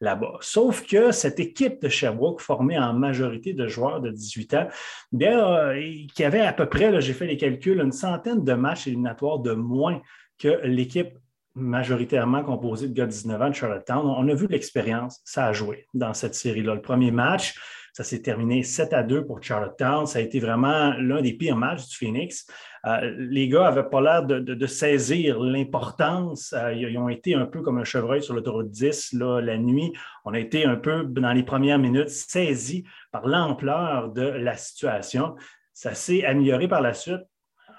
là-bas. 0.00 0.36
Sauf 0.40 0.86
que 0.86 1.12
cette 1.12 1.40
équipe 1.40 1.80
de 1.80 1.88
Sherbrooke, 1.88 2.40
formée 2.40 2.78
en 2.78 2.92
majorité 2.92 3.54
de 3.54 3.66
joueurs 3.66 4.00
de 4.02 4.10
18 4.10 4.54
ans, 4.54 4.68
bien, 5.12 5.48
euh, 5.48 5.82
qui 6.14 6.22
avait 6.22 6.40
à 6.40 6.52
peu 6.52 6.66
près, 6.66 7.00
j'ai 7.00 7.14
fait 7.14 7.26
les 7.26 7.38
calculs, 7.38 7.80
une 7.80 7.92
centaine 7.92 8.44
de 8.44 8.52
matchs 8.52 8.86
éliminatoires 8.86 9.38
de 9.38 9.52
moins 9.52 10.02
que 10.38 10.60
l'équipe 10.64 11.16
majoritairement 11.54 12.42
composé 12.42 12.88
de 12.88 12.94
gars 12.94 13.06
de 13.06 13.10
19 13.10 13.42
ans 13.42 13.48
de 13.48 13.54
Charlottetown. 13.54 14.06
On 14.06 14.28
a 14.28 14.34
vu 14.34 14.46
l'expérience, 14.48 15.20
ça 15.24 15.46
a 15.46 15.52
joué 15.52 15.86
dans 15.94 16.14
cette 16.14 16.34
série-là. 16.34 16.74
Le 16.74 16.82
premier 16.82 17.10
match, 17.10 17.54
Ça 17.96 18.02
s'est 18.02 18.22
terminé 18.22 18.64
7 18.64 18.92
à 18.92 19.04
2 19.04 19.24
pour 19.24 19.40
Charlottetown. 19.40 20.04
Ça 20.06 20.18
a 20.18 20.22
été 20.22 20.40
vraiment 20.40 20.94
l'un 20.98 21.22
des 21.22 21.32
pires 21.32 21.56
matchs 21.56 21.86
du 21.86 21.96
Phoenix. 21.96 22.44
Euh, 22.86 23.14
les 23.16 23.48
gars 23.48 23.70
n'avaient 23.70 23.88
pas 23.88 24.00
l'air 24.00 24.24
de, 24.24 24.66
saisir 24.66 25.38
l'importance. 25.38 26.52
Euh, 26.54 26.72
ils, 26.72 26.98
ont 26.98 27.08
été 27.08 27.36
un 27.36 27.46
peu 27.46 27.62
comme 27.62 27.78
un 27.78 27.84
chevreuil 27.84 28.20
sur 28.20 28.34
l'autoroute 28.34 28.68
10 28.68 29.12
là, 29.12 29.40
la 29.40 29.58
nuit. 29.58 29.92
On 30.24 30.34
a 30.34 30.40
été 30.40 30.64
un 30.64 30.74
peu, 30.74 31.04
dans 31.04 31.32
les 31.32 31.44
premières 31.44 31.78
minutes, 31.78 32.08
saisis 32.08 32.82
par 33.12 33.28
l'ampleur 33.28 34.10
de 34.10 34.22
la 34.22 34.56
situation. 34.56 35.36
Ça 35.72 35.94
s'est 35.94 36.24
amélioré 36.24 36.66
par 36.66 36.80
la 36.80 36.94
suite 36.94 37.22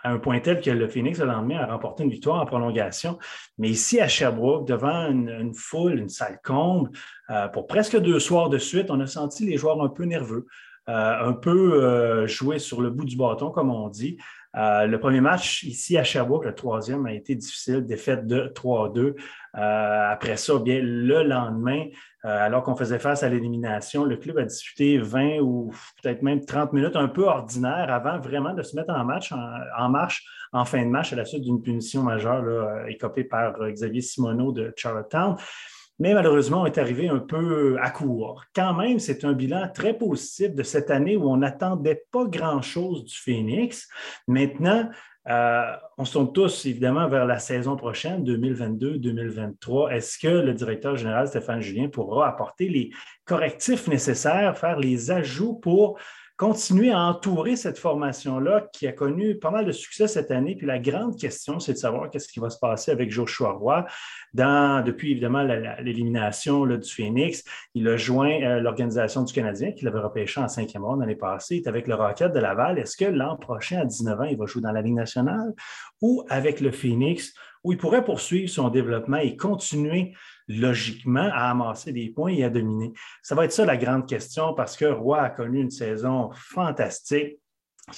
à 0.06 0.12
un 0.12 0.20
point 0.20 0.40
tel 0.40 0.62
que 0.62 0.70
le 0.70 0.88
Phoenix, 0.88 1.20
le 1.20 1.26
lendemain, 1.26 1.58
a 1.58 1.66
remporté 1.66 2.04
une 2.04 2.12
victoire 2.12 2.42
en 2.42 2.46
prolongation. 2.46 3.18
Mais 3.58 3.70
ici, 3.70 4.00
à 4.00 4.08
Sherbrooke, 4.08 4.68
devant 4.68 5.10
une, 5.10 5.54
foule, 5.54 6.00
une 6.00 6.10
salle 6.10 6.40
comble, 6.44 6.92
euh, 7.30 7.48
pour 7.48 7.68
presque 7.68 8.00
deux 8.00 8.20
soirs 8.20 8.50
de 8.50 8.58
suite, 8.58 8.92
on 8.92 9.00
a 9.00 9.08
senti 9.08 9.46
les 9.46 9.58
joueurs 9.58 9.82
un 9.82 9.90
peu 9.90 10.04
nerveux, 10.04 10.46
un 10.88 11.34
peu 11.34 12.28
jouer 12.28 12.60
sur 12.60 12.80
le 12.80 12.92
bout 12.92 13.06
du 13.06 13.18
bâton, 13.18 13.50
comme 13.50 13.72
on 13.72 13.90
dit. 13.90 14.18
Euh, 14.58 14.86
le 14.86 15.00
premier 15.00 15.22
match 15.22 15.64
ici 15.64 15.98
à 15.98 16.04
Sherbrooke, 16.04 16.46
le 16.46 16.56
troisième, 16.56 17.06
a 17.06 17.14
été 17.14 17.36
difficile, 17.36 17.86
défaite 17.86 18.26
de 18.26 18.52
3-2. 18.56 19.00
Euh, 19.00 20.12
après 20.12 20.38
ça, 20.38 20.58
bien, 20.60 20.80
le 20.82 21.24
lendemain, 21.24 21.86
euh, 22.24 22.46
alors 22.46 22.64
qu'on 22.64 22.76
faisait 22.76 23.00
face 23.00 23.24
à 23.24 23.30
l'élimination, 23.30 24.06
le 24.06 24.16
club 24.18 24.38
a 24.38 24.44
disputé 24.44 24.98
20 24.98 25.40
ou 25.42 25.72
peut-être 26.02 26.22
même 26.22 26.44
30 26.46 26.74
minutes 26.74 26.96
un 26.96 27.08
peu 27.08 27.24
ordinaires 27.24 27.92
avant 27.92 28.20
vraiment 28.20 28.54
de 28.54 28.64
se 28.64 28.76
mettre 28.76 28.94
en, 28.94 29.04
match, 29.04 29.32
en, 29.32 29.90
marche 29.90 30.24
en 30.54 30.64
fin 30.64 30.84
de 30.84 30.90
match 30.90 31.12
à 31.12 31.18
la 31.18 31.26
suite 31.26 31.44
d'une 31.44 31.62
punition 31.62 32.04
majeure 32.04 32.42
là, 32.42 32.86
écopée 32.88 33.26
par 33.26 33.54
Xavier 33.60 34.02
Simoneau 34.02 34.52
de 34.52 34.74
Charlottetown 34.76 35.36
mais 36.00 36.14
malheureusement, 36.14 36.64
on 36.64 36.66
est 36.66 36.78
arrivé 36.78 37.08
un 37.08 37.20
peu 37.20 37.78
à 37.82 37.90
court. 37.90 38.44
Quand 38.54 38.74
même, 38.74 39.00
c'est 39.00 39.24
un 39.24 39.34
bilan 39.34 39.70
très 39.74 39.94
positif 39.94 40.54
de 40.54 40.64
cette 40.64 40.92
année 40.92 41.16
où 41.16 41.30
on 41.30 41.38
n'attendait 41.38 42.04
pas 42.12 42.26
grand-chose 42.26 43.06
du 43.06 43.16
Phoenix. 43.16 43.88
Maintenant, 44.28 44.90
euh, 45.28 45.72
on 45.98 46.06
se 46.06 46.14
tourne 46.14 46.32
tous 46.34 46.66
évidemment 46.66 47.08
vers 47.08 47.26
la 47.26 47.40
saison 47.40 47.76
prochaine, 47.76 48.24
2022-2023. 48.24 49.92
Est-ce 49.94 50.20
que 50.20 50.28
le 50.28 50.54
directeur 50.54 50.98
général 50.98 51.28
Stéphane 51.28 51.62
Julien 51.62 51.88
pourra 51.88 52.28
apporter 52.28 52.70
les 52.70 52.92
correctifs 53.24 53.88
nécessaires, 53.88 54.58
faire 54.58 54.78
les 54.78 55.12
ajouts 55.12 55.56
pour 55.56 55.98
continuer 56.38 56.92
à 56.92 57.00
entourer 57.00 57.56
cette 57.56 57.78
formation-là 57.78 58.68
qui 58.74 58.88
a 58.88 58.92
connu 58.92 59.36
pas 59.36 59.52
mal 59.52 59.66
de 59.66 59.72
succès 59.72 60.08
cette 60.08 60.32
année. 60.32 60.56
Puis 60.56 60.68
la 60.68 60.80
grande 60.80 61.18
question, 61.18 61.60
c'est 61.60 61.74
de 61.74 61.78
savoir 61.78 62.10
qu'est-ce 62.10 62.28
qui 62.28 62.42
va 62.42 62.50
se 62.50 62.60
passer 62.60 62.92
avec 62.92 63.10
Joshua 63.10 63.52
Roy. 63.52 63.86
Dans, 64.34 64.84
depuis 64.84 65.12
évidemment 65.12 65.44
l'élimination 65.44 66.66
du 66.66 66.90
Phoenix, 66.90 67.44
il 67.74 67.88
a 67.88 67.96
joint 67.96 68.42
euh, 68.42 68.60
l'organisation 68.60 69.24
du 69.24 69.34
Canadien 69.34 69.72
qui 69.72 69.86
l'avait 69.86 70.00
repêché 70.00 70.42
en 70.42 70.50
cinquième 70.50 70.84
ronde 70.84 71.00
l'année 71.00 71.16
passée. 71.16 71.56
Il 71.56 71.64
est 71.64 71.70
avec 71.70 71.88
le 71.88 71.96
Rocket 71.96 72.34
de 72.34 72.40
Laval. 72.40 72.80
Est-ce 72.80 72.98
que 72.98 73.06
l'an 73.06 73.38
prochain, 73.38 73.80
à 73.80 73.86
19 73.86 74.20
ans, 74.20 74.24
il 74.24 74.38
va 74.38 74.46
jouer 74.46 74.62
dans 74.62 74.74
la 74.74 74.82
Ligue 74.82 74.96
nationale 74.96 75.54
ou 76.02 76.26
avec 76.30 76.60
le 76.60 76.72
Phoenix 76.72 77.34
où 77.64 77.72
il 77.72 77.78
pourrait 77.78 78.04
poursuivre 78.04 78.50
son 78.50 78.70
développement 78.70 79.18
et 79.18 79.38
continuer 79.38 80.14
logiquement 80.48 81.30
à 81.34 81.50
amasser 81.52 81.92
des 81.92 82.10
points 82.10 82.34
et 82.34 82.44
à 82.44 82.50
dominer? 82.50 82.94
Ça 83.22 83.36
va 83.36 83.46
être 83.46 83.52
ça 83.52 83.66
la 83.66 83.78
grande 83.78 84.08
question 84.08 84.54
parce 84.54 84.78
que 84.78 84.86
Roy 84.86 85.22
a 85.22 85.30
connu 85.30 85.62
une 85.62 85.72
saison 85.72 86.30
fantastique. 86.34 87.40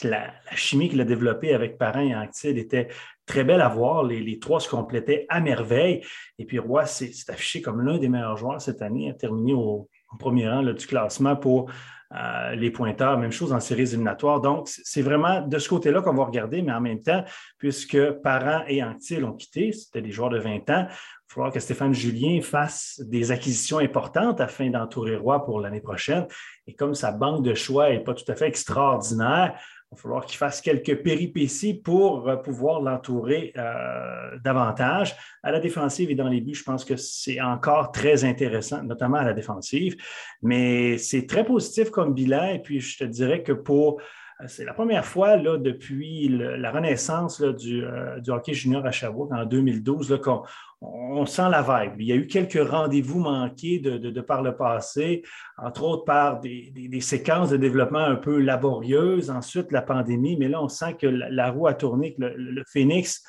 La, 0.04 0.34
chimie 0.54 0.90
qu'il 0.90 1.00
a 1.00 1.06
développée 1.06 1.54
avec 1.54 1.78
Parrain 1.78 2.02
et 2.02 2.16
Anctil 2.16 2.58
était 2.58 2.90
très 3.26 3.44
belle 3.44 3.62
à 3.62 3.70
voir. 3.70 4.04
Les, 4.04 4.40
trois 4.40 4.60
se 4.60 4.70
complétaient 4.70 5.26
à 5.30 5.40
merveille. 5.40 6.02
Et 6.38 6.46
puis 6.46 6.60
Roy 6.60 6.86
s'est 6.86 7.12
affiché 7.30 7.62
comme 7.62 7.82
l'un 7.82 7.98
des 7.98 8.10
meilleurs 8.10 8.38
joueurs 8.38 8.62
cette 8.62 8.82
année, 8.82 9.10
a 9.10 9.14
terminé 9.14 9.54
au, 9.54 9.90
premier 10.20 10.50
rang 10.50 10.64
du 10.64 10.88
classement 10.88 11.36
pour 11.36 11.70
euh, 12.16 12.56
les 12.56 12.72
pointeurs, 12.72 13.18
même 13.18 13.34
chose 13.34 13.52
en 13.52 13.60
séries 13.60 13.82
éliminatoires. 13.82 14.40
Donc, 14.40 14.70
c'est 14.70 15.02
vraiment 15.02 15.42
de 15.42 15.60
ce 15.60 15.68
côté-là 15.68 16.02
qu'on 16.02 16.14
va 16.14 16.24
regarder, 16.24 16.62
mais 16.62 16.72
en 16.72 16.80
même 16.80 17.02
temps, 17.02 17.26
puisque 17.58 18.12
Parent 18.24 18.64
et 18.68 18.82
Anctil 18.82 19.26
ont 19.26 19.34
quitté, 19.34 19.74
c'était 19.74 20.02
des 20.02 20.12
joueurs 20.12 20.30
de 20.30 20.40
20 20.40 20.70
ans, 20.70 20.88
il 21.30 21.34
falloir 21.34 21.52
que 21.52 21.60
Stéphane 21.60 21.94
Julien 21.94 22.42
fasse 22.42 23.02
des 23.06 23.32
acquisitions 23.32 23.80
importantes 23.80 24.40
afin 24.40 24.70
d'entourer 24.70 25.18
Roy 25.18 25.44
pour 25.44 25.60
l'année 25.60 25.82
prochaine. 25.82 26.26
Et 26.68 26.74
comme 26.74 26.96
sa 26.96 27.12
banque 27.12 27.44
de 27.44 27.54
choix 27.54 27.90
n'est 27.90 28.00
pas 28.00 28.14
tout 28.14 28.30
à 28.32 28.36
fait 28.36 28.48
extraordinaire, 28.48 29.60
il 29.92 29.96
va 29.96 30.02
falloir 30.02 30.26
qu'il 30.26 30.38
fasse 30.38 30.62
quelques 30.62 31.04
péripéties 31.04 31.74
pour 31.74 32.30
euh, 32.30 32.38
pouvoir 32.38 32.82
l'entourer 32.82 33.52
euh, 33.58 34.38
davantage. 34.42 35.16
À 35.44 35.52
la 35.52 35.60
défensive 35.60 36.10
et 36.10 36.16
dans 36.16 36.30
les 36.30 36.40
buts, 36.40 36.56
je 36.56 36.64
pense 36.64 36.86
que 36.86 36.96
c'est 36.96 37.42
encore 37.42 37.92
très 37.92 38.24
intéressant, 38.24 38.84
notamment 38.84 39.18
à 39.18 39.26
la 39.26 39.34
défensive. 39.34 39.98
Mais 40.42 40.98
c'est 40.98 41.26
très 41.26 41.46
positif 41.46 41.90
comme 41.90 42.14
bilan. 42.14 42.46
Et 42.52 42.60
puis, 42.60 42.80
je 42.80 42.98
te 42.98 43.04
dirais 43.04 43.44
que 43.44 43.54
pour 43.54 44.02
euh, 44.42 44.46
c'est 44.48 44.66
la 44.66 44.74
première 44.74 45.06
fois 45.06 45.36
là, 45.36 45.58
depuis 45.58 46.30
la 46.30 46.72
renaissance 46.72 47.42
du, 47.42 47.84
hockey 48.28 48.54
junior 48.54 48.86
à 48.86 48.92
Sherbrooke 48.92 49.32
en 49.32 49.46
2012 49.46 50.20
qu'on 50.24 50.44
on 50.82 51.26
sent 51.26 51.50
la 51.50 51.62
vibe. 51.62 52.00
Il 52.00 52.08
y 52.08 52.12
a 52.12 52.16
eu 52.16 52.28
quelques 52.28 52.60
rendez-vous 52.70 53.20
manqués 53.20 53.80
de, 53.80 54.22
par 54.22 54.44
le 54.44 54.56
passé, 54.56 55.24
entre 55.58 55.84
autres 55.84 56.06
par 56.06 56.40
des, 56.40 57.02
séquences 57.02 57.50
de 57.50 57.58
développement 57.58 58.04
un 58.04 58.16
peu 58.16 58.40
laborieuses, 58.40 59.30
ensuite 59.30 59.72
la 59.72 59.82
pandémie, 59.82 60.38
mais 60.38 60.48
là, 60.48 60.62
on 60.62 60.68
sent 60.68 60.96
que 61.00 61.08
la, 61.08 61.52
roue 61.52 61.68
a 61.68 61.74
tourné, 61.74 62.14
que 62.14 62.22
le, 62.22 62.64
Phoenix, 62.68 63.24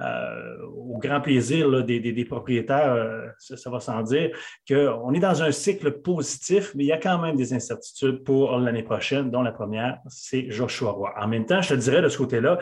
euh, 0.00 0.56
au 0.74 0.98
grand 0.98 1.20
plaisir 1.20 1.84
des, 1.84 2.24
propriétaires, 2.24 2.92
euh, 2.92 3.26
ça, 3.38 3.70
va 3.70 3.80
sans 3.80 4.02
dire, 4.02 4.30
qu'on 4.68 5.12
est 5.14 5.20
dans 5.20 5.42
un 5.42 5.52
cycle 5.52 5.92
positif, 6.02 6.72
mais 6.74 6.84
il 6.84 6.88
y 6.88 6.92
a 6.92 6.98
quand 6.98 7.18
même 7.18 7.36
des 7.36 7.54
incertitudes 7.54 8.24
pour 8.24 8.58
l'année 8.58 8.82
prochaine, 8.82 9.30
dont 9.30 9.42
la 9.42 9.52
première, 9.52 9.98
c'est 10.08 10.50
Joshua 10.50 10.90
Roy. 10.90 11.12
En 11.18 11.28
même 11.28 11.46
temps, 11.46 11.62
je 11.62 11.70
te 11.70 11.74
dirais 11.74 12.02
de 12.02 12.08
ce 12.08 12.18
côté-là, 12.18 12.58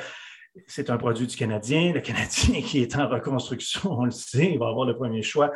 c'est 0.67 0.91
un 0.91 0.97
produit 0.97 1.27
du 1.27 1.37
Canadien. 1.37 1.93
Le 1.93 2.01
Canadien 2.01 2.61
qui 2.65 2.83
est 2.83 2.97
en 2.97 3.09
reconstruction, 3.09 3.93
on 3.93 4.05
le 4.05 4.11
sait, 4.11 4.53
il 4.53 4.59
va 4.59 4.69
avoir 4.69 4.87
le 4.87 4.97
premier 4.97 5.23
choix 5.23 5.53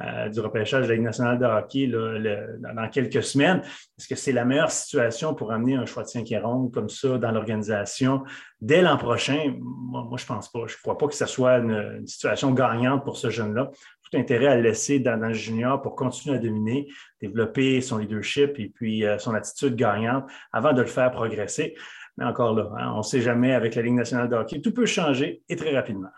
euh, 0.00 0.28
du 0.28 0.40
repêchage 0.40 0.84
de 0.84 0.88
la 0.88 0.94
Ligue 0.94 1.04
nationale 1.04 1.38
de 1.38 1.44
hockey 1.44 1.86
dans 1.86 2.88
quelques 2.88 3.22
semaines. 3.22 3.62
Est-ce 3.96 4.08
que 4.08 4.16
c'est 4.16 4.32
la 4.32 4.44
meilleure 4.44 4.70
situation 4.70 5.34
pour 5.34 5.52
amener 5.52 5.76
un 5.76 5.86
choix 5.86 6.02
de 6.02 6.08
cinquième 6.08 6.44
ronde 6.44 6.72
comme 6.72 6.88
ça 6.88 7.16
dans 7.16 7.30
l'organisation 7.30 8.24
dès 8.60 8.82
l'an 8.82 8.96
prochain? 8.96 9.54
Moi, 9.60 10.16
je 10.16 10.24
ne 10.24 10.26
pense 10.26 10.50
pas. 10.50 10.60
Je 10.66 10.74
ne 10.74 10.80
crois 10.82 10.98
pas 10.98 11.06
que 11.06 11.14
ce 11.14 11.26
soit 11.26 11.58
une, 11.58 12.04
situation 12.06 12.50
gagnante 12.50 13.04
pour 13.04 13.16
ce 13.16 13.30
jeune-là. 13.30 13.70
Tout 14.10 14.18
intérêt 14.18 14.48
à 14.48 14.56
le 14.56 14.62
laisser 14.62 14.98
dans, 14.98 15.16
le 15.16 15.32
junior 15.32 15.80
pour 15.80 15.94
continuer 15.94 16.36
à 16.36 16.38
dominer, 16.40 16.88
développer 17.22 17.80
son 17.80 17.98
leadership 17.98 18.58
et 18.58 18.72
puis 18.74 19.04
euh, 19.04 19.18
son 19.18 19.32
attitude 19.32 19.76
gagnante 19.76 20.24
avant 20.52 20.72
de 20.72 20.80
le 20.80 20.88
faire 20.88 21.12
progresser. 21.12 21.76
Mais 22.16 22.24
encore 22.24 22.54
là, 22.54 22.70
hein, 22.78 22.92
on 22.94 22.98
ne 22.98 23.02
sait 23.02 23.20
jamais 23.20 23.54
avec 23.54 23.74
la 23.74 23.82
Ligue 23.82 23.94
nationale 23.94 24.28
de 24.28 24.36
hockey. 24.36 24.60
Tout 24.60 24.72
peut 24.72 24.86
changer 24.86 25.42
et 25.48 25.56
très 25.56 25.74
rapidement. 25.74 26.10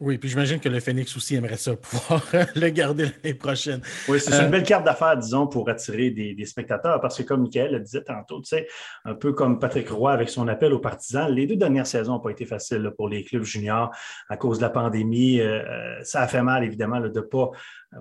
Oui, 0.00 0.16
puis 0.16 0.30
j'imagine 0.30 0.58
que 0.58 0.68
le 0.70 0.80
Phoenix 0.80 1.14
aussi 1.14 1.34
aimerait 1.34 1.58
ça, 1.58 1.76
pouvoir 1.76 2.22
le 2.54 2.68
garder 2.70 3.04
l'année 3.04 3.34
prochaine. 3.34 3.82
Oui, 4.08 4.18
c'est 4.18 4.34
une 4.34 4.46
euh, 4.46 4.48
belle 4.48 4.62
carte 4.62 4.84
d'affaires, 4.84 5.16
disons, 5.18 5.46
pour 5.46 5.68
attirer 5.68 6.10
des, 6.10 6.44
spectateurs, 6.46 7.02
parce 7.02 7.18
que 7.18 7.22
comme 7.22 7.42
Michael 7.42 7.72
le 7.72 7.80
disait 7.80 8.02
tantôt, 8.02 8.40
tu 8.40 8.48
sais, 8.48 8.66
un 9.04 9.14
peu 9.14 9.34
comme 9.34 9.58
Patrick 9.58 9.90
Roy 9.90 10.10
avec 10.10 10.30
son 10.30 10.48
appel 10.48 10.72
aux 10.72 10.78
partisans, 10.78 11.30
les 11.30 11.46
deux 11.46 11.56
dernières 11.56 11.86
saisons 11.86 12.14
n'ont 12.14 12.20
pas 12.20 12.30
été 12.30 12.46
faciles 12.46 12.90
pour 12.96 13.10
les 13.10 13.24
clubs 13.24 13.42
juniors 13.42 13.90
à 14.30 14.38
cause 14.38 14.56
de 14.56 14.62
la 14.62 14.70
pandémie. 14.70 15.38
Euh, 15.38 15.62
euh, 15.68 16.02
ça 16.02 16.22
a 16.22 16.26
fait 16.26 16.42
mal, 16.42 16.64
évidemment, 16.64 17.00
de 17.00 17.08
ne 17.08 17.20
pas 17.20 17.50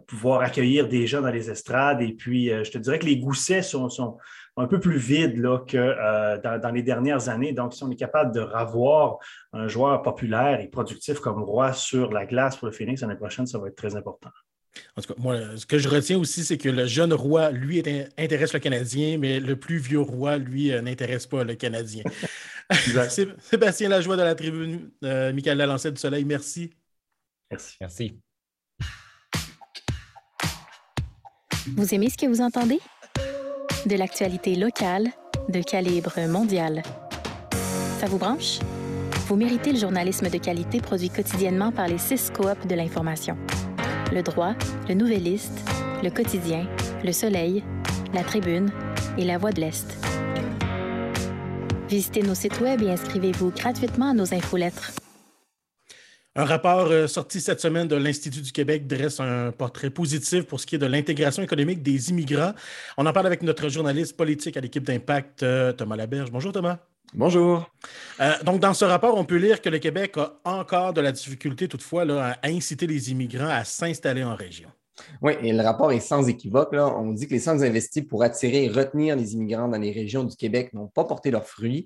pouvoir 0.08 0.40
accueillir 0.40 0.88
des 0.88 1.06
gens 1.06 1.22
dans 1.22 1.32
les 1.32 1.52
estrades. 1.52 2.02
Et 2.02 2.14
puis, 2.14 2.48
je 2.48 2.72
te 2.72 2.78
dirais 2.78 3.00
que 3.00 3.08
les 3.08 3.18
goussets 3.18 3.64
sont, 3.64 3.90
sont 3.90 4.18
un 4.60 4.68
peu 4.68 4.80
plus 4.80 4.98
vide 4.98 5.38
là, 5.38 5.60
que 5.60 5.78
euh, 5.78 6.38
dans, 6.38 6.72
les 6.72 6.84
dernières 6.84 7.30
années. 7.30 7.54
Donc, 7.54 7.74
si 7.74 7.84
on 7.84 7.92
est 7.92 7.96
capable 7.96 8.34
de 8.34 8.42
revoir 8.42 9.18
un 9.54 9.68
joueur 9.68 10.02
populaire 10.02 10.60
et 10.60 10.68
productif 10.68 11.20
comme 11.20 11.42
Roy 11.42 11.74
sur 11.74 12.12
la 12.12 12.26
glace 12.26 12.58
pour 12.58 12.68
le 12.68 12.74
Phoenix 12.74 13.02
l'année 13.02 13.16
prochaine, 13.16 13.48
ça 13.48 13.58
va 13.58 13.68
être 13.68 13.76
très 13.76 13.96
important. 13.96 14.30
En 14.96 15.02
tout 15.02 15.14
cas, 15.14 15.22
moi, 15.22 15.38
ce 15.56 15.66
que 15.66 15.78
je 15.78 15.90
retiens 15.90 16.18
aussi, 16.20 16.44
c'est 16.44 16.58
que 16.58 16.70
le 16.70 16.86
jeune 16.86 17.14
roi, 17.14 17.52
lui, 17.52 17.82
intéresse 18.18 18.54
le 18.54 18.60
Canadien, 18.60 19.18
mais 19.18 19.40
le 19.40 19.56
plus 19.56 19.78
vieux 19.78 20.02
roi, 20.02 20.38
lui, 20.38 20.72
euh, 20.72 20.82
n'intéresse 20.82 21.26
pas 21.26 21.44
le 21.44 21.56
Canadien. 21.56 22.04
Sébastien 23.40 23.90
Lajoie 23.90 24.16
de 24.16 24.22
la 24.22 24.36
tribune, 24.36 24.92
euh, 25.04 25.34
Michael 25.34 25.58
Lalancet 25.58 25.92
du 25.92 26.00
Soleil, 26.00 26.26
merci. 26.26 26.70
Merci. 27.50 27.78
Merci. 27.82 28.20
Vous 31.76 31.94
aimez 31.94 32.10
ce 32.10 32.18
que 32.18 32.28
vous 32.28 32.42
entendez? 32.42 32.80
De 33.86 33.96
l'actualité 33.96 34.56
locale 34.56 35.08
de 35.48 35.62
calibre 35.62 36.20
mondial. 36.28 36.82
Ça 38.00 38.08
vous 38.08 38.18
branche? 38.18 38.60
Vous 39.28 39.36
méritez 39.36 39.72
le 39.72 39.80
journalisme 39.80 40.30
de 40.30 40.38
qualité 40.38 40.82
produit 40.82 41.10
quotidiennement 41.10 41.72
par 41.72 41.88
les 41.88 41.98
six 41.98 42.32
coops 42.32 42.68
de 42.68 42.76
l'information. 42.76 43.38
Le 44.12 44.22
droit, 44.22 44.54
le 44.88 44.96
Nouvelliste, 44.96 45.60
le 46.04 46.10
quotidien, 46.10 46.68
le 47.04 47.12
Soleil, 47.12 47.64
la 48.14 48.24
Tribune 48.24 48.70
et 49.18 49.24
la 49.24 49.38
Voix 49.38 49.52
de 49.52 49.62
l'Est. 49.62 49.86
Visitez 51.88 52.24
nos 52.24 52.36
sites 52.36 52.60
web 52.60 52.82
et 52.82 52.92
inscrivez-vous 52.92 53.52
gratuitement 53.52 54.12
à 54.12 54.14
nos 54.14 54.34
infolettres. 54.34 54.92
Un 56.36 56.46
rapport 56.46 56.88
euh, 56.92 57.08
sorti 57.08 57.42
cette 57.42 57.60
semaine 57.60 57.88
de 57.88 57.96
l'Institut 57.96 58.42
du 58.42 58.52
Québec 58.52 58.86
dresse 58.86 59.20
un 59.20 59.52
portrait 59.52 59.90
positif 59.90 60.44
pour 60.44 60.60
ce 60.60 60.68
qui 60.68 60.76
est 60.76 60.80
de 60.80 60.86
l'intégration 60.86 61.42
économique 61.42 61.82
des 61.82 62.12
immigrants. 62.12 62.54
On 62.98 63.06
en 63.08 63.14
parle 63.14 63.26
avec 63.26 63.42
notre 63.42 63.68
journaliste 63.68 64.16
politique 64.16 64.56
à 64.56 64.62
l'équipe 64.62 64.84
d'Impact, 64.84 65.42
euh, 65.42 65.74
Thomas 65.74 65.96
Laberge. 65.96 66.32
Bonjour 66.32 66.52
Thomas. 66.52 66.78
Bonjour. 67.16 67.68
Euh, 68.20 68.34
donc, 68.44 68.60
dans 68.60 68.76
ce 68.76 68.86
rapport, 68.86 69.18
on 69.18 69.26
peut 69.26 69.38
lire 69.38 69.60
que 69.60 69.70
le 69.70 69.80
Québec 69.80 70.16
a 70.18 70.40
encore 70.44 70.94
de 70.94 71.02
la 71.02 71.12
difficulté, 71.12 71.68
toutefois, 71.68 72.06
là, 72.06 72.38
à 72.42 72.48
inciter 72.48 72.86
les 72.86 73.10
immigrants 73.10 73.50
à 73.50 73.64
s'installer 73.64 74.24
en 74.24 74.36
région. 74.36 74.70
Oui, 75.24 75.34
et 75.42 75.52
le 75.52 75.64
rapport 75.64 75.92
est 75.92 76.00
sans 76.00 76.28
équivoque. 76.28 76.74
Là. 76.74 76.88
On 76.96 77.12
dit 77.12 77.28
que 77.28 77.34
les 77.34 77.40
sommes 77.40 77.64
investis 77.64 78.04
pour 78.04 78.22
attirer 78.22 78.66
et 78.66 78.70
retenir 78.70 79.16
les 79.16 79.34
immigrants 79.34 79.68
dans 79.68 79.80
les 79.80 79.92
régions 79.92 80.24
du 80.24 80.36
Québec 80.36 80.74
n'ont 80.74 80.88
pas 80.88 81.06
porté 81.06 81.32
leurs 81.32 81.48
fruits. 81.48 81.86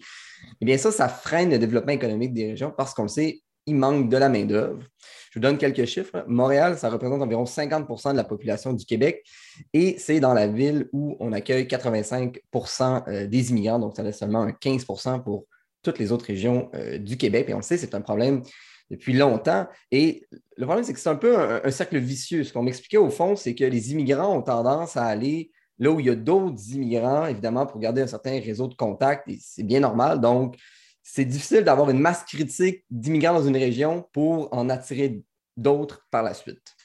Eh 0.60 0.66
bien, 0.66 0.78
ça, 0.78 0.92
ça 0.92 1.08
freine 1.08 1.50
le 1.50 1.60
développement 1.60 1.94
économique 1.94 2.34
des 2.34 2.50
régions 2.50 2.74
parce 2.76 2.94
qu'on 2.94 3.04
le 3.04 3.08
sait, 3.08 3.42
il 3.66 3.76
manque 3.76 4.10
de 4.10 4.18
la 4.18 4.30
main-d'œuvre. 4.30 4.84
Je 5.32 5.40
vous 5.40 5.42
donne 5.42 5.58
quelques 5.58 5.86
chiffres. 5.86 6.24
Montréal, 6.28 6.78
ça 6.78 6.90
représente 6.90 7.22
environ 7.22 7.46
50% 7.46 8.12
de 8.12 8.18
la 8.18 8.24
population 8.24 8.74
du 8.74 8.86
Québec 8.86 9.26
et 9.74 9.98
c'est 9.98 10.20
dans 10.20 10.34
la 10.34 10.48
ville 10.48 10.90
où 10.94 11.18
on 11.20 11.32
accueille 11.34 11.66
85% 11.66 13.04
euh, 13.08 13.28
des 13.28 13.50
immigrants, 13.50 13.80
donc 13.80 13.96
ça 13.96 14.04
laisse 14.04 14.20
seulement 14.20 14.42
un 14.42 14.52
15% 14.52 15.24
pour 15.24 15.46
toutes 15.82 16.00
les 16.00 16.12
autres 16.12 16.26
régions 16.26 16.70
euh, 16.76 16.98
du 16.98 17.18
Québec. 17.18 17.48
Et 17.50 17.54
on 17.54 17.58
le 17.58 17.64
sait, 17.64 17.78
c'est 17.78 17.96
un 17.96 18.02
problème 18.02 18.44
depuis 18.90 19.14
longtemps. 19.14 19.68
Et 19.92 20.26
le 20.56 20.66
problème, 20.66 20.86
c'est 20.86 20.94
que 20.94 21.00
c'est 21.00 21.10
un 21.10 21.16
peu 21.16 21.38
un, 21.38 21.72
cercle 21.72 21.98
vicieux. 21.98 22.44
Ce 22.44 22.54
qu'on 22.54 22.64
m'expliquait 22.64 22.98
au 22.98 23.10
fond, 23.10 23.36
c'est 23.36 23.56
que 23.56 23.64
les 23.64 23.92
immigrants 23.92 24.36
ont 24.36 24.42
tendance 24.42 24.98
à 24.98 25.06
aller 25.06 25.52
là 25.80 25.92
où 25.92 26.00
il 26.00 26.06
y 26.06 26.10
a 26.10 26.16
d'autres 26.16 26.72
immigrants, 26.72 27.26
évidemment, 27.26 27.66
pour 27.66 27.80
garder 27.80 28.02
un 28.02 28.08
certain 28.08 28.40
réseau 28.40 28.68
de 28.68 28.76
contacts, 28.76 29.28
et 29.28 29.40
c'est 29.42 29.64
bien 29.64 29.80
normal. 29.80 30.22
Donc, 30.22 30.56
c'est 31.04 31.26
difficile 31.26 31.64
d'avoir 31.64 31.90
une 31.90 32.00
masse 32.00 32.24
critique 32.24 32.86
d'immigrants 32.90 33.34
dans 33.34 33.46
une 33.46 33.58
région 33.58 34.08
pour 34.14 34.52
en 34.54 34.70
attirer 34.70 35.22
d'autres 35.58 36.08
par 36.10 36.24
la 36.24 36.34
suite. 36.34 36.76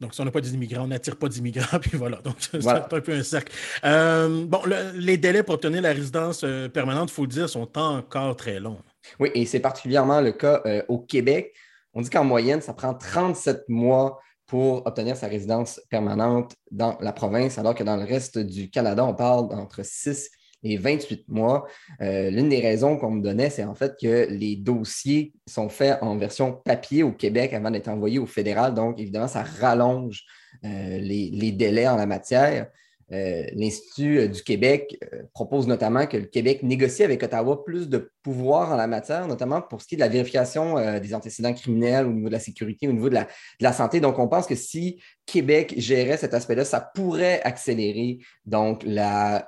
Donc, 0.00 0.14
si 0.14 0.20
on 0.20 0.24
n'a 0.24 0.32
pas 0.32 0.40
d'immigrants, 0.40 0.82
on 0.82 0.88
n'attire 0.88 1.16
pas 1.16 1.28
d'immigrants, 1.28 1.78
puis 1.80 1.96
voilà. 1.96 2.16
Donc, 2.22 2.34
c'est 2.40 2.66
un 2.66 2.80
peu 2.80 3.12
un 3.12 3.22
cercle. 3.22 3.52
Euh, 3.84 4.44
bon, 4.46 4.60
les 4.94 5.16
délais 5.16 5.44
pour 5.44 5.54
obtenir 5.54 5.80
la 5.80 5.92
résidence 5.92 6.42
euh, 6.42 6.68
permanente, 6.68 7.10
il 7.10 7.14
faut 7.14 7.22
le 7.22 7.28
dire, 7.28 7.48
sont 7.48 7.78
encore 7.78 8.34
très 8.34 8.58
longs. 8.58 8.80
Oui, 9.20 9.30
et 9.34 9.46
c'est 9.46 9.60
particulièrement 9.60 10.20
le 10.20 10.32
cas 10.32 10.60
euh, 10.66 10.82
au 10.88 10.98
Québec. 10.98 11.54
On 11.94 12.00
dit 12.00 12.10
qu'en 12.10 12.24
moyenne, 12.24 12.60
ça 12.60 12.74
prend 12.74 12.94
37 12.94 13.68
mois 13.68 14.18
pour 14.46 14.84
obtenir 14.86 15.16
sa 15.16 15.28
résidence 15.28 15.80
permanente 15.88 16.56
dans 16.72 16.98
la 17.00 17.12
province, 17.12 17.58
alors 17.58 17.76
que 17.76 17.84
dans 17.84 17.96
le 17.96 18.04
reste 18.04 18.38
du 18.38 18.70
Canada, 18.70 19.04
on 19.04 19.14
parle 19.14 19.48
d'entre 19.50 19.84
6 19.84 20.30
et 20.62 20.76
28 20.76 21.28
mois. 21.28 21.66
Euh, 22.00 22.30
l'une 22.30 22.48
des 22.48 22.60
raisons 22.60 22.96
qu'on 22.96 23.10
me 23.10 23.22
donnait, 23.22 23.50
c'est 23.50 23.64
en 23.64 23.74
fait 23.74 23.94
que 24.00 24.26
les 24.30 24.56
dossiers 24.56 25.32
sont 25.46 25.68
faits 25.68 25.98
en 26.02 26.16
version 26.16 26.52
papier 26.52 27.02
au 27.02 27.12
Québec 27.12 27.52
avant 27.52 27.70
d'être 27.70 27.88
envoyés 27.88 28.18
au 28.18 28.26
fédéral. 28.26 28.74
Donc, 28.74 28.98
évidemment, 29.00 29.28
ça 29.28 29.42
rallonge 29.42 30.24
euh, 30.64 30.98
les, 30.98 31.52
délais 31.52 31.88
en 31.88 31.96
la 31.96 32.06
matière. 32.06 32.68
Euh, 33.10 33.44
L'Institut 33.52 34.26
du 34.28 34.42
Québec 34.42 34.98
propose 35.34 35.66
notamment 35.66 36.06
que 36.06 36.16
le 36.16 36.24
Québec 36.24 36.62
négocie 36.62 37.02
avec 37.02 37.22
Ottawa 37.22 37.62
plus 37.62 37.88
de 37.90 38.10
pouvoir 38.22 38.70
en 38.70 38.76
la 38.76 38.86
matière, 38.86 39.26
notamment 39.26 39.60
pour 39.60 39.82
ce 39.82 39.88
qui 39.88 39.96
est 39.96 39.98
de 39.98 40.02
la 40.02 40.08
vérification 40.08 40.98
des 40.98 41.14
antécédents 41.14 41.52
criminels 41.52 42.06
au 42.06 42.12
niveau 42.12 42.28
de 42.28 42.32
la 42.32 42.40
sécurité, 42.40 42.88
au 42.88 42.92
niveau 42.92 43.10
de 43.10 43.18
la, 43.60 43.72
santé. 43.72 44.00
Donc, 44.00 44.18
on 44.18 44.28
pense 44.28 44.46
que 44.46 44.54
si 44.54 45.02
Québec 45.26 45.74
gérait 45.76 46.16
cet 46.16 46.32
aspect-là, 46.32 46.64
ça 46.64 46.80
pourrait 46.80 47.42
accélérer 47.42 48.20
donc 48.46 48.82
la, 48.86 49.46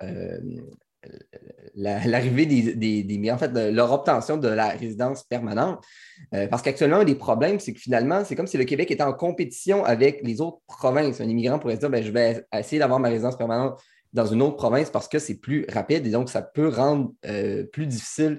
l'arrivée 1.75 2.47
des, 2.47 3.03
des, 3.03 3.31
en 3.31 3.39
fait, 3.39 3.53
leur 3.53 3.93
obtention 3.93 4.37
de 4.37 4.49
la 4.49 4.69
résidence 4.69 5.25
permanente. 5.25 5.85
Euh, 6.33 6.47
parce 6.47 6.63
qu'actuellement, 6.63 6.99
un 6.99 7.05
des 7.05 7.15
problèmes, 7.15 7.59
c'est 7.59 7.73
que 7.73 7.81
finalement, 7.81 8.25
c'est 8.25 8.37
comme 8.37 8.47
si 8.47 8.57
le 8.57 8.65
Québec 8.65 8.91
était 8.91 9.03
en 9.03 9.13
compétition 9.13 9.85
avec 9.85 10.21
les 10.23 10.41
autres 10.41 10.61
provinces. 10.67 11.21
Un 11.21 11.29
immigrant 11.29 11.59
pourrait 11.59 11.77
dire, 11.77 11.91
ben, 11.91 12.03
je 12.03 12.11
vais 12.11 12.45
essayer 12.57 12.79
d'avoir 12.79 13.01
ma 13.01 13.09
résidence 13.09 13.37
permanente 13.37 13.81
dans 14.13 14.27
une 14.27 14.43
autre 14.43 14.57
province 14.57 14.91
parce 14.91 15.09
que 15.09 15.19
c'est 15.19 15.35
plus 15.35 15.67
rapide 15.69 16.07
et 16.07 16.11
donc 16.11 16.31
ça 16.31 16.41
peut 16.41 16.69
rendre 16.69 17.13
euh, 17.27 17.65
plus 17.65 17.87
difficile 17.87 18.39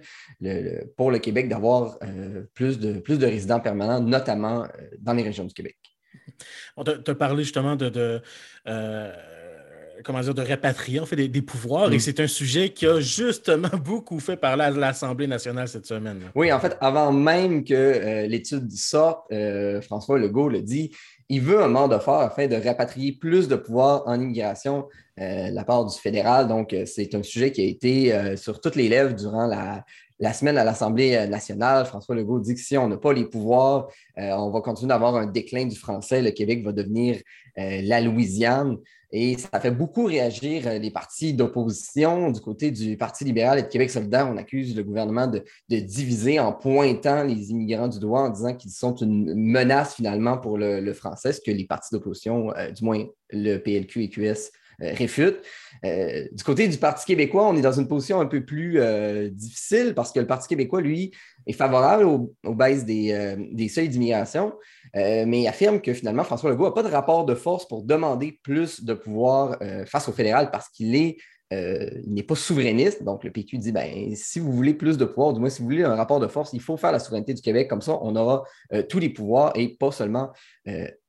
pour 0.95 1.11
le 1.11 1.19
Québec 1.19 1.49
d'avoir 1.49 1.97
euh, 2.01 2.43
plus, 2.53 2.79
de, 2.79 2.93
plus 2.93 3.19
de 3.19 3.25
résidents 3.25 3.59
permanents, 3.59 3.99
notamment 3.99 4.65
dans 4.99 5.11
les 5.11 5.23
régions 5.23 5.43
du 5.43 5.53
Québec. 5.53 5.75
On 6.77 6.83
t'a 6.85 7.15
parlé 7.15 7.43
justement 7.43 7.75
de, 7.75 8.21
comment 10.05 10.21
dire, 10.21 10.33
de 10.33 10.41
répatrier 10.41 10.99
en 10.99 11.05
fait 11.05 11.15
des, 11.15 11.41
pouvoirs. 11.41 11.91
Et 11.91 11.97
mm. 11.97 11.99
c'est 11.99 12.19
un 12.19 12.27
sujet 12.27 12.69
qui 12.69 12.85
a 12.85 12.99
justement 12.99 13.69
beaucoup 13.83 14.19
fait 14.19 14.37
parler 14.37 14.63
à 14.63 14.69
l'Assemblée 14.69 15.27
nationale 15.27 15.67
cette 15.67 15.87
semaine. 15.87 16.21
Oui, 16.35 16.53
en 16.53 16.59
fait, 16.59 16.77
avant 16.79 17.11
même 17.11 17.63
que 17.63 17.73
euh, 17.73 18.27
l'étude 18.27 18.71
sorte, 18.71 19.25
euh, 19.31 19.81
François 19.81 20.19
Legault 20.19 20.49
le 20.49 20.61
dit, 20.61 20.91
il 21.27 21.41
veut 21.41 21.61
un 21.61 21.67
mandat 21.67 21.99
fort 21.99 22.21
afin 22.21 22.47
de 22.47 22.55
rapatrier 22.55 23.13
plus 23.13 23.47
de 23.47 23.55
pouvoir 23.55 24.03
en 24.05 24.21
immigration 24.21 24.87
euh, 25.19 25.49
de 25.49 25.55
la 25.55 25.63
part 25.63 25.85
du 25.85 25.97
fédéral. 25.97 26.47
Donc, 26.47 26.75
c'est 26.85 27.15
un 27.15 27.23
sujet 27.23 27.51
qui 27.51 27.61
a 27.61 27.65
été 27.65 28.37
sur 28.37 28.61
toutes 28.61 28.75
les 28.75 28.89
lèvres 28.89 29.15
durant 29.15 29.47
la, 29.47 29.83
la 30.19 30.33
semaine 30.33 30.57
à 30.59 30.63
l'Assemblée 30.63 31.27
nationale, 31.27 31.87
François 31.87 32.13
Legault 32.13 32.39
dit 32.39 32.53
que 32.53 32.59
si 32.59 32.77
on 32.77 32.87
n'a 32.87 32.97
pas 32.97 33.11
les 33.11 33.25
pouvoirs, 33.25 33.87
on 34.17 34.51
va 34.51 34.61
continuer 34.61 34.89
d'avoir 34.89 35.15
un 35.15 35.25
déclin 35.25 35.65
du 35.65 35.75
français. 35.75 36.21
Le 36.21 36.29
Québec 36.29 36.63
va 36.63 36.73
devenir 36.73 37.17
la 37.57 38.01
Louisiane. 38.01 38.77
Et 39.17 39.37
ça 39.37 39.61
fait 39.61 39.71
beaucoup 39.71 40.03
réagir 40.03 40.67
euh, 40.67 40.77
les 40.77 40.91
partis 40.91 41.33
d'opposition. 41.33 42.31
Du 42.31 42.41
côté 42.41 42.69
du 42.69 42.97
Parti 42.97 43.23
libéral 43.23 43.57
et 43.57 43.61
de 43.61 43.67
Québec 43.67 43.89
solidaire, 43.89 44.27
on 44.29 44.35
accuse 44.35 44.75
le 44.75 44.83
gouvernement 44.83 45.25
de, 45.25 45.41
diviser 45.69 46.37
en 46.37 46.51
pointant 46.51 47.23
les 47.23 47.51
immigrants 47.51 47.87
du 47.87 47.99
doigt 47.99 48.23
en 48.23 48.29
disant 48.29 48.53
qu'ils 48.53 48.71
sont 48.71 48.93
une 48.95 49.33
menace 49.33 49.95
finalement 49.95 50.37
pour 50.37 50.57
le, 50.57 50.91
français, 50.91 51.31
ce 51.31 51.39
que 51.39 51.49
les 51.49 51.63
partis 51.63 51.95
d'opposition, 51.95 52.53
euh, 52.57 52.71
du 52.71 52.83
moins 52.83 53.05
le 53.29 53.55
PLQ 53.55 54.03
et 54.03 54.09
QS, 54.09 54.51
euh. 54.81 55.31
Euh, 55.85 56.27
du 56.33 56.43
côté 56.43 56.67
du 56.67 56.77
Parti 56.77 57.05
québécois, 57.05 57.47
on 57.47 57.55
est 57.55 57.61
dans 57.61 57.71
une 57.71 57.87
position 57.87 58.19
un 58.19 58.25
peu 58.25 58.43
plus 58.43 58.79
difficile 59.31 59.93
parce 59.95 60.11
que 60.11 60.19
le 60.19 60.27
Parti 60.27 60.49
québécois, 60.49 60.81
lui, 60.81 61.11
est 61.47 61.53
favorable 61.53 62.03
aux, 62.03 62.53
baisses 62.53 62.85
des, 62.85 63.69
seuils 63.69 63.89
d'immigration, 63.89 64.53
mais 64.93 65.41
il 65.41 65.47
affirme 65.47 65.81
que 65.81 65.93
finalement, 65.93 66.23
François 66.23 66.49
Legault 66.49 66.65
n'a 66.65 66.71
pas 66.71 66.83
de 66.83 66.89
rapport 66.89 67.25
de 67.25 67.35
force 67.35 67.67
pour 67.67 67.83
demander 67.83 68.39
plus 68.43 68.83
de 68.83 68.93
pouvoir 68.93 69.57
face 69.85 70.07
au 70.09 70.11
fédéral 70.11 70.51
parce 70.51 70.69
qu'il 70.69 70.95
est 70.95 71.17
n'est 71.51 72.23
pas 72.23 72.35
souverainiste. 72.35 73.03
Donc, 73.03 73.23
le 73.23 73.31
PQ 73.31 73.57
dit 73.59 73.71
ben, 73.71 74.15
si 74.15 74.39
vous 74.39 74.51
voulez 74.51 74.73
plus 74.73 74.97
de 74.97 75.05
pouvoir, 75.05 75.33
du 75.33 75.39
moins 75.39 75.49
si 75.49 75.61
vous 75.61 75.65
voulez 75.65 75.83
un 75.83 75.95
rapport 75.95 76.19
de 76.19 76.27
force, 76.27 76.51
il 76.53 76.61
faut 76.61 76.77
faire 76.77 76.91
la 76.91 76.99
souveraineté 76.99 77.33
du 77.33 77.41
Québec. 77.41 77.69
Comme 77.69 77.81
ça, 77.81 77.97
on 78.01 78.15
aura 78.15 78.43
tous 78.89 78.99
les 78.99 79.09
pouvoirs 79.09 79.51
et 79.55 79.69
pas 79.69 79.91
seulement 79.91 80.31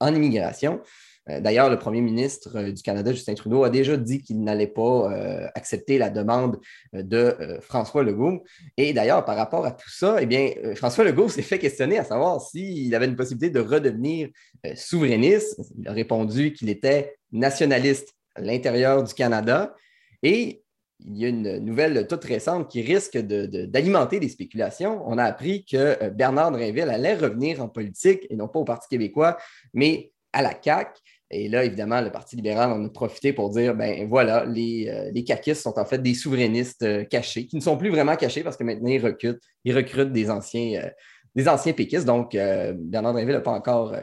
en 0.00 0.14
immigration. 0.14 0.80
Euh, 1.28 1.40
d'ailleurs, 1.40 1.68
le 1.68 1.78
premier 1.78 2.00
ministre 2.00 2.56
euh, 2.56 2.72
du 2.72 2.82
Canada, 2.82 3.12
Justin 3.12 3.34
Trudeau, 3.34 3.64
a 3.64 3.70
déjà 3.70 3.96
dit 3.96 4.22
qu'il 4.22 4.42
n'allait 4.42 4.66
pas 4.66 5.12
euh, 5.12 5.46
accepter 5.54 5.98
la 5.98 6.10
demande 6.10 6.60
de 6.92 7.36
François 7.60 8.02
Legault. 8.02 8.44
Et 8.76 8.92
d'ailleurs, 8.92 9.24
par 9.24 9.36
rapport 9.36 9.66
à 9.66 9.72
tout 9.72 9.90
ça, 9.90 10.16
eh 10.20 10.26
bien, 10.26 10.50
François 10.74 11.04
Legault 11.04 11.28
s'est 11.28 11.42
fait 11.42 11.58
questionner 11.58 11.98
à 11.98 12.04
savoir 12.04 12.40
s'il 12.40 12.94
avait 12.94 13.06
une 13.06 13.16
possibilité 13.16 13.50
de 13.50 13.60
redevenir 13.60 14.28
souverainiste. 14.74 15.60
Il 15.78 15.88
a 15.88 15.92
répondu 15.92 16.52
qu'il 16.52 16.68
était 16.68 17.16
nationaliste 17.32 18.14
à 18.34 18.40
l'intérieur 18.42 19.02
du 19.02 19.14
Canada. 19.14 19.74
Et 20.22 20.62
il 21.00 21.18
y 21.18 21.26
a 21.26 21.28
une 21.28 21.58
nouvelle 21.58 22.06
toute 22.06 22.24
récente 22.24 22.70
qui 22.70 22.80
risque 22.80 23.18
d'alimenter 23.18 24.18
des 24.18 24.28
spéculations. 24.28 25.02
On 25.06 25.18
a 25.18 25.24
appris 25.24 25.64
que 25.64 26.08
Bernard 26.08 26.52
Drinville 26.52 26.88
allait 26.88 27.14
revenir 27.14 27.62
en 27.62 27.68
politique, 27.68 28.26
et 28.30 28.36
non 28.36 28.48
pas 28.48 28.60
au 28.60 28.64
Parti 28.64 28.88
québécois, 28.88 29.36
mais 29.74 30.12
à 30.32 30.42
la 30.42 30.52
CAQ. 30.62 31.00
Et 31.30 31.48
là, 31.48 31.64
évidemment, 31.64 32.00
le 32.00 32.12
Parti 32.12 32.36
libéral 32.36 32.70
en 32.70 32.84
a 32.84 32.88
profité 32.88 33.32
pour 33.32 33.50
dire 33.50 33.74
ben 33.74 34.08
voilà, 34.08 34.44
les, 34.44 34.88
euh, 34.88 35.10
les 35.12 35.24
caquistes 35.24 35.62
sont 35.62 35.76
en 35.78 35.84
fait 35.84 35.98
des 35.98 36.14
souverainistes 36.14 36.82
euh, 36.82 37.04
cachés, 37.04 37.46
qui 37.46 37.56
ne 37.56 37.60
sont 37.60 37.76
plus 37.76 37.90
vraiment 37.90 38.14
cachés 38.14 38.44
parce 38.44 38.56
que 38.56 38.62
maintenant, 38.62 38.88
ils 38.88 39.04
recrutent, 39.04 39.42
ils 39.64 39.74
recrutent 39.74 40.12
des 40.12 40.30
anciens, 40.30 40.82
euh, 40.82 40.90
des 41.34 41.48
anciens 41.48 41.72
péquistes. 41.72 42.04
Donc, 42.06 42.32
Bernard 42.32 43.12
Drinville 43.12 43.34
n'a 43.34 43.40
pas 43.40 43.50
encore 43.50 43.94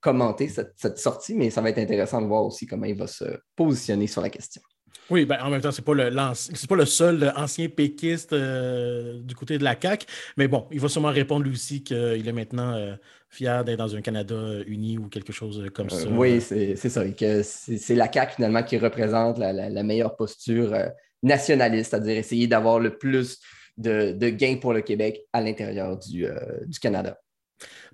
commenté 0.00 0.48
cette, 0.48 0.98
sortie, 0.98 1.34
mais 1.34 1.50
ça 1.50 1.60
va 1.60 1.70
être 1.70 1.78
intéressant 1.78 2.22
de 2.22 2.26
voir 2.26 2.44
aussi 2.44 2.64
comment 2.64 2.84
il 2.84 2.96
va 2.96 3.08
se 3.08 3.24
positionner 3.56 4.06
sur 4.06 4.22
la 4.22 4.30
question. 4.30 4.62
Oui, 5.10 5.24
ben, 5.24 5.38
en 5.40 5.50
même 5.50 5.60
temps, 5.60 5.70
ce 5.70 5.80
n'est 5.80 5.84
pas, 5.84 5.94
le, 5.94 6.66
pas 6.66 6.76
le 6.76 6.86
seul 6.86 7.32
ancien 7.36 7.68
péquiste 7.68 8.34
du 8.34 9.34
côté 9.34 9.58
de 9.58 9.64
la 9.64 9.76
CAQ, 9.80 10.06
mais 10.36 10.48
bon, 10.48 10.66
il 10.72 10.80
va 10.80 10.88
sûrement 10.88 11.10
répondre 11.10 11.44
lui 11.44 11.52
aussi 11.52 11.84
qu'il 11.84 12.26
est 12.26 12.32
maintenant 12.32 12.96
fier 13.28 13.64
d'être 13.64 13.78
dans 13.78 13.94
un 13.94 14.00
Canada 14.00 14.34
uni 14.66 14.98
ou 14.98 15.08
quelque 15.08 15.32
chose 15.32 15.62
comme 15.74 15.90
ça. 15.90 16.08
oui, 16.08 16.40
c'est 16.40 16.76
ça. 16.76 17.02
c'est 17.42 17.94
la 17.94 18.12
CAQ 18.12 18.34
finalement 18.36 18.62
qui 18.62 18.78
représente 18.78 19.38
la, 19.38 19.82
meilleure 19.82 20.16
posture 20.16 20.72
euh, 20.72 20.88
nationaliste, 21.22 21.90
c'est-à-dire 21.90 22.16
essayer 22.16 22.46
d'avoir 22.46 22.80
le 22.80 22.96
plus 22.96 23.40
de, 23.76 24.12
gains 24.30 24.56
pour 24.56 24.72
le 24.72 24.80
Québec 24.80 25.22
à 25.32 25.40
l'intérieur 25.40 25.98
du, 25.98 26.26
euh, 26.26 26.34
du, 26.66 26.78
Canada. 26.78 27.18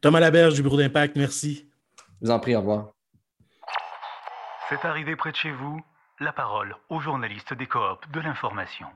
Thomas 0.00 0.20
Laberge 0.20 0.54
du 0.54 0.62
Bureau 0.62 0.78
d'Impact, 0.78 1.16
merci. 1.16 1.68
Je 2.20 2.26
vous 2.26 2.30
en 2.30 2.38
prie, 2.38 2.54
au 2.54 2.60
revoir. 2.60 2.92
C'est 4.68 4.86
arrivé 4.86 5.16
près 5.16 5.32
de 5.32 5.36
chez 5.36 5.50
vous, 5.50 5.80
la 6.22 6.32
parole 6.32 6.74
aux 6.88 7.00
journalistes 7.00 7.52
des 7.54 7.66
coops 7.66 8.08
de 8.12 8.20
l'information. 8.20 8.86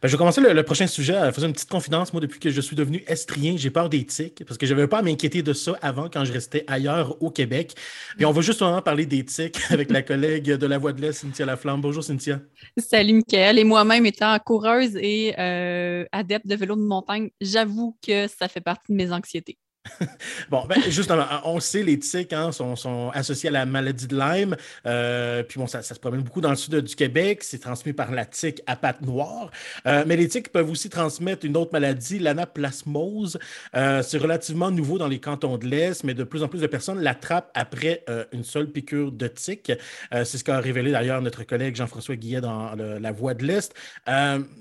Ben, 0.00 0.08
je 0.08 0.12
vais 0.12 0.18
commencer 0.18 0.40
le, 0.40 0.62
prochain 0.62 0.86
sujet 0.86 1.16
à 1.16 1.30
faire 1.32 1.44
une 1.44 1.52
petite 1.52 1.68
confidence. 1.68 2.12
Moi, 2.12 2.22
depuis 2.22 2.40
que 2.40 2.50
je 2.50 2.60
suis 2.60 2.76
devenu 2.76 3.04
estrien, 3.06 3.54
j'ai 3.56 3.70
peur 3.70 3.88
des 3.88 4.06
tiques 4.06 4.42
parce 4.46 4.56
que 4.56 4.64
je 4.64 4.74
n'avais 4.74 4.86
pas 4.86 4.98
à 4.98 5.02
m'inquiéter 5.02 5.42
de 5.42 5.52
ça 5.52 5.76
avant 5.82 6.08
quand 6.08 6.24
je 6.24 6.32
restais 6.32 6.64
ailleurs 6.66 7.20
au 7.22 7.30
Québec. 7.30 7.74
Et 8.18 8.24
on 8.24 8.32
va 8.32 8.40
justement 8.40 8.80
parler 8.80 9.06
des 9.06 9.24
tiques 9.24 9.58
avec 9.70 9.90
la 9.90 10.02
collègue 10.02 10.44
de 10.44 10.66
la 10.66 10.78
Voix 10.78 10.92
de 10.92 11.00
l'Est, 11.00 11.12
Cynthia 11.12 11.44
Laflamme. 11.44 11.80
Bonjour, 11.80 12.02
Cynthia. 12.02 12.40
Salut, 12.78 13.14
Michael. 13.14 13.58
Et 13.58 13.64
moi-même, 13.64 14.06
étant 14.06 14.38
coureuse 14.38 14.96
et 14.96 15.34
euh, 15.38 16.04
adepte 16.12 16.46
de 16.46 16.54
vélo 16.54 16.76
de 16.76 16.82
montagne, 16.82 17.30
j'avoue 17.40 17.98
que 18.06 18.28
ça 18.28 18.48
fait 18.48 18.60
partie 18.60 18.92
de 18.92 18.96
mes 18.96 19.12
anxiétés. 19.12 19.58
bon, 20.50 20.64
ben, 20.68 20.80
justement, 20.88 21.26
on 21.44 21.58
sait, 21.58 21.82
les 21.82 21.98
tiques 21.98 22.32
hein, 22.32 22.52
sont, 22.52 23.10
associés 23.14 23.48
à 23.48 23.52
la 23.52 23.66
maladie 23.66 24.06
de 24.06 24.16
Lyme. 24.16 24.56
Euh, 24.86 25.42
puis 25.42 25.58
bon, 25.58 25.66
ça, 25.66 25.82
se 25.82 25.94
promène 25.94 26.22
beaucoup 26.22 26.40
dans 26.40 26.50
le 26.50 26.56
sud 26.56 26.74
du 26.76 26.94
Québec. 26.94 27.42
C'est 27.42 27.58
transmis 27.58 27.92
par 27.92 28.12
la 28.12 28.24
tique 28.24 28.62
à 28.66 28.76
pattes 28.76 29.02
noires. 29.02 29.50
Euh, 29.86 30.04
mais 30.06 30.16
les 30.16 30.28
tiques 30.28 30.50
peuvent 30.50 30.70
aussi 30.70 30.88
transmettre 30.88 31.44
une 31.44 31.56
autre 31.56 31.72
maladie, 31.72 32.18
l'anaplasmose. 32.18 33.38
Euh, 33.74 34.02
c'est 34.02 34.18
relativement 34.18 34.70
nouveau 34.70 34.98
dans 34.98 35.08
les 35.08 35.18
cantons 35.18 35.58
de 35.58 35.66
l'Est, 35.66 36.04
mais 36.04 36.14
de 36.14 36.24
plus 36.24 36.42
en 36.42 36.48
plus 36.48 36.60
de 36.60 36.66
personnes 36.66 37.00
l'attrapent 37.00 37.50
après 37.54 38.04
une 38.32 38.44
seule 38.44 38.68
piqûre 38.68 39.12
de 39.12 39.26
tique. 39.26 39.72
c'est 40.10 40.24
ce 40.24 40.44
qu'a 40.44 40.58
révélé 40.58 40.92
d'ailleurs 40.92 41.20
notre 41.22 41.44
collègue 41.44 41.76
Jean-François 41.76 42.16
Guillet 42.16 42.40
dans 42.40 42.74
La 42.74 43.12
Voix 43.12 43.34
de 43.34 43.44
l'Est. 43.44 43.74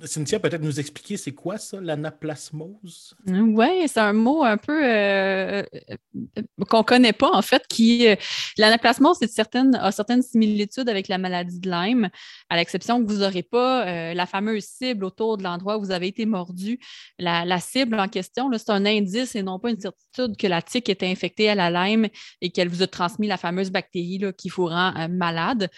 Cynthia, 0.04 0.40
peut-être 0.40 0.62
nous 0.62 0.80
expliquer 0.80 1.18
c'est 1.18 1.32
quoi 1.32 1.58
ça, 1.58 1.80
l'anaplasmose? 1.82 3.16
Oui, 3.28 3.88
c'est 3.88 4.00
un 4.00 4.14
mot 4.14 4.44
un 4.44 4.58
peu 4.58 4.82
euh, 5.12 5.64
qu'on 6.70 6.84
connaît 6.84 7.14
pas, 7.14 7.32
en 7.32 7.42
fait, 7.42 7.66
qui. 7.68 8.08
Euh, 8.08 8.16
l'anaplasmose 8.58 9.20
a 9.22 9.92
certaines 9.92 10.22
similitudes 10.22 10.90
avec 10.90 11.08
la 11.08 11.18
maladie 11.18 11.60
de 11.60 11.70
Lyme, 11.70 12.10
à 12.50 12.56
l'exception 12.56 13.04
que 13.04 13.12
vous 13.12 13.20
n'aurez 13.20 13.44
pas 13.44 13.88
euh, 13.88 14.14
la 14.14 14.26
fameuse 14.26 14.66
cible 14.66 15.06
autour 15.06 15.38
de 15.38 15.44
l'endroit 15.44 15.78
où 15.78 15.82
vous 15.82 15.92
avez 15.92 16.08
été 16.08 16.26
mordu. 16.26 16.80
La, 17.20 17.60
cible 17.60 18.00
en 18.00 18.08
question, 18.08 18.50
c'est 18.54 18.70
un 18.70 18.86
indice 18.86 19.36
et 19.36 19.44
non 19.44 19.60
pas 19.60 19.70
une 19.70 19.80
certitude 19.80 20.38
que 20.38 20.48
la 20.48 20.62
tique 20.62 20.90
était 20.90 21.08
infectée 21.08 21.50
à 21.50 21.56
la 21.56 21.70
Lyme 21.70 22.08
et 22.42 22.50
qu'elle 22.50 22.70
vous 22.70 22.82
a 22.82 22.88
transmis 22.88 23.28
la 23.28 23.38
fameuse 23.38 23.72
bactérie 23.72 24.22
qui 24.38 24.50
vous 24.50 24.66
rend 24.66 24.94
malade. 25.10 25.70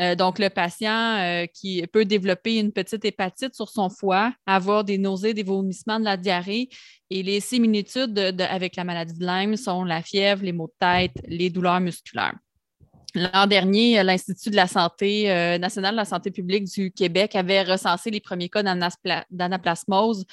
Euh, 0.00 0.14
donc, 0.14 0.38
le 0.38 0.50
patient 0.50 1.16
euh, 1.18 1.46
qui 1.46 1.86
peut 1.86 2.04
développer 2.04 2.58
une 2.58 2.72
petite 2.72 3.04
hépatite 3.04 3.54
sur 3.54 3.68
son 3.68 3.88
foie, 3.88 4.32
avoir 4.46 4.84
des 4.84 4.98
nausées, 4.98 5.34
des 5.34 5.42
vomissements, 5.42 5.98
de 5.98 6.04
la 6.04 6.16
diarrhée. 6.16 6.68
Et 7.10 7.22
les 7.22 7.40
similitudes 7.40 8.18
avec 8.18 8.76
la 8.76 8.84
maladie 8.84 9.18
de 9.18 9.24
Lyme 9.24 9.56
sont 9.56 9.84
la 9.84 10.02
fièvre, 10.02 10.42
les 10.42 10.52
maux 10.52 10.66
de 10.66 10.74
tête, 10.78 11.12
les 11.26 11.50
douleurs 11.50 11.80
musculaires. 11.80 12.34
L'an 13.16 13.46
dernier, 13.46 14.02
l'Institut 14.02 14.50
de 14.50 14.56
la 14.56 14.66
santé 14.66 15.30
euh, 15.30 15.56
national 15.56 15.94
de 15.94 15.96
la 15.96 16.04
santé 16.04 16.30
publique 16.30 16.64
du 16.64 16.92
Québec 16.92 17.34
avait 17.34 17.62
recensé 17.62 18.10
les 18.10 18.20
premiers 18.20 18.50
cas 18.50 18.62
d'anaplasmose 19.30 20.26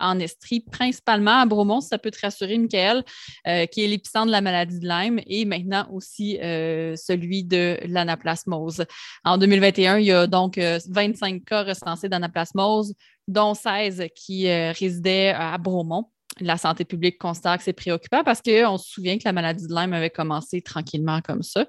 en 0.00 0.18
Estrie, 0.18 0.60
principalement 0.60 1.40
à 1.40 1.46
Bromont, 1.46 1.80
ça 1.80 1.98
peut 1.98 2.10
te 2.10 2.20
rassurer, 2.20 2.58
Michael, 2.58 3.04
euh, 3.46 3.66
qui 3.66 3.84
est 3.84 3.86
l'épicentre 3.86 4.26
de 4.26 4.32
la 4.32 4.40
maladie 4.40 4.78
de 4.78 4.88
Lyme, 4.88 5.20
et 5.26 5.44
maintenant 5.44 5.86
aussi 5.92 6.38
euh, 6.40 6.96
celui 6.96 7.44
de 7.44 7.78
l'anaplasmose. 7.86 8.84
En 9.24 9.38
2021, 9.38 9.98
il 9.98 10.06
y 10.06 10.12
a 10.12 10.26
donc 10.26 10.58
25 10.58 11.44
cas 11.44 11.62
recensés 11.62 12.08
d'anaplasmose, 12.08 12.94
dont 13.28 13.54
16 13.54 14.06
qui 14.16 14.50
résidaient 14.50 15.34
à 15.36 15.56
Bromont 15.58 16.06
la 16.40 16.56
santé 16.56 16.84
publique 16.84 17.18
constate 17.18 17.58
que 17.58 17.64
c'est 17.64 17.72
préoccupant 17.72 18.22
parce 18.24 18.40
qu'on 18.40 18.78
se 18.78 18.88
souvient 18.88 19.18
que 19.18 19.24
la 19.24 19.32
maladie 19.32 19.66
de 19.66 19.74
Lyme 19.74 19.92
avait 19.92 20.10
commencé 20.10 20.62
tranquillement 20.62 21.20
comme 21.20 21.42
ça. 21.42 21.66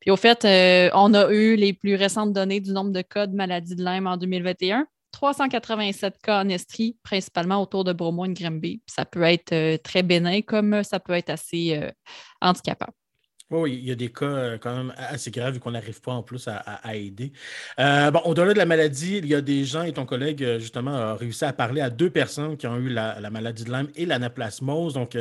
Puis 0.00 0.10
au 0.10 0.16
fait, 0.16 0.44
euh, 0.44 0.90
on 0.94 1.14
a 1.14 1.32
eu 1.32 1.56
les 1.56 1.72
plus 1.72 1.94
récentes 1.94 2.32
données 2.32 2.60
du 2.60 2.72
nombre 2.72 2.92
de 2.92 3.02
cas 3.02 3.26
de 3.26 3.34
maladie 3.34 3.74
de 3.74 3.84
Lyme 3.84 4.06
en 4.06 4.16
2021. 4.16 4.86
387 5.16 6.18
cas 6.22 6.42
en 6.42 6.48
Estrie, 6.50 6.98
principalement 7.02 7.62
autour 7.62 7.84
de 7.84 7.94
Bromont 7.94 8.26
et 8.26 8.34
Grimby. 8.34 8.82
Ça 8.86 9.06
peut 9.06 9.22
être 9.22 9.52
euh, 9.52 9.78
très 9.78 10.02
bénin 10.02 10.42
comme 10.42 10.84
ça 10.84 11.00
peut 11.00 11.14
être 11.14 11.30
assez 11.30 11.74
euh, 11.74 11.90
handicapant. 12.42 12.92
Oui, 13.48 13.78
il 13.78 13.88
y 13.88 13.92
a 13.92 13.94
des 13.94 14.12
cas 14.12 14.58
quand 14.58 14.76
même 14.76 14.94
assez 14.98 15.30
graves 15.30 15.54
vu 15.54 15.60
qu'on 15.60 15.70
n'arrive 15.70 16.02
pas 16.02 16.12
en 16.12 16.22
plus 16.22 16.48
à, 16.48 16.96
aider. 16.96 17.32
bon, 17.78 18.20
au-delà 18.24 18.52
de 18.52 18.58
la 18.58 18.66
maladie, 18.66 19.18
il 19.18 19.26
y 19.26 19.36
a 19.36 19.40
des 19.40 19.64
gens 19.64 19.84
et 19.84 19.92
ton 19.92 20.04
collègue, 20.04 20.58
justement, 20.58 20.90
a 20.90 21.14
réussi 21.14 21.44
à 21.44 21.52
parler 21.52 21.80
à 21.80 21.88
deux 21.88 22.10
personnes 22.10 22.56
qui 22.56 22.66
ont 22.66 22.76
eu 22.76 22.88
la, 22.88 23.20
la 23.20 23.30
maladie 23.30 23.62
de 23.62 23.70
Lyme 23.70 23.88
et 23.94 24.04
l'anaplasmose. 24.04 24.94
Donc, 24.94 25.16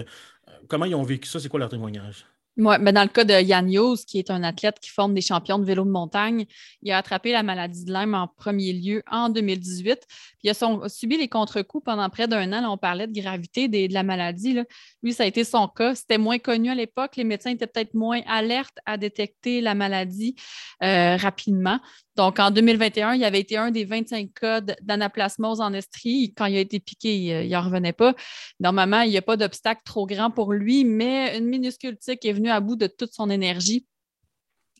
comment 0.67 0.85
ils 0.85 0.95
ont 0.95 1.03
vécu 1.03 1.29
ça? 1.29 1.39
C'est 1.39 1.49
quoi 1.49 1.59
leur 1.59 1.69
témoignage? 1.69 2.25
Ouais, 2.57 2.79
ben 2.79 2.93
dans 2.93 3.03
le 3.03 3.09
cas 3.09 3.25
de 3.25 3.33
Yann 3.33 3.69
Yos, 3.69 4.05
qui 4.07 4.17
est 4.17 4.31
un 4.31 4.41
athlète 4.41 4.79
qui 4.79 4.89
forme 4.89 5.13
des 5.13 5.19
champions 5.19 5.59
de 5.59 5.65
vélo 5.65 5.83
de 5.83 5.89
montagne, 5.89 6.45
il 6.81 6.91
a 6.93 6.97
attrapé 6.97 7.33
la 7.33 7.43
maladie 7.43 7.83
de 7.83 7.91
Lyme 7.91 8.13
en 8.13 8.29
premier 8.29 8.71
lieu 8.71 9.03
en 9.11 9.27
2018. 9.27 10.05
Puis 10.07 10.37
il 10.43 10.49
a, 10.49 10.89
subi 10.89 11.17
les 11.17 11.27
contre-coups 11.27 11.83
pendant 11.83 12.09
près 12.09 12.29
d'un 12.29 12.53
an. 12.53 12.71
on 12.71 12.77
parlait 12.77 13.07
de 13.07 13.19
gravité 13.19 13.67
de 13.67 13.93
la 13.93 14.03
maladie. 14.03 14.57
Lui, 15.03 15.11
ça 15.11 15.23
a 15.23 15.25
été 15.25 15.43
son 15.43 15.67
cas. 15.67 15.95
C'était 15.95 16.17
moins 16.17 16.39
connu 16.39 16.69
à 16.69 16.75
l'époque. 16.75 17.17
Les 17.17 17.25
médecins 17.25 17.51
étaient 17.51 17.67
peut-être 17.67 17.93
moins 17.93 18.21
alertes 18.25 18.79
à 18.85 18.95
détecter 18.95 19.59
la 19.59 19.75
maladie 19.75 20.35
euh, 20.81 21.17
rapidement. 21.17 21.81
Donc, 22.15 22.39
en 22.39 22.49
2021, 22.49 23.15
il 23.15 23.23
avait 23.23 23.41
été 23.41 23.57
un 23.57 23.71
des 23.71 23.83
25 23.83 24.33
cas 24.33 24.61
d'anaplasmose 24.61 25.59
en 25.59 25.73
Estrie. 25.73 26.33
Quand 26.35 26.45
il 26.45 26.55
a 26.55 26.61
été 26.61 26.79
piqué, 26.79 27.43
il 27.45 27.49
n'en 27.49 27.61
revenait 27.61 27.93
pas. 27.93 28.15
Normalement, 28.59 29.01
il 29.01 29.09
n'y 29.09 29.17
a 29.17 29.21
pas 29.21 29.35
d'obstacle 29.35 29.81
trop 29.83 30.05
grand 30.05 30.31
pour 30.31 30.53
lui, 30.53 30.85
mais 30.85 31.37
une 31.37 31.45
minuscule 31.45 31.97
tique 31.97 32.23
est 32.25 32.33
venue 32.33 32.49
à 32.49 32.61
bout 32.61 32.77
de 32.77 32.87
toute 32.87 33.13
son 33.13 33.29
énergie. 33.29 33.85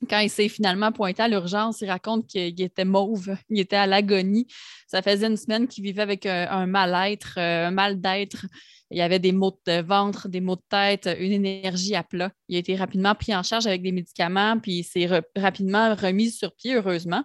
Quand 0.09 0.19
il 0.19 0.29
s'est 0.29 0.49
finalement 0.49 0.91
pointé 0.91 1.23
à 1.23 1.27
l'urgence, 1.27 1.81
il 1.81 1.89
raconte 1.89 2.27
qu'il 2.27 2.61
était 2.61 2.85
mauve, 2.85 3.35
il 3.49 3.59
était 3.59 3.75
à 3.75 3.87
l'agonie. 3.87 4.47
Ça 4.87 5.01
faisait 5.01 5.27
une 5.27 5.37
semaine 5.37 5.67
qu'il 5.67 5.83
vivait 5.83 6.01
avec 6.01 6.25
un, 6.25 6.65
mal-être, 6.67 7.37
un 7.37 7.71
mal 7.71 7.99
d'être. 7.99 8.45
Il 8.91 8.97
y 8.97 9.01
avait 9.01 9.19
des 9.19 9.31
maux 9.31 9.57
de 9.65 9.81
ventre, 9.81 10.29
des 10.29 10.41
maux 10.41 10.55
de 10.55 10.61
tête, 10.69 11.09
une 11.19 11.31
énergie 11.31 11.95
à 11.95 12.03
plat. 12.03 12.31
Il 12.49 12.55
a 12.55 12.59
été 12.59 12.75
rapidement 12.75 13.15
pris 13.15 13.35
en 13.35 13.43
charge 13.43 13.67
avec 13.67 13.81
des 13.81 13.91
médicaments, 13.91 14.59
puis 14.59 14.79
il 14.79 14.83
s'est 14.83 15.09
rapidement 15.35 15.95
remis 15.95 16.31
sur 16.31 16.53
pied, 16.55 16.75
heureusement. 16.75 17.23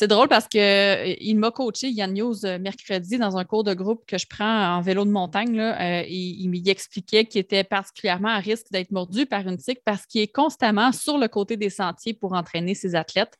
C'est 0.00 0.08
drôle 0.08 0.28
parce 0.28 0.48
qu'il 0.48 0.60
euh, 0.62 1.34
m'a 1.34 1.50
coaché, 1.50 1.90
Yann 1.90 2.14
News, 2.14 2.46
euh, 2.46 2.58
mercredi, 2.58 3.18
dans 3.18 3.36
un 3.36 3.44
cours 3.44 3.64
de 3.64 3.74
groupe 3.74 4.04
que 4.06 4.16
je 4.16 4.26
prends 4.26 4.76
en 4.76 4.80
vélo 4.80 5.04
de 5.04 5.10
montagne. 5.10 5.60
Euh, 5.60 6.04
il 6.08 6.48
m'expliquait 6.48 7.26
qu'il 7.26 7.40
était 7.40 7.64
particulièrement 7.64 8.30
à 8.30 8.38
risque 8.38 8.66
d'être 8.70 8.92
mordu 8.92 9.26
par 9.26 9.46
une 9.46 9.58
tique 9.58 9.80
parce 9.84 10.06
qu'il 10.06 10.22
est 10.22 10.32
constamment 10.32 10.92
sur 10.92 11.18
le 11.18 11.28
côté 11.28 11.56
des 11.58 11.70
sentiers 11.70 12.14
pour 12.14 12.32
entraîner 12.32 12.74
ses 12.74 12.94
athlètes. 12.94 13.36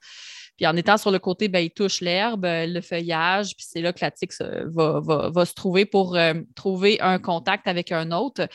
Puis 0.61 0.67
en 0.67 0.77
étant 0.77 0.99
sur 0.99 1.11
le 1.11 1.19
côté, 1.19 1.49
ben, 1.49 1.61
il 1.61 1.71
touche 1.71 2.03
l'herbe, 2.03 2.45
le 2.45 2.83
feuillage, 2.83 3.57
puis 3.57 3.65
c'est 3.67 3.81
là 3.81 3.95
que 3.95 4.01
la 4.03 4.11
tique 4.11 4.33
va, 4.67 5.01
va, 5.01 5.47
se 5.47 5.55
trouver 5.55 5.87
pour 5.87 6.19
trouver 6.55 7.01
un 7.01 7.19
contact 7.19 7.67
avec 7.67 7.93
un 7.93 8.13
autre. 8.13 8.47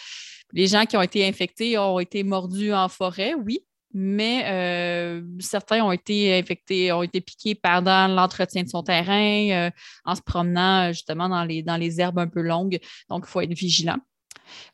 Les 0.53 0.67
gens 0.67 0.85
qui 0.85 0.95
ont 0.97 1.01
été 1.01 1.27
infectés 1.27 1.79
ont 1.79 1.97
été 1.97 2.23
mordus 2.23 2.73
en 2.73 2.89
forêt, 2.89 3.33
oui, 3.33 3.65
mais 3.97 4.43
euh, 4.45 5.21
certains 5.39 5.81
ont 5.81 5.93
été 5.93 6.37
infectés, 6.37 6.91
ont 6.91 7.01
été 7.01 7.21
piqués 7.21 7.55
pendant 7.55 8.07
l'entretien 8.09 8.61
de 8.61 8.67
son 8.67 8.83
terrain, 8.83 9.49
euh, 9.49 9.71
en 10.03 10.13
se 10.13 10.21
promenant 10.21 10.91
justement 10.91 11.27
dans 11.27 11.45
les, 11.45 11.63
dans 11.63 11.77
les 11.77 12.01
herbes 12.01 12.19
un 12.19 12.27
peu 12.27 12.41
longues. 12.41 12.77
Donc, 13.09 13.23
il 13.25 13.29
faut 13.29 13.39
être 13.39 13.53
vigilant. 13.53 13.97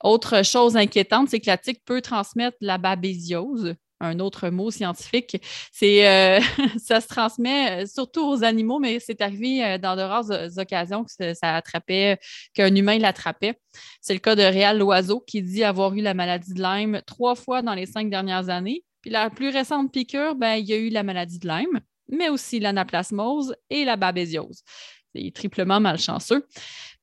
Autre 0.03 0.43
chose 0.43 0.75
inquiétante, 0.75 1.29
c'est 1.29 1.39
que 1.39 1.47
la 1.47 1.57
tique 1.57 1.85
peut 1.85 2.01
transmettre 2.01 2.57
la 2.61 2.79
babésiose, 2.79 3.75
un 4.01 4.19
autre 4.19 4.49
mot 4.49 4.71
scientifique. 4.71 5.41
C'est, 5.71 6.07
euh, 6.07 6.39
ça 6.77 7.01
se 7.01 7.07
transmet 7.07 7.85
surtout 7.87 8.27
aux 8.27 8.43
animaux, 8.43 8.79
mais 8.79 8.99
c'est 8.99 9.21
arrivé 9.21 9.77
dans 9.79 9.95
de 9.95 10.01
rares 10.01 10.57
occasions 10.57 11.05
que 11.05 11.33
ça 11.33 11.55
attrapait, 11.55 12.19
qu'un 12.53 12.73
humain 12.75 12.97
l'attrapait. 12.97 13.59
C'est 14.01 14.13
le 14.13 14.19
cas 14.19 14.35
de 14.35 14.43
Réal 14.43 14.79
Loiseau 14.79 15.21
qui 15.21 15.41
dit 15.41 15.63
avoir 15.63 15.93
eu 15.93 16.01
la 16.01 16.13
maladie 16.13 16.53
de 16.53 16.61
Lyme 16.61 17.01
trois 17.05 17.35
fois 17.35 17.61
dans 17.61 17.73
les 17.73 17.85
cinq 17.85 18.09
dernières 18.09 18.49
années. 18.49 18.83
Puis 19.01 19.09
la 19.09 19.29
plus 19.29 19.49
récente 19.49 19.91
piqûre, 19.91 20.35
ben, 20.35 20.55
il 20.55 20.65
y 20.65 20.73
a 20.73 20.77
eu 20.77 20.89
la 20.89 21.03
maladie 21.03 21.39
de 21.39 21.47
Lyme, 21.47 21.79
mais 22.09 22.29
aussi 22.29 22.59
l'anaplasmose 22.59 23.55
et 23.69 23.85
la 23.85 23.95
babésiose. 23.95 24.63
C'est 25.13 25.31
triplement 25.33 25.79
malchanceux. 25.79 26.45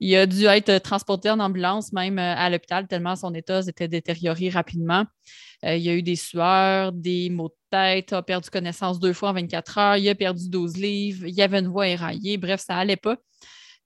Il 0.00 0.14
a 0.16 0.26
dû 0.26 0.44
être 0.44 0.78
transporté 0.78 1.30
en 1.30 1.40
ambulance, 1.40 1.92
même 1.92 2.18
euh, 2.18 2.34
à 2.36 2.48
l'hôpital, 2.50 2.86
tellement 2.86 3.16
son 3.16 3.34
état 3.34 3.62
s'était 3.62 3.88
détérioré 3.88 4.48
rapidement. 4.48 5.04
Euh, 5.64 5.76
il 5.76 5.88
a 5.88 5.94
eu 5.94 6.02
des 6.02 6.16
sueurs, 6.16 6.92
des 6.92 7.30
maux 7.30 7.48
de 7.48 7.54
tête, 7.70 8.12
a 8.12 8.22
perdu 8.22 8.48
connaissance 8.48 9.00
deux 9.00 9.12
fois 9.12 9.30
en 9.30 9.34
24 9.34 9.78
heures, 9.78 9.96
il 9.96 10.08
a 10.08 10.14
perdu 10.14 10.48
12 10.48 10.76
livres, 10.76 11.26
il 11.26 11.40
avait 11.42 11.58
une 11.58 11.68
voix 11.68 11.88
éraillée. 11.88 12.36
Bref, 12.36 12.60
ça 12.64 12.74
n'allait 12.76 12.96
pas. 12.96 13.16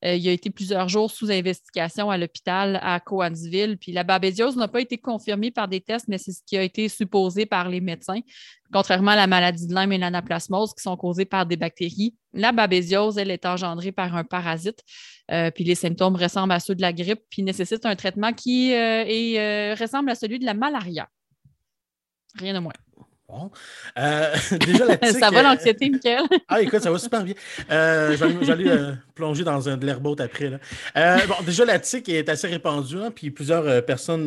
Euh, 0.05 0.17
il 0.17 0.29
a 0.29 0.33
été 0.33 0.51
plusieurs 0.51 0.89
jours 0.89 1.11
sous 1.11 1.31
investigation 1.31 2.11
à 2.11 2.19
l'hôpital 2.19 2.81
à 2.83 2.99
Coansville. 3.01 3.79
Puis 3.79 3.93
la 3.93 4.03
babésiose 4.03 4.57
n'a 4.57 4.69
pas 4.69 4.81
été 4.81 4.99
confirmée 4.99 5.51
par 5.51 5.69
des 5.69 5.81
tests, 5.81 6.09
mais 6.09 6.19
c'est 6.19 6.33
ce 6.33 6.41
qui 6.45 6.57
a 6.57 6.63
été 6.63 6.89
supposé 6.89 7.47
par 7.47 7.69
les 7.69 7.81
médecins. 7.81 8.21
Contrairement 8.73 9.13
à 9.13 9.17
la 9.17 9.27
maladie 9.27 9.67
de 9.67 9.75
Lyme 9.75 9.93
et 9.93 9.99
l'anaplasmose 9.99 10.75
qui 10.75 10.83
sont 10.83 10.97
causées 10.97 11.25
par 11.25 11.47
des 11.47 11.57
bactéries, 11.57 12.17
la 12.33 12.53
babésiose, 12.53 13.19
elle, 13.19 13.31
est 13.31 13.47
engendrée 13.47 13.93
par 13.93 14.17
un 14.17 14.25
parasite. 14.25 14.83
Euh, 15.31 15.51
puis 15.51 15.65
les 15.65 15.75
symptômes 15.75 16.17
ressemblent 16.17 16.53
à 16.53 16.61
ceux 16.61 16.75
de 16.75 16.83
la 16.83 16.93
grippe, 16.93 17.23
puis 17.31 17.43
nécessitent 17.43 17.87
un 17.87 17.95
traitement 17.95 18.33
qui 18.33 18.75
euh, 18.75 19.75
ressemble 19.79 20.11
à 20.11 20.15
celui 20.15 20.39
de 20.39 20.47
la 20.47 20.55
malaria. 20.55 21.09
Rien 22.39 22.55
de 22.55 22.59
moins. 22.59 22.73
Bon. 23.33 23.51
Euh, 23.99 24.35
déjà, 24.67 24.85
la 24.85 24.97
tique, 24.99 25.19
ça 25.19 25.31
va 25.31 25.43
l'anxiété, 25.43 25.89
Michael? 25.89 26.25
ah, 26.49 26.61
écoute, 26.61 26.81
ça 26.81 26.91
va 26.91 26.99
super 26.99 27.25
bien. 27.25 27.35
Euh, 27.71 28.15
J'allais 28.43 28.69
euh, 28.69 28.93
plonger 29.15 29.43
dans 29.43 29.71
un, 29.71 29.79
de 29.79 29.87
l'airboat 29.87 30.17
après. 30.19 30.51
Là. 30.51 30.59
Euh, 30.97 31.27
bon, 31.27 31.37
déjà, 31.47 31.65
la 31.65 31.79
tique 31.79 32.11
est 32.11 32.29
assez 32.29 32.47
répandue, 32.47 32.99
hein, 32.99 33.11
puis 33.11 33.31
plusieurs 33.31 33.85
personnes 33.87 34.27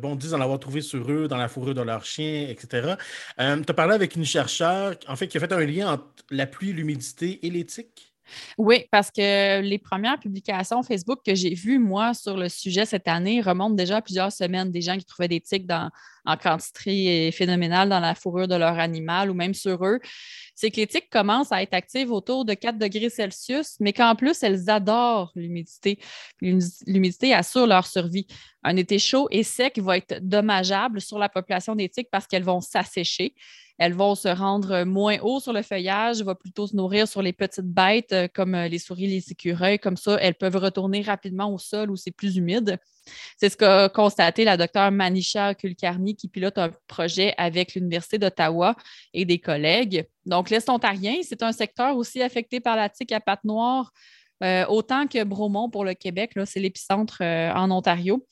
bon, 0.00 0.14
disent 0.14 0.34
en 0.34 0.40
avoir 0.40 0.60
trouvé 0.60 0.82
sur 0.82 1.10
eux, 1.10 1.26
dans 1.26 1.36
la 1.36 1.48
fourrure 1.48 1.74
de 1.74 1.82
leurs 1.82 2.04
chiens, 2.04 2.46
etc. 2.48 2.94
tu 3.38 3.42
as 3.42 3.74
parlé 3.74 3.94
avec 3.94 4.14
une 4.14 4.24
chercheure, 4.24 4.94
en 5.08 5.16
fait, 5.16 5.26
qui 5.26 5.36
a 5.36 5.40
fait 5.40 5.52
un 5.52 5.64
lien 5.64 5.92
entre 5.92 6.04
la 6.30 6.46
pluie, 6.46 6.72
l'humidité 6.72 7.44
et 7.44 7.50
les 7.50 7.64
tiques? 7.64 8.14
Oui, 8.56 8.86
parce 8.90 9.10
que 9.10 9.60
les 9.60 9.78
premières 9.78 10.18
publications 10.18 10.82
Facebook 10.82 11.20
que 11.24 11.34
j'ai 11.34 11.54
vues, 11.54 11.78
moi, 11.78 12.14
sur 12.14 12.36
le 12.36 12.48
sujet 12.48 12.86
cette 12.86 13.08
année 13.08 13.40
remontent 13.40 13.74
déjà 13.74 13.96
à 13.96 14.02
plusieurs 14.02 14.32
semaines. 14.32 14.70
Des 14.70 14.80
gens 14.80 14.96
qui 14.96 15.04
trouvaient 15.04 15.28
des 15.28 15.40
tiques 15.40 15.66
en 16.24 16.36
quantité 16.36 17.30
phénoménale 17.32 17.88
dans 17.88 18.00
la 18.00 18.14
fourrure 18.14 18.48
de 18.48 18.54
leur 18.54 18.78
animal 18.78 19.30
ou 19.30 19.34
même 19.34 19.54
sur 19.54 19.84
eux. 19.84 20.00
C'est 20.54 20.70
que 20.70 20.76
les 20.76 20.86
tiques 20.86 21.10
commencent 21.10 21.52
à 21.52 21.62
être 21.62 21.74
actives 21.74 22.12
autour 22.12 22.44
de 22.44 22.54
4 22.54 22.78
degrés 22.78 23.10
Celsius, 23.10 23.76
mais 23.80 23.92
qu'en 23.92 24.14
plus, 24.14 24.42
elles 24.42 24.70
adorent 24.70 25.32
l'humidité. 25.34 25.98
L'humidité 26.40 27.34
assure 27.34 27.66
leur 27.66 27.86
survie. 27.86 28.26
Un 28.62 28.76
été 28.76 28.98
chaud 28.98 29.28
et 29.30 29.42
sec 29.42 29.78
va 29.78 29.96
être 29.96 30.20
dommageable 30.22 31.00
sur 31.00 31.18
la 31.18 31.28
population 31.28 31.74
des 31.74 31.88
tiques 31.88 32.08
parce 32.10 32.26
qu'elles 32.26 32.44
vont 32.44 32.60
s'assécher. 32.60 33.34
Elles 33.78 33.94
vont 33.94 34.14
se 34.14 34.28
rendre 34.28 34.84
moins 34.84 35.18
haut 35.20 35.40
sur 35.40 35.52
le 35.52 35.62
feuillage, 35.62 36.22
vont 36.22 36.36
plutôt 36.36 36.66
se 36.66 36.76
nourrir 36.76 37.08
sur 37.08 37.22
les 37.22 37.32
petites 37.32 37.66
bêtes 37.66 38.12
euh, 38.12 38.28
comme 38.32 38.54
euh, 38.54 38.68
les 38.68 38.78
souris, 38.78 39.08
les 39.08 39.32
écureuils. 39.32 39.80
Comme 39.80 39.96
ça, 39.96 40.16
elles 40.20 40.36
peuvent 40.36 40.56
retourner 40.56 41.02
rapidement 41.02 41.52
au 41.52 41.58
sol 41.58 41.90
où 41.90 41.96
c'est 41.96 42.12
plus 42.12 42.36
humide. 42.36 42.78
C'est 43.36 43.48
ce 43.48 43.56
qu'a 43.56 43.88
constaté 43.88 44.44
la 44.44 44.56
docteure 44.56 44.90
Manisha 44.90 45.54
Kulkarni 45.54 46.16
qui 46.16 46.28
pilote 46.28 46.58
un 46.58 46.70
projet 46.86 47.34
avec 47.36 47.74
l'Université 47.74 48.18
d'Ottawa 48.18 48.76
et 49.12 49.24
des 49.24 49.38
collègues. 49.38 50.06
Donc, 50.26 50.50
l'Est 50.50 50.68
ontarien, 50.70 51.16
c'est 51.22 51.42
un 51.42 51.52
secteur 51.52 51.96
aussi 51.96 52.22
affecté 52.22 52.60
par 52.60 52.76
la 52.76 52.88
tique 52.88 53.12
à 53.12 53.20
pattes 53.20 53.44
noires, 53.44 53.92
euh, 54.42 54.64
autant 54.66 55.06
que 55.06 55.22
Bromont 55.24 55.70
pour 55.70 55.84
le 55.84 55.94
Québec. 55.94 56.32
C'est 56.46 56.60
l'épicentre 56.60 57.22
en 57.22 57.70
Ontario. 57.70 58.26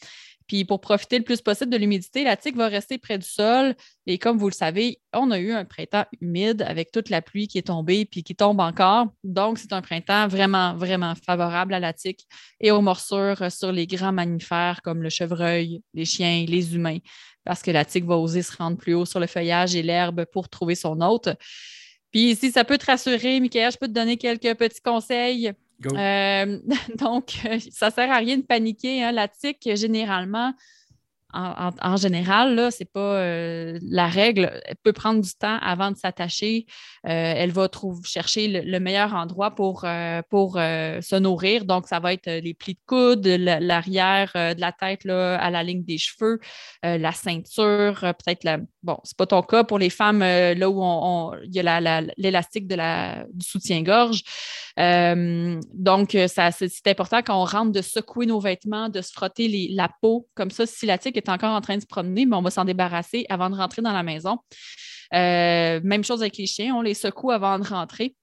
Puis 0.46 0.64
pour 0.64 0.80
profiter 0.80 1.18
le 1.18 1.24
plus 1.24 1.40
possible 1.40 1.70
de 1.70 1.76
l'humidité, 1.76 2.24
la 2.24 2.36
tique 2.36 2.56
va 2.56 2.68
rester 2.68 2.98
près 2.98 3.18
du 3.18 3.26
sol. 3.26 3.74
Et 4.06 4.18
comme 4.18 4.38
vous 4.38 4.48
le 4.48 4.54
savez, 4.54 5.00
on 5.12 5.30
a 5.30 5.38
eu 5.38 5.52
un 5.52 5.64
printemps 5.64 6.04
humide 6.20 6.62
avec 6.62 6.90
toute 6.92 7.10
la 7.10 7.22
pluie 7.22 7.48
qui 7.48 7.58
est 7.58 7.68
tombée 7.68 8.04
puis 8.04 8.22
qui 8.22 8.34
tombe 8.34 8.60
encore. 8.60 9.08
Donc, 9.24 9.58
c'est 9.58 9.72
un 9.72 9.82
printemps 9.82 10.28
vraiment, 10.28 10.74
vraiment 10.74 11.14
favorable 11.14 11.74
à 11.74 11.80
la 11.80 11.92
tique 11.92 12.26
et 12.60 12.70
aux 12.70 12.80
morsures 12.80 13.50
sur 13.50 13.72
les 13.72 13.86
grands 13.86 14.12
mammifères 14.12 14.80
comme 14.82 15.02
le 15.02 15.10
chevreuil, 15.10 15.82
les 15.94 16.04
chiens, 16.04 16.44
les 16.46 16.74
humains, 16.74 16.98
parce 17.44 17.62
que 17.62 17.70
la 17.70 17.84
tique 17.84 18.04
va 18.04 18.16
oser 18.16 18.42
se 18.42 18.56
rendre 18.56 18.76
plus 18.76 18.94
haut 18.94 19.06
sur 19.06 19.20
le 19.20 19.26
feuillage 19.26 19.74
et 19.74 19.82
l'herbe 19.82 20.24
pour 20.32 20.48
trouver 20.48 20.74
son 20.74 21.00
hôte. 21.00 21.28
Puis 22.12 22.36
si 22.36 22.52
ça 22.52 22.64
peut 22.64 22.78
te 22.78 22.86
rassurer, 22.86 23.40
Michael, 23.40 23.72
je 23.72 23.78
peux 23.78 23.88
te 23.88 23.92
donner 23.92 24.18
quelques 24.18 24.54
petits 24.56 24.82
conseils. 24.82 25.52
Euh, 25.86 26.58
donc, 26.98 27.38
ça 27.70 27.88
ne 27.88 27.92
sert 27.92 28.10
à 28.10 28.18
rien 28.18 28.36
de 28.36 28.42
paniquer. 28.42 29.02
Hein. 29.02 29.12
La 29.12 29.28
tique, 29.28 29.68
généralement, 29.74 30.52
en, 31.34 31.96
général, 31.96 32.70
ce 32.70 32.82
n'est 32.82 32.90
pas 32.92 33.16
euh, 33.16 33.78
la 33.88 34.06
règle. 34.06 34.60
Elle 34.66 34.76
peut 34.82 34.92
prendre 34.92 35.22
du 35.22 35.30
temps 35.32 35.56
avant 35.62 35.90
de 35.90 35.96
s'attacher. 35.96 36.66
Euh, 37.06 37.08
elle 37.08 37.52
va 37.52 37.70
trouver, 37.70 38.02
chercher 38.04 38.48
le, 38.48 38.80
meilleur 38.80 39.14
endroit 39.14 39.52
pour, 39.54 39.86
pour 40.28 40.56
se 40.56 41.18
nourrir. 41.18 41.64
Donc, 41.64 41.88
ça 41.88 42.00
va 42.00 42.12
être 42.12 42.30
les 42.30 42.52
plis 42.52 42.74
de 42.74 42.80
coude, 42.86 43.26
l'arrière 43.26 44.30
de 44.34 44.60
la 44.60 44.72
tête 44.72 45.04
là, 45.04 45.38
à 45.38 45.48
la 45.48 45.62
ligne 45.62 45.84
des 45.84 45.96
cheveux, 45.96 46.38
la 46.82 47.12
ceinture, 47.12 48.00
peut-être 48.00 48.44
la. 48.44 48.58
Bon, 48.82 48.98
c'est 49.04 49.16
pas 49.16 49.26
ton 49.26 49.40
cas 49.40 49.64
pour 49.64 49.78
les 49.78 49.90
femmes, 49.90 50.18
là 50.18 50.68
où 50.68 51.32
il 51.44 51.54
y 51.54 51.60
a 51.60 52.00
l'élastique 52.18 52.68
du 52.68 52.76
soutien-gorge. 53.46 54.22
Euh, 54.78 55.60
donc, 55.72 56.14
euh, 56.14 56.26
c'est 56.28 56.86
important 56.86 57.20
quand 57.22 57.40
on 57.40 57.44
rentre 57.44 57.72
de 57.72 57.82
secouer 57.82 58.26
nos 58.26 58.40
vêtements, 58.40 58.88
de 58.88 59.00
se 59.00 59.12
frotter 59.12 59.68
la 59.70 59.90
peau. 60.00 60.28
Comme 60.34 60.50
ça, 60.50 60.66
si 60.66 60.86
la 60.86 60.98
tique 60.98 61.16
est 61.16 61.28
encore 61.28 61.54
en 61.54 61.60
train 61.60 61.76
de 61.76 61.82
se 61.82 61.86
promener, 61.86 62.26
mais 62.26 62.36
on 62.36 62.42
va 62.42 62.50
s'en 62.50 62.64
débarrasser 62.64 63.26
avant 63.28 63.50
de 63.50 63.56
rentrer 63.56 63.82
dans 63.82 63.92
la 63.92 64.02
maison. 64.02 64.38
Euh, 65.14 65.80
même 65.82 66.04
chose 66.04 66.22
avec 66.22 66.36
les 66.38 66.46
chiens, 66.46 66.74
on 66.74 66.82
les 66.82 66.94
secoue 66.94 67.30
avant 67.30 67.58
de 67.58 67.66
rentrer. 67.66 68.16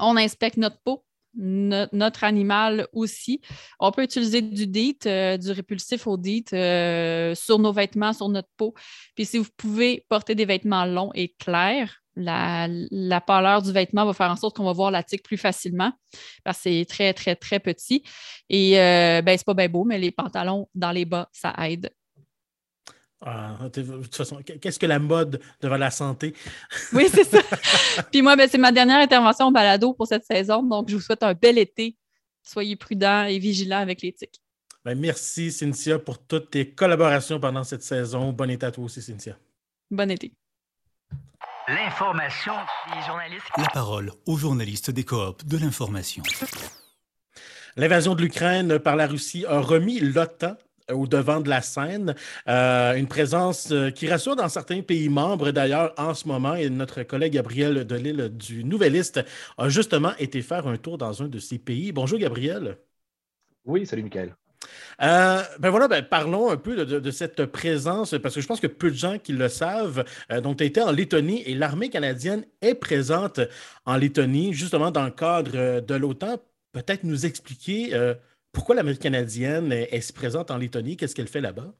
On 0.00 0.16
inspecte 0.16 0.56
notre 0.56 0.78
peau, 0.84 1.04
notre 1.34 2.24
animal 2.24 2.86
aussi. 2.92 3.40
On 3.80 3.90
peut 3.90 4.04
utiliser 4.04 4.40
du 4.40 4.66
DEET, 4.66 5.38
du 5.38 5.50
répulsif 5.50 6.06
au 6.06 6.16
DEET 6.16 6.50
sur 7.34 7.58
nos 7.58 7.72
vêtements, 7.72 8.12
sur 8.12 8.28
notre 8.28 8.48
peau. 8.56 8.74
Puis 9.14 9.26
si 9.26 9.38
vous 9.38 9.48
pouvez 9.56 10.06
porter 10.08 10.34
des 10.34 10.44
vêtements 10.44 10.86
longs 10.86 11.10
et 11.14 11.34
clairs, 11.38 12.01
la, 12.16 12.68
la, 12.68 13.20
pâleur 13.20 13.62
du 13.62 13.72
vêtement 13.72 14.04
va 14.04 14.12
faire 14.12 14.30
en 14.30 14.36
sorte 14.36 14.56
qu'on 14.56 14.64
va 14.64 14.72
voir 14.72 14.90
la 14.90 15.02
tique 15.02 15.22
plus 15.22 15.36
facilement 15.36 15.92
parce 16.44 16.58
que 16.58 16.62
c'est 16.64 16.84
très, 16.86 17.12
très, 17.14 17.36
très 17.36 17.60
petit. 17.60 18.02
Et 18.48 18.78
euh, 18.78 19.22
ben, 19.22 19.36
c'est 19.36 19.46
pas 19.46 19.54
bien 19.54 19.68
beau, 19.68 19.84
mais 19.84 19.98
les 19.98 20.10
pantalons 20.10 20.68
dans 20.74 20.90
les 20.90 21.04
bas, 21.04 21.28
ça 21.32 21.54
aide. 21.68 21.90
Ah, 23.24 23.56
de 23.72 23.82
toute 23.82 24.16
façon, 24.16 24.42
qu'est-ce 24.42 24.80
que 24.80 24.86
la 24.86 24.98
mode 24.98 25.40
devant 25.60 25.76
la 25.76 25.92
santé? 25.92 26.34
oui, 26.92 27.06
c'est 27.08 27.24
ça. 27.24 27.38
Puis 28.10 28.20
moi, 28.20 28.34
ben, 28.34 28.48
c'est 28.50 28.58
ma 28.58 28.72
dernière 28.72 28.98
intervention 28.98 29.46
au 29.46 29.52
balado 29.52 29.94
pour 29.94 30.08
cette 30.08 30.24
saison. 30.24 30.62
Donc, 30.62 30.88
je 30.88 30.96
vous 30.96 31.00
souhaite 31.00 31.22
un 31.22 31.34
bel 31.34 31.56
été. 31.56 31.96
Soyez 32.42 32.74
prudents 32.74 33.24
et 33.24 33.38
vigilants 33.38 33.78
avec 33.78 34.02
les 34.02 34.12
tiques. 34.12 34.42
Ben, 34.84 34.98
merci, 34.98 35.52
Cynthia, 35.52 36.00
pour 36.00 36.18
toutes 36.18 36.50
tes 36.50 36.70
collaborations 36.70 37.38
pendant 37.38 37.62
cette 37.62 37.84
saison. 37.84 38.32
Bon 38.32 38.50
été 38.50 38.66
à 38.66 38.72
toi 38.72 38.84
aussi, 38.84 39.00
Cynthia. 39.00 39.38
Bon 39.88 40.10
été. 40.10 40.32
L'information 41.72 42.52
des 42.92 43.00
journalistes. 43.06 43.46
La 43.56 43.68
parole 43.68 44.12
aux 44.26 44.36
journalistes 44.36 44.90
des 44.90 45.04
coops 45.04 45.42
de 45.46 45.56
l'information. 45.56 46.22
L'invasion 47.76 48.14
de 48.14 48.20
l'Ukraine 48.20 48.78
par 48.78 48.94
la 48.94 49.06
Russie 49.06 49.46
a 49.46 49.58
remis 49.58 49.98
l'OTAN 49.98 50.58
au 50.92 51.06
devant 51.06 51.40
de 51.40 51.48
la 51.48 51.62
scène. 51.62 52.14
Euh, 52.46 52.94
une 52.96 53.08
présence 53.08 53.70
euh, 53.70 53.88
qui 53.88 54.06
rassure 54.06 54.36
dans 54.36 54.50
certains 54.50 54.82
pays 54.82 55.08
membres 55.08 55.50
d'ailleurs 55.50 55.94
en 55.96 56.12
ce 56.12 56.28
moment. 56.28 56.56
Et 56.56 56.68
notre 56.68 57.04
collègue 57.04 57.32
Gabriel 57.32 57.86
Delille 57.86 58.28
du 58.28 58.64
Nouvelliste 58.64 59.24
a 59.56 59.70
justement 59.70 60.12
été 60.18 60.42
faire 60.42 60.66
un 60.66 60.76
tour 60.76 60.98
dans 60.98 61.22
un 61.22 61.28
de 61.28 61.38
ces 61.38 61.58
pays. 61.58 61.90
Bonjour 61.90 62.18
Gabriel. 62.18 62.76
Oui, 63.64 63.86
salut 63.86 64.02
Michael. 64.02 64.36
Euh, 65.02 65.42
ben 65.58 65.70
voilà, 65.70 65.88
ben 65.88 66.02
parlons 66.02 66.50
un 66.50 66.56
peu 66.56 66.84
de, 66.84 67.10
cette 67.10 67.46
présence, 67.46 68.14
parce 68.22 68.34
que 68.34 68.40
je 68.40 68.46
pense 68.46 68.60
que 68.60 68.66
peu 68.66 68.90
de 68.90 68.96
gens 68.96 69.18
qui 69.18 69.32
le 69.32 69.48
savent. 69.48 70.04
Euh, 70.30 70.40
donc, 70.40 70.58
tu 70.58 70.64
as 70.64 70.66
été 70.66 70.80
en 70.80 70.92
Lettonie 70.92 71.42
et 71.42 71.54
l'armée 71.54 71.90
canadienne 71.90 72.44
est 72.60 72.74
présente 72.74 73.40
en 73.84 73.96
Lettonie, 73.96 74.52
justement 74.52 74.90
dans 74.90 75.04
le 75.04 75.10
cadre 75.10 75.52
euh, 75.54 75.80
de 75.80 75.94
l'OTAN. 75.94 76.38
Peut-être 76.72 77.04
nous 77.04 77.26
expliquer 77.26 77.92
pourquoi 78.52 78.74
l'armée 78.74 78.96
canadienne 78.96 79.72
est, 79.72 79.92
est 79.92 80.12
présente 80.14 80.50
en 80.50 80.56
Lettonie, 80.56 80.96
qu'est-ce 80.96 81.14
qu'elle 81.14 81.28
fait 81.28 81.42
là-bas? 81.42 81.74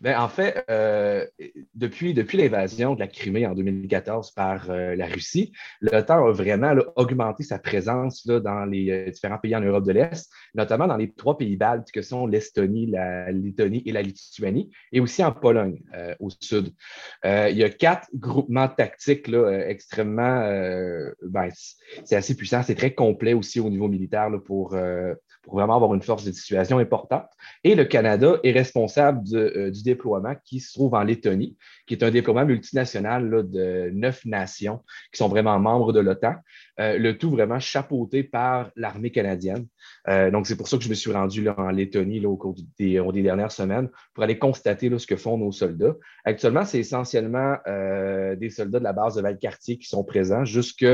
Ben, 0.00 0.18
en 0.18 0.28
fait, 0.28 0.64
euh, 0.70 1.26
depuis, 1.74 2.14
depuis 2.14 2.38
l'invasion 2.38 2.94
de 2.94 3.00
la 3.00 3.06
Crimée 3.06 3.46
en 3.46 3.54
2014 3.54 4.32
par 4.32 4.70
euh, 4.70 4.94
la 4.94 5.06
Russie, 5.06 5.52
l'OTAN 5.80 6.26
a 6.26 6.32
vraiment 6.32 6.74
augmenté 6.96 7.42
sa 7.42 7.58
présence 7.58 8.26
dans 8.26 8.64
les 8.64 8.90
euh, 8.90 9.10
différents 9.10 9.38
pays 9.38 9.56
en 9.56 9.60
Europe 9.60 9.84
de 9.84 9.92
l'Est, 9.92 10.30
notamment 10.54 10.86
dans 10.86 10.96
les 10.96 11.12
trois 11.12 11.38
pays 11.38 11.56
baltes 11.56 11.90
que 11.90 12.02
sont 12.02 12.26
l'Estonie, 12.26 12.86
la 12.86 13.30
Lettonie 13.32 13.82
et 13.86 13.92
la 13.92 14.02
Lituanie, 14.02 14.70
et 14.92 15.00
aussi 15.00 15.24
en 15.24 15.32
Pologne, 15.32 15.80
au 16.20 16.28
sud. 16.30 16.72
il 17.24 17.56
y 17.56 17.64
a 17.64 17.70
quatre 17.70 18.08
groupements 18.14 18.68
tactiques 18.68 19.28
là, 19.28 19.66
extrêmement, 19.68 20.40
ben, 21.22 21.48
c'est 22.04 22.16
assez 22.16 22.36
puissant, 22.36 22.62
c'est 22.62 22.74
très 22.74 22.94
complet 22.94 23.34
aussi 23.34 23.60
au 23.60 23.70
niveau 23.70 23.88
militaire 23.88 24.30
pour, 24.44 24.76
pour 25.42 25.54
vraiment 25.54 25.76
avoir 25.76 25.94
une 25.94 26.02
force 26.02 26.24
de 26.24 26.32
situation 26.32 26.78
importante. 26.78 27.26
Et 27.64 27.74
le 27.74 27.84
Canada 27.84 28.38
est 28.42 28.52
responsable 28.52 29.22
euh, 29.62 29.70
du 29.70 29.82
déploiement 29.82 30.34
qui 30.44 30.60
se 30.60 30.72
trouve 30.72 30.94
en 30.94 31.02
Lettonie, 31.02 31.56
qui 31.86 31.94
est 31.94 32.02
un 32.02 32.10
déploiement 32.10 32.44
multinational 32.44 33.48
de 33.50 33.90
neuf 33.92 34.24
nations 34.24 34.80
qui 35.12 35.18
sont 35.18 35.28
vraiment 35.28 35.58
membres 35.58 35.92
de 35.92 36.00
l'OTAN, 36.00 36.34
euh, 36.80 36.98
le 36.98 37.16
tout 37.16 37.30
vraiment 37.30 37.58
chapeauté 37.58 38.22
par 38.22 38.70
l'armée 38.76 39.10
canadienne. 39.10 39.66
Euh, 40.08 40.30
donc, 40.30 40.46
c'est 40.46 40.56
pour 40.56 40.68
ça 40.68 40.76
que 40.76 40.84
je 40.84 40.88
me 40.88 40.94
suis 40.94 41.12
rendu 41.12 41.48
en 41.48 41.70
Lettonie 41.70 42.24
au 42.26 42.36
cours 42.36 42.54
des, 42.78 43.22
dernières 43.22 43.52
semaines 43.52 43.88
pour 44.14 44.24
aller 44.24 44.38
constater 44.38 44.90
ce 44.98 45.06
que 45.06 45.16
font 45.16 45.38
nos 45.38 45.52
soldats. 45.52 45.94
Actuellement, 46.24 46.64
c'est 46.64 46.80
essentiellement 46.80 47.56
des 47.66 48.50
soldats 48.50 48.78
de 48.78 48.84
la 48.84 48.92
base 48.92 49.14
de 49.16 49.22
Valcartier 49.22 49.78
qui 49.78 49.86
sont 49.86 50.04
présents 50.04 50.44
jusque 50.44 50.84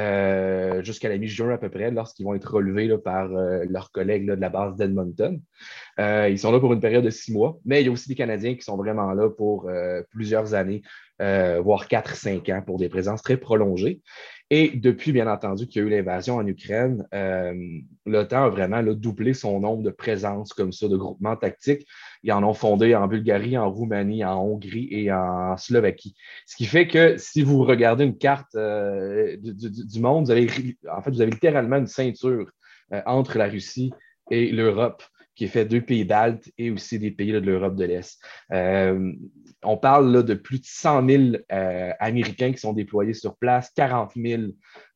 euh, 0.00 0.82
jusqu'à 0.82 1.08
la 1.08 1.18
mi-juin 1.18 1.50
à 1.50 1.58
peu 1.58 1.68
près, 1.68 1.90
lorsqu'ils 1.90 2.24
vont 2.24 2.34
être 2.34 2.50
relevés 2.50 2.96
par 2.98 3.30
euh, 3.32 3.64
leurs 3.68 3.92
collègues 3.92 4.26
de 4.26 4.32
la 4.32 4.48
base 4.48 4.76
d'Edmonton. 4.76 5.40
Euh, 5.98 6.28
ils 6.30 6.38
sont 6.38 6.50
là 6.50 6.58
pour 6.58 6.72
une 6.72 6.80
période 6.80 7.04
de 7.04 7.10
six 7.10 7.32
mois, 7.32 7.58
mais 7.66 7.82
il 7.82 7.86
y 7.86 7.88
a 7.88 7.92
aussi 7.92 8.08
des 8.08 8.14
Canadiens 8.14 8.54
qui 8.54 8.62
sont 8.62 8.76
vraiment 8.76 9.12
là 9.12 9.28
pour 9.28 9.70
plusieurs 10.10 10.54
années, 10.54 10.82
voire 11.20 11.86
4-5 11.86 12.52
ans 12.52 12.62
pour 12.62 12.78
des 12.78 12.88
présences 12.88 13.22
très 13.22 13.36
prolongées. 13.36 14.00
Et 14.52 14.70
depuis, 14.70 15.12
bien 15.12 15.28
entendu, 15.28 15.68
qu'il 15.68 15.80
y 15.80 15.84
a 15.84 15.86
eu 15.86 15.90
l'invasion 15.90 16.36
en 16.36 16.46
Ukraine, 16.46 17.06
euh, 17.14 17.54
l'OTAN 18.04 18.46
a 18.46 18.48
vraiment 18.48 18.82
doublé 18.82 19.32
son 19.32 19.60
nombre 19.60 19.84
de 19.84 19.90
présences 19.90 20.52
comme 20.52 20.72
ça, 20.72 20.88
de 20.88 20.96
groupements 20.96 21.36
tactiques. 21.36 21.86
Ils 22.24 22.32
en 22.32 22.42
ont 22.42 22.52
fondé 22.52 22.96
en 22.96 23.06
Bulgarie, 23.06 23.56
en 23.56 23.70
Roumanie, 23.70 24.24
en 24.24 24.42
Hongrie 24.42 24.88
et 24.90 25.12
en 25.12 25.56
Slovaquie. 25.56 26.16
Ce 26.46 26.56
qui 26.56 26.64
fait 26.64 26.88
que 26.88 27.16
si 27.16 27.42
vous 27.42 27.62
regardez 27.62 28.04
une 28.04 28.18
carte 28.18 28.56
euh, 28.56 29.36
du, 29.40 30.00
monde, 30.00 30.24
vous 30.24 30.32
avez, 30.32 30.48
en 30.92 31.00
fait, 31.00 31.12
vous 31.12 31.20
avez 31.20 31.30
littéralement 31.30 31.76
une 31.76 31.86
ceinture 31.86 32.50
euh, 32.92 33.02
entre 33.06 33.38
la 33.38 33.46
Russie 33.46 33.92
et 34.32 34.50
l'Europe 34.50 35.04
qui 35.34 35.44
est 35.44 35.48
fait 35.48 35.64
deux 35.64 35.80
pays 35.80 36.04
baltes 36.04 36.50
et 36.58 36.70
aussi 36.70 36.98
des 36.98 37.10
pays 37.10 37.32
de 37.32 37.38
l'Europe 37.38 37.76
de 37.76 37.84
l'Est. 37.84 38.20
Euh, 38.52 39.12
on 39.62 39.76
parle 39.76 40.24
de 40.24 40.34
plus 40.34 40.60
de 40.60 40.66
100 40.66 41.08
000 41.08 41.22
euh, 41.52 41.92
Américains 41.98 42.52
qui 42.52 42.58
sont 42.58 42.72
déployés 42.72 43.14
sur 43.14 43.36
place, 43.36 43.70
40 43.74 44.12
000 44.16 44.42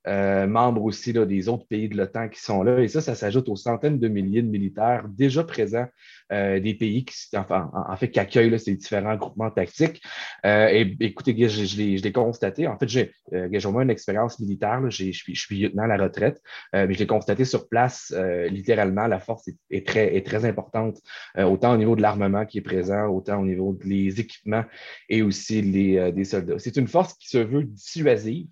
euh, 0.07 0.47
membres 0.47 0.85
aussi 0.85 1.15
là, 1.15 1.25
des 1.25 1.49
autres 1.49 1.67
pays 1.67 1.89
de 1.89 1.97
l'OTAN 1.97 2.29
qui 2.29 2.41
sont 2.41 2.63
là. 2.63 2.81
Et 2.81 2.89
ça, 2.89 3.01
ça 3.01 3.15
s'ajoute 3.15 3.49
aux 3.49 3.57
centaines 3.57 3.99
de 3.99 4.09
milliers 4.09 4.43
de 4.43 4.49
militaires 4.49 5.07
déjà 5.09 5.45
présents 5.45 5.87
euh, 6.31 6.61
des 6.61 6.75
pays 6.75 7.07
qui, 7.07 7.15
enfin, 7.37 7.71
en, 7.73 7.97
fait, 7.97 8.11
qui 8.11 8.21
accueillent 8.21 8.59
ces 8.59 8.75
différents 8.75 9.17
groupements 9.17 9.51
tactiques. 9.51 10.03
Euh, 10.45 10.69
et 10.69 10.95
écoutez, 11.01 11.49
je, 11.49 11.65
je 11.65 12.03
l'ai 12.03 12.13
constaté. 12.13 12.67
En 12.67 12.79
fait, 12.79 12.89
j'ai 12.89 13.13
au 13.65 13.73
moins 13.73 13.83
une 13.83 13.91
expérience 13.91 14.39
militaire. 14.41 14.83
je, 14.91 15.11
suis, 15.11 15.35
je 15.35 15.41
suis 15.41 15.59
lieutenant 15.59 15.85
à 15.85 15.87
la 15.87 15.97
retraite, 15.97 16.43
mais 16.73 16.93
je 16.93 16.99
l'ai 16.99 17.07
constaté 17.07 17.45
sur 17.45 17.69
place. 17.69 18.15
littéralement, 18.51 19.07
la 19.07 19.21
force 19.21 19.49
est, 19.71 19.87
très, 19.87 20.17
est 20.17 20.27
très 20.27 20.45
importante, 20.45 20.99
autant 21.39 21.73
au 21.73 21.77
niveau 21.77 21.97
de 21.97 22.03
l'armement 22.03 22.45
qui 22.45 22.59
est 22.59 22.63
présent, 22.63 23.07
autant 23.07 23.41
au 23.41 23.45
niveau 23.45 23.73
des 23.85 24.21
équipements 24.21 24.65
et 25.09 25.23
aussi 25.23 25.63
les, 25.63 26.13
des 26.13 26.25
soldats. 26.25 26.59
C'est 26.59 26.77
une 26.77 26.89
force 26.89 27.15
qui 27.15 27.29
se 27.29 27.39
veut 27.39 27.65
dissuasive. 27.65 28.49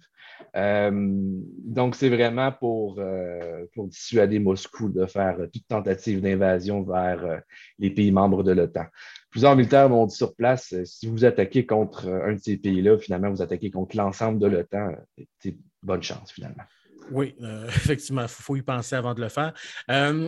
Euh, 0.57 0.91
donc, 0.93 1.97
c'est 1.97 2.09
vraiment 2.09 2.53
pour, 2.53 2.97
euh, 2.99 3.65
pour 3.75 3.89
dissuader 3.89 4.39
Moscou 4.39 4.89
de 4.89 5.07
faire 5.07 5.37
toute 5.53 5.67
tentative 5.67 6.21
d'invasion 6.21 6.83
vers 6.83 7.25
euh, 7.25 7.39
les 7.79 7.91
pays 7.91 8.13
membres 8.13 8.43
de 8.43 8.53
l'OTAN. 8.53 8.87
Plusieurs 9.31 9.57
militaires 9.57 9.89
m'ont 9.89 10.07
dit 10.07 10.17
sur 10.17 10.35
place, 10.35 10.75
si 10.85 11.07
vous 11.07 11.25
attaquez 11.25 11.65
contre 11.65 12.09
un 12.09 12.35
de 12.35 12.39
ces 12.39 12.57
pays-là, 12.57 12.99
finalement, 12.99 13.31
vous 13.31 13.43
attaquez 13.43 13.71
contre 13.71 13.97
l'ensemble 13.97 14.39
de 14.39 14.47
l'OTAN, 14.47 14.93
c'est 15.39 15.57
bonne 15.83 16.03
chance, 16.03 16.33
finalement. 16.33 16.65
Oui, 17.11 17.35
effectivement, 17.69 18.23
il 18.23 18.29
faut, 18.29 18.57
y 18.57 18.63
penser 18.63 18.95
avant 18.95 19.15
de 19.15 19.23
le 19.23 19.29
faire. 19.29 19.55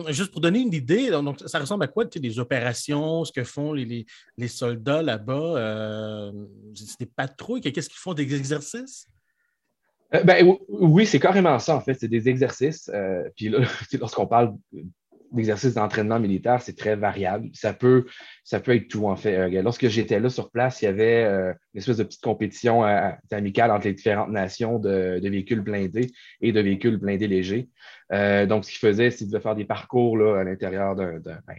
juste 0.09 0.31
pour 0.31 0.41
donner 0.41 0.59
une 0.59 0.73
idée, 0.73 1.11
ça 1.45 1.59
ressemble 1.59 1.83
à 1.83 1.87
quoi 1.87 2.05
les 2.15 2.39
opérations, 2.39 3.23
ce 3.25 3.31
que 3.31 3.43
font 3.43 3.73
les, 3.73 4.07
les 4.37 4.47
soldats 4.47 5.03
là-bas? 5.03 6.31
c'est 6.73 6.99
des 6.99 7.05
patrouilles, 7.05 7.61
qu'est-ce 7.61 7.89
qu'ils 7.89 7.99
font 7.99 8.15
des 8.15 8.33
exercices? 8.35 9.07
Euh, 10.15 10.23
ben, 10.23 10.57
oui, 10.69 11.05
c'est 11.05 11.19
carrément 11.19 11.59
ça, 11.59 11.75
en 11.75 11.81
fait. 11.81 11.95
C'est 11.95 12.07
des 12.07 12.29
exercices. 12.29 12.89
Euh, 12.93 13.23
puis 13.35 13.49
lorsqu'on 13.99 14.27
parle 14.27 14.55
d'exercices 15.31 15.73
d'entraînement 15.73 16.19
militaire, 16.19 16.61
c'est 16.61 16.77
très 16.77 16.95
variable. 16.95 17.49
Ça 17.53 17.73
peut, 17.73 18.05
ça 18.43 18.59
peut 18.59 18.75
être 18.75 18.87
tout, 18.87 19.07
en 19.07 19.15
fait. 19.15 19.35
Euh, 19.35 19.61
lorsque 19.61 19.87
j'étais 19.87 20.19
là 20.19 20.29
sur 20.29 20.51
place, 20.51 20.81
il 20.81 20.85
y 20.85 20.87
avait 20.87 21.25
une 21.25 21.55
espèce 21.79 21.97
de 21.97 22.03
petite 22.03 22.21
compétition 22.21 22.83
amicale 23.31 23.71
entre 23.71 23.87
les 23.87 23.93
différentes 23.93 24.31
nations 24.31 24.79
de, 24.79 25.19
véhicules 25.21 25.61
blindés 25.61 26.11
et 26.41 26.51
de 26.51 26.61
véhicules 26.61 26.97
blindés 26.97 27.27
légers. 27.27 27.69
donc, 28.11 28.65
ce 28.65 28.71
qu'ils 28.71 28.79
faisaient, 28.79 29.11
c'est 29.11 29.29
de 29.29 29.39
faire 29.39 29.55
des 29.55 29.65
parcours 29.65 30.17
là, 30.17 30.39
à 30.39 30.43
l'intérieur 30.43 30.95
d'un, 30.95 31.19
ben, 31.19 31.55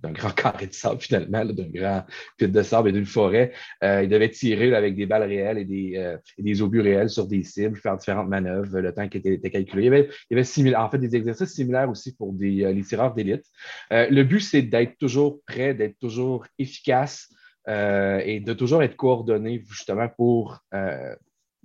d'un 0.00 0.12
grand 0.12 0.30
carré 0.34 0.66
de 0.66 0.72
sable, 0.72 1.00
finalement, 1.00 1.44
d'un 1.44 1.68
grand 1.68 2.04
pit 2.36 2.50
de 2.50 2.62
sable 2.62 2.90
et 2.90 2.92
d'une 2.92 3.06
forêt. 3.06 3.52
Euh, 3.82 4.02
il 4.02 4.08
devait 4.08 4.30
tirer 4.30 4.74
avec 4.74 4.94
des 4.94 5.06
balles 5.06 5.24
réelles 5.24 5.58
et 5.58 5.64
des, 5.64 5.94
euh, 5.96 6.16
des, 6.38 6.62
obus 6.62 6.80
réels 6.80 7.10
sur 7.10 7.26
des 7.26 7.42
cibles, 7.42 7.76
faire 7.76 7.96
différentes 7.96 8.28
manœuvres, 8.28 8.80
le 8.80 8.92
temps 8.92 9.08
qui 9.08 9.18
était, 9.18 9.50
calculé. 9.50 9.82
Il 9.82 9.84
y 9.84 9.88
avait, 9.88 10.08
il 10.30 10.36
y 10.36 10.68
avait 10.68 10.76
en 10.76 10.90
fait 10.90 10.98
des 10.98 11.16
exercices 11.16 11.54
similaires 11.54 11.88
aussi 11.88 12.14
pour 12.14 12.32
des, 12.32 12.64
euh, 12.64 12.72
les 12.72 12.82
tireurs 12.82 13.14
d'élite. 13.14 13.44
le 13.90 14.22
but, 14.22 14.40
c'est 14.40 14.62
d'être 14.62 14.96
toujours 14.98 15.40
prêt, 15.46 15.74
d'être 15.74 15.98
toujours 15.98 16.46
efficace. 16.58 17.28
et 17.68 18.40
de 18.40 18.52
toujours 18.52 18.82
être 18.82 18.96
coordonné 18.96 19.62
justement 19.68 20.08
pour, 20.08 20.60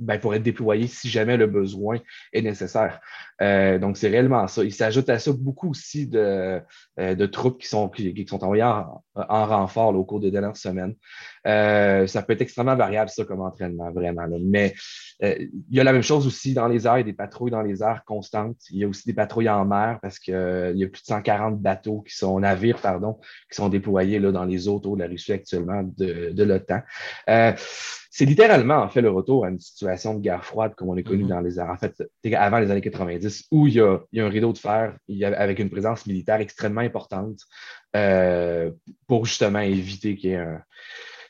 ben, 0.02 0.20
pour 0.20 0.34
être 0.34 0.42
déployé 0.42 0.88
si 0.88 1.10
jamais 1.10 1.38
le 1.38 1.46
besoin 1.46 2.00
est 2.34 2.42
nécessaire. 2.42 3.00
Euh, 3.42 3.78
donc, 3.78 3.98
c'est 3.98 4.10
réellement 4.10 4.48
ça. 4.48 4.64
Il 4.64 4.74
s'ajoute 4.74 5.10
à 5.10 5.20
ça 5.20 5.32
beaucoup 5.32 5.70
aussi 5.70 6.08
de, 6.08 6.60
euh, 7.00 7.16
de 7.16 7.26
troupes 7.28 7.62
qui 7.62 7.68
sont, 7.68 7.88
qui, 7.88 8.26
sont 8.28 8.44
envoyées 8.44 8.64
en, 8.64 9.04
renfort 9.16 9.96
au 9.96 10.04
cours 10.04 10.20
des 10.20 10.32
dernières 10.32 10.58
semaines. 10.58 10.96
Euh, 11.48 12.08
ça 12.08 12.22
peut 12.22 12.34
être 12.34 12.42
extrêmement 12.42 12.76
variable, 12.76 13.10
ça, 13.10 13.26
comme 13.26 13.42
entraînement, 13.42 13.92
vraiment. 13.92 14.28
Mais 14.42 14.74
il 15.22 15.50
y 15.70 15.80
a 15.80 15.84
la 15.84 15.94
même 15.94 16.02
chose 16.02 16.26
aussi 16.26 16.54
dans 16.54 16.68
les 16.68 16.88
airs, 16.88 16.98
il 16.98 17.02
y 17.02 17.02
a 17.02 17.04
des 17.04 17.14
patrouilles 17.14 17.52
dans 17.52 17.62
les 17.62 17.84
airs 17.84 18.04
constantes. 18.06 18.58
Il 18.72 18.80
y 18.80 18.84
a 18.84 18.88
aussi 18.88 19.04
des 19.06 19.14
patrouilles 19.14 19.50
en 19.50 19.66
mer 19.66 20.00
parce 20.02 20.18
qu'il 20.18 20.34
y 20.34 20.84
a 20.84 20.88
plus 20.88 21.02
de 21.02 21.06
140 21.06 21.62
bateaux 21.62 22.02
qui 22.02 22.16
sont, 22.16 22.40
navires, 22.40 22.80
pardon, 22.80 23.20
qui 23.50 23.56
sont 23.56 23.70
déployés 23.70 24.20
là, 24.20 24.32
dans 24.32 24.46
les 24.46 24.68
eaux 24.68 24.76
autour 24.76 24.98
de 24.98 25.04
la 25.04 25.08
Russie 25.08 25.34
actuellement 25.34 25.84
de, 25.98 26.32
de 26.32 26.44
l'OTAN 26.44 26.82
c'est 28.14 28.26
littéralement, 28.26 28.76
en 28.76 28.90
fait, 28.90 29.00
le 29.00 29.10
retour 29.10 29.46
à 29.46 29.50
une 29.50 29.60
situation 29.62 30.14
de 30.16 30.20
guerre 30.20 30.44
froide 30.44 30.76
comme 30.76 30.90
on 30.90 30.98
est 30.98 31.04
connu 31.04 31.24
mm-hmm. 31.24 31.30
dans 31.30 31.40
les 31.40 31.60
en 31.62 31.78
fait, 31.78 32.04
avant 32.36 32.60
les 32.60 32.70
années 32.70 32.82
90, 32.82 33.48
où 33.52 33.68
il 33.68 33.76
y 33.76 33.80
a, 33.80 34.00
un 34.18 34.30
rideau 34.30 34.52
de 34.52 34.58
fer 34.58 34.98
avec 35.38 35.60
une 35.60 35.70
présence 35.70 36.06
militaire 36.06 36.42
extrêmement 36.42 36.82
importante 36.82 37.40
euh, 37.96 38.70
pour 39.08 39.26
justement 39.26 39.60
éviter 39.60 40.18
qu'il 40.18 40.32
y, 40.32 40.34
ait 40.34 40.38
un, 40.40 40.62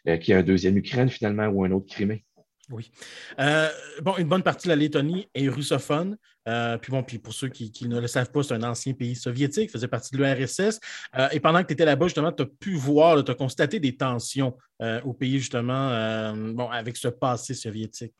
euh, 0.07 0.15
y 0.15 0.31
ait 0.31 0.35
un 0.35 0.43
deuxième 0.43 0.77
Ukraine 0.77 1.09
finalement 1.09 1.47
ou 1.47 1.63
un 1.63 1.71
autre 1.71 1.87
Crimée. 1.87 2.25
Oui. 2.71 2.91
Euh, 3.39 3.67
bon, 4.01 4.15
une 4.17 4.27
bonne 4.27 4.43
partie 4.43 4.67
de 4.67 4.69
la 4.69 4.75
Lettonie 4.75 5.27
est 5.35 5.49
russophone. 5.49 6.17
Euh, 6.47 6.77
puis 6.77 6.91
bon, 6.91 7.03
puis 7.03 7.19
pour 7.19 7.33
ceux 7.33 7.49
qui, 7.49 7.87
ne 7.87 7.99
le 7.99 8.07
savent 8.07 8.31
pas, 8.31 8.43
c'est 8.43 8.53
un 8.53 8.63
ancien 8.63 8.93
pays 8.93 9.15
soviétique, 9.15 9.69
faisait 9.69 9.87
partie 9.87 10.15
de 10.15 10.23
l'URSS. 10.23 10.79
Euh, 11.17 11.27
et 11.31 11.39
pendant 11.39 11.61
que 11.61 11.67
tu 11.67 11.73
étais 11.73 11.85
là-bas, 11.85 12.07
justement, 12.07 12.31
tu 12.31 12.43
as 12.43 12.45
pu 12.45 12.75
voir, 12.75 13.23
tu 13.23 13.31
as 13.31 13.35
constaté 13.35 13.79
des 13.79 13.95
tensions 13.95 14.57
au 15.03 15.13
pays, 15.13 15.37
justement, 15.37 16.33
bon, 16.33 16.67
avec 16.69 16.97
ce 16.97 17.07
passé 17.07 17.53
soviétique. 17.53 18.15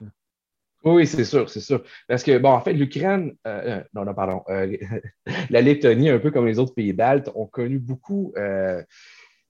Oui, 0.84 1.08
c'est 1.08 1.26
sûr, 1.26 1.50
c'est 1.50 1.60
sûr. 1.60 1.84
Parce 2.08 2.24
que, 2.24 2.38
bon, 2.38 2.50
en 2.50 2.62
fait, 2.62 2.74
l'Ukraine, 2.74 3.34
non, 3.96 4.06
non, 4.06 4.14
pardon, 4.14 4.44
la 5.50 5.62
Lettonie, 5.62 6.10
un 6.10 6.20
peu 6.20 6.30
comme 6.30 6.46
les 6.46 6.60
autres 6.60 6.76
pays 6.76 6.94
baltes, 6.94 7.32
ont 7.34 7.48
connu 7.48 7.80
beaucoup 7.80 8.32
euh, 8.38 8.84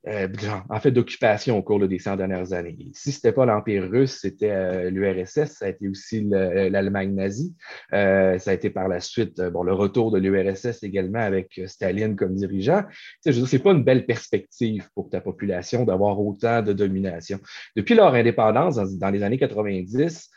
en 0.08 0.80
fait, 0.80 0.92
d'occupation 0.92 1.58
au 1.58 1.62
cours 1.62 1.88
des 1.88 2.00
100 2.00 2.18
dernières 2.18 2.54
années. 2.54 2.76
Si 2.94 3.12
ce 3.12 3.18
n'était 3.18 3.34
pas 3.34 3.46
l'Empire 3.46 3.88
russe, 3.90 4.18
c'était 4.22 4.50
euh, 4.50 4.90
l'URSS, 4.90 5.52
ça 5.52 5.66
a 5.66 5.70
été 5.70 5.88
aussi 5.88 6.22
l'Allemagne 6.24 7.14
nazie. 7.14 7.56
Euh, 7.94 8.40
ça 8.40 8.52
a 8.52 8.54
été 8.54 8.72
par 8.72 8.88
la 8.88 9.00
suite 9.00 9.40
bon, 9.42 9.64
le 9.64 9.74
retour 9.74 10.12
de 10.12 10.18
l'URSS 10.18 10.84
également 10.84 11.20
avec 11.20 11.62
Staline 11.68 12.16
comme 12.16 12.36
dirigeant. 12.36 12.84
Tu 13.24 13.32
sais, 13.32 13.46
c'est 13.46 13.60
pas 13.60 13.72
une 13.72 13.84
belle 13.84 14.06
perspective 14.06 14.90
pour 14.96 15.10
ta 15.10 15.22
population 15.22 15.86
d'avoir 15.86 16.20
autant 16.20 16.64
de 16.64 16.74
domination. 16.74 17.40
Depuis 17.76 17.94
leur 17.94 18.14
indépendance, 18.16 18.78
dans, 18.98 19.10
les 19.10 19.22
années 19.22 19.38
90, 19.38 20.30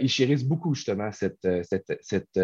ils 0.00 0.08
chérissent 0.08 0.44
beaucoup 0.44 0.74
justement 0.74 1.10
cette, 1.10 1.48
cette, 1.64 1.98
cette 2.00 2.40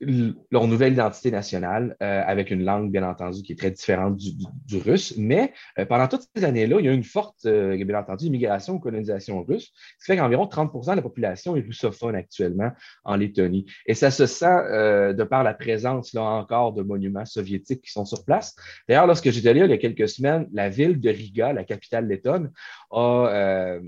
leur 0.00 0.66
nouvelle 0.66 0.92
identité 0.92 1.30
nationale 1.30 1.96
euh, 2.02 2.22
avec 2.26 2.50
une 2.50 2.64
langue, 2.64 2.90
bien 2.90 3.08
entendu, 3.08 3.42
qui 3.42 3.52
est 3.52 3.58
très 3.58 3.70
différente 3.70 4.16
du, 4.16 4.78
russe. 4.78 5.14
Mais 5.16 5.52
euh, 5.78 5.86
pendant 5.86 6.08
toutes 6.08 6.24
ces 6.34 6.44
années-là, 6.44 6.76
il 6.80 6.86
y 6.86 6.88
a 6.88 6.92
eu 6.92 6.94
une 6.94 7.04
forte, 7.04 7.46
euh, 7.46 7.82
bien 7.84 7.98
entendu, 7.98 8.26
immigration 8.26 8.78
colonisation 8.78 9.42
russe, 9.42 9.72
ce 9.98 10.04
qui 10.04 10.12
fait 10.12 10.16
qu'environ 10.16 10.46
30% 10.46 10.90
de 10.90 10.96
la 10.96 11.02
population 11.02 11.56
est 11.56 11.60
russophone 11.60 12.16
actuellement 12.16 12.72
en 13.04 13.16
Lettonie. 13.16 13.66
Et 13.86 13.94
ça 13.94 14.10
se 14.10 14.26
sent 14.26 14.44
de 14.44 15.24
par 15.24 15.44
la 15.44 15.54
présence, 15.54 16.12
là 16.12 16.22
encore, 16.22 16.72
de 16.72 16.82
monuments 16.82 17.24
soviétiques 17.24 17.82
qui 17.82 17.92
sont 17.92 18.04
sur 18.04 18.24
place. 18.24 18.54
D'ailleurs, 18.88 19.06
lorsque 19.06 19.30
j'étais 19.30 19.48
allé 19.48 19.60
il 19.60 19.70
y 19.70 19.72
a 19.72 19.78
quelques 19.78 20.08
semaines, 20.08 20.48
la 20.52 20.68
ville 20.68 21.00
de 21.00 21.10
Riga, 21.10 21.52
la 21.52 21.64
capitale 21.64 22.06
lettonne, 22.06 22.50
a, 22.90 23.78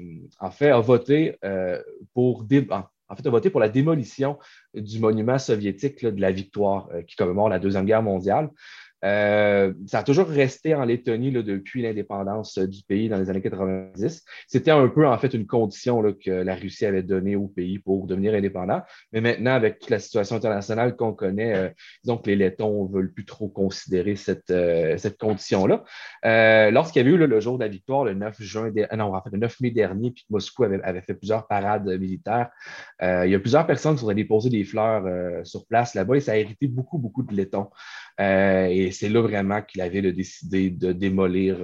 en 0.40 0.50
fait, 0.50 0.70
a 0.70 0.80
voté 0.80 1.38
pour... 2.14 2.44
Des, 2.44 2.66
en 3.08 3.16
fait, 3.16 3.26
a 3.26 3.30
voté 3.30 3.50
pour 3.50 3.60
la 3.60 3.68
démolition 3.68 4.38
du 4.74 4.98
monument 4.98 5.38
soviétique 5.38 6.04
de 6.04 6.20
la 6.20 6.32
victoire 6.32 6.88
euh, 6.92 7.02
qui 7.02 7.16
commémore 7.16 7.48
la 7.48 7.58
Deuxième 7.58 7.84
Guerre 7.84 8.02
mondiale. 8.02 8.50
Euh, 9.06 9.72
ça 9.86 10.00
a 10.00 10.02
toujours 10.02 10.26
resté 10.26 10.74
en 10.74 10.84
Lettonie 10.84 11.30
depuis 11.30 11.82
l'indépendance 11.82 12.58
euh, 12.58 12.66
du 12.66 12.82
pays 12.82 13.08
dans 13.08 13.18
les 13.18 13.30
années 13.30 13.42
90. 13.42 14.24
C'était 14.48 14.72
un 14.72 14.88
peu 14.88 15.06
en 15.06 15.16
fait 15.18 15.32
une 15.32 15.46
condition 15.46 16.02
que 16.24 16.30
la 16.30 16.54
Russie 16.54 16.86
avait 16.86 17.04
donnée 17.04 17.36
au 17.36 17.46
pays 17.46 17.78
pour 17.78 18.06
devenir 18.06 18.34
indépendant. 18.34 18.82
Mais 19.12 19.20
maintenant, 19.20 19.52
avec 19.52 19.78
toute 19.78 19.90
la 19.90 20.00
situation 20.00 20.36
internationale 20.36 20.96
qu'on 20.96 21.12
connaît, 21.12 21.54
euh, 21.54 21.68
disons 22.02 22.18
que 22.18 22.28
les 22.28 22.36
Lettons 22.36 22.88
ne 22.88 22.94
veulent 22.94 23.12
plus 23.12 23.24
trop 23.24 23.48
considérer 23.48 24.16
cette, 24.16 24.52
condition-là. 25.18 25.84
Lorsqu'il 26.70 27.02
y 27.02 27.04
avait 27.06 27.14
eu 27.14 27.26
le 27.26 27.40
jour 27.40 27.58
de 27.58 27.64
la 27.64 27.68
victoire, 27.68 28.04
le 28.04 28.14
9 28.14 28.42
juin, 28.42 28.72
non, 28.96 29.14
en 29.14 29.22
fait, 29.22 29.30
le 29.30 29.38
9 29.38 29.60
mai 29.60 29.70
dernier, 29.70 30.10
puis 30.10 30.24
Moscou 30.30 30.64
avait, 30.64 30.82
avait 30.82 31.00
fait 31.00 31.14
plusieurs 31.14 31.46
parades 31.46 31.86
militaires, 31.98 32.50
il 33.00 33.30
y 33.30 33.34
a 33.34 33.38
plusieurs 33.38 33.66
personnes 33.66 33.94
qui 33.94 34.00
sont 34.00 34.08
allées 34.08 34.24
poser 34.24 34.50
des 34.50 34.64
fleurs 34.64 35.46
sur 35.46 35.66
place 35.66 35.94
là-bas 35.94 36.16
et 36.16 36.20
ça 36.20 36.32
a 36.32 36.36
hérité 36.36 36.66
beaucoup, 36.66 36.98
beaucoup 36.98 37.22
de 37.22 37.34
Lettons. 37.34 37.70
Et 38.18 38.90
c'est 38.92 39.08
là 39.08 39.20
vraiment 39.20 39.60
que 39.60 39.76
la 39.76 39.88
ville 39.88 40.06
a 40.06 40.12
décidé 40.12 40.70
de 40.70 40.92
démolir 40.92 41.58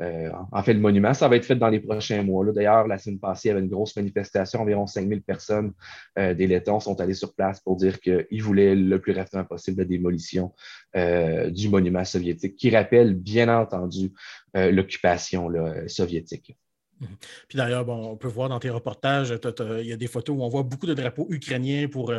euh, 0.00 0.30
en 0.50 0.62
fait, 0.62 0.74
le 0.74 0.80
monument, 0.80 1.14
ça 1.14 1.28
va 1.28 1.36
être 1.36 1.44
fait 1.44 1.56
dans 1.56 1.68
les 1.68 1.80
prochains 1.80 2.22
mois. 2.22 2.44
D'ailleurs, 2.52 2.86
la 2.86 2.98
semaine 2.98 3.18
passée, 3.18 3.48
il 3.48 3.50
y 3.50 3.52
avait 3.52 3.60
une 3.60 3.68
grosse 3.68 3.94
manifestation. 3.96 4.60
Environ 4.60 4.86
5000 4.86 5.22
personnes 5.22 5.72
euh, 6.18 6.34
des 6.34 6.46
Lettons 6.46 6.80
sont 6.80 7.00
allées 7.00 7.14
sur 7.14 7.34
place 7.34 7.60
pour 7.60 7.76
dire 7.76 8.00
qu'ils 8.00 8.42
voulaient 8.42 8.74
le 8.74 9.00
plus 9.00 9.12
rapidement 9.12 9.44
possible 9.44 9.78
la 9.78 9.84
démolition 9.84 10.52
euh, 10.96 11.50
du 11.50 11.68
monument 11.68 12.04
soviétique, 12.04 12.56
qui 12.56 12.70
rappelle 12.74 13.14
bien 13.14 13.48
entendu 13.48 14.12
l'occupation 14.54 15.48
soviétique. 15.86 16.54
Mhm. 17.02 17.16
Puis 17.48 17.58
d'ailleurs, 17.58 17.84
bon, 17.84 18.12
on 18.12 18.16
peut 18.16 18.28
voir 18.28 18.48
dans 18.48 18.58
tes 18.58 18.70
reportages, 18.70 19.34
il 19.80 19.86
y 19.86 19.92
a 19.92 19.96
des 19.96 20.06
photos 20.06 20.36
où 20.36 20.42
on 20.42 20.48
voit 20.48 20.62
beaucoup 20.62 20.86
de 20.86 20.94
drapeaux 20.94 21.26
ukrainiens 21.30 21.88
pour, 21.88 22.12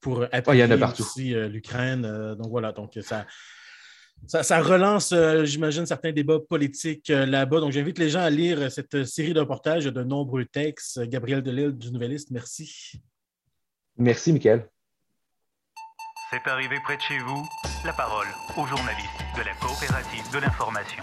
pour 0.00 0.24
appuyer 0.32 0.66
aussi 0.98 1.34
l'Ukraine. 1.48 2.02
donc 2.36 2.48
voilà, 2.48 2.72
donc 2.72 2.98
ça, 3.02 3.26
ça, 4.26 4.60
relance, 4.60 5.12
euh, 5.12 5.44
j'imagine, 5.44 5.86
certains 5.86 6.12
débats 6.12 6.38
politiques 6.38 7.10
euh, 7.10 7.26
là-bas. 7.26 7.60
Donc, 7.60 7.72
j'invite 7.72 7.98
les 7.98 8.10
gens 8.10 8.20
à 8.20 8.30
lire 8.30 8.60
euh, 8.60 8.68
cette 8.68 9.04
série 9.04 9.34
de 9.34 9.40
reportages 9.40 9.84
de 9.84 10.02
nombreux 10.02 10.44
textes. 10.44 11.00
Gabriel 11.08 11.42
Delille 11.42 11.72
du 11.72 11.90
Nouvelliste, 11.90 12.30
merci. 12.30 13.00
Merci, 13.96 14.32
Michael. 14.32 14.68
C'est 16.30 16.48
arrivé 16.48 16.76
près 16.84 16.96
de 16.96 17.02
chez 17.02 17.18
vous. 17.18 17.44
La 17.84 17.92
parole 17.92 18.26
aux 18.56 18.66
journalistes 18.66 19.08
de 19.36 19.42
la 19.42 19.54
coopérative 19.54 20.32
de 20.32 20.38
l'information. 20.38 21.02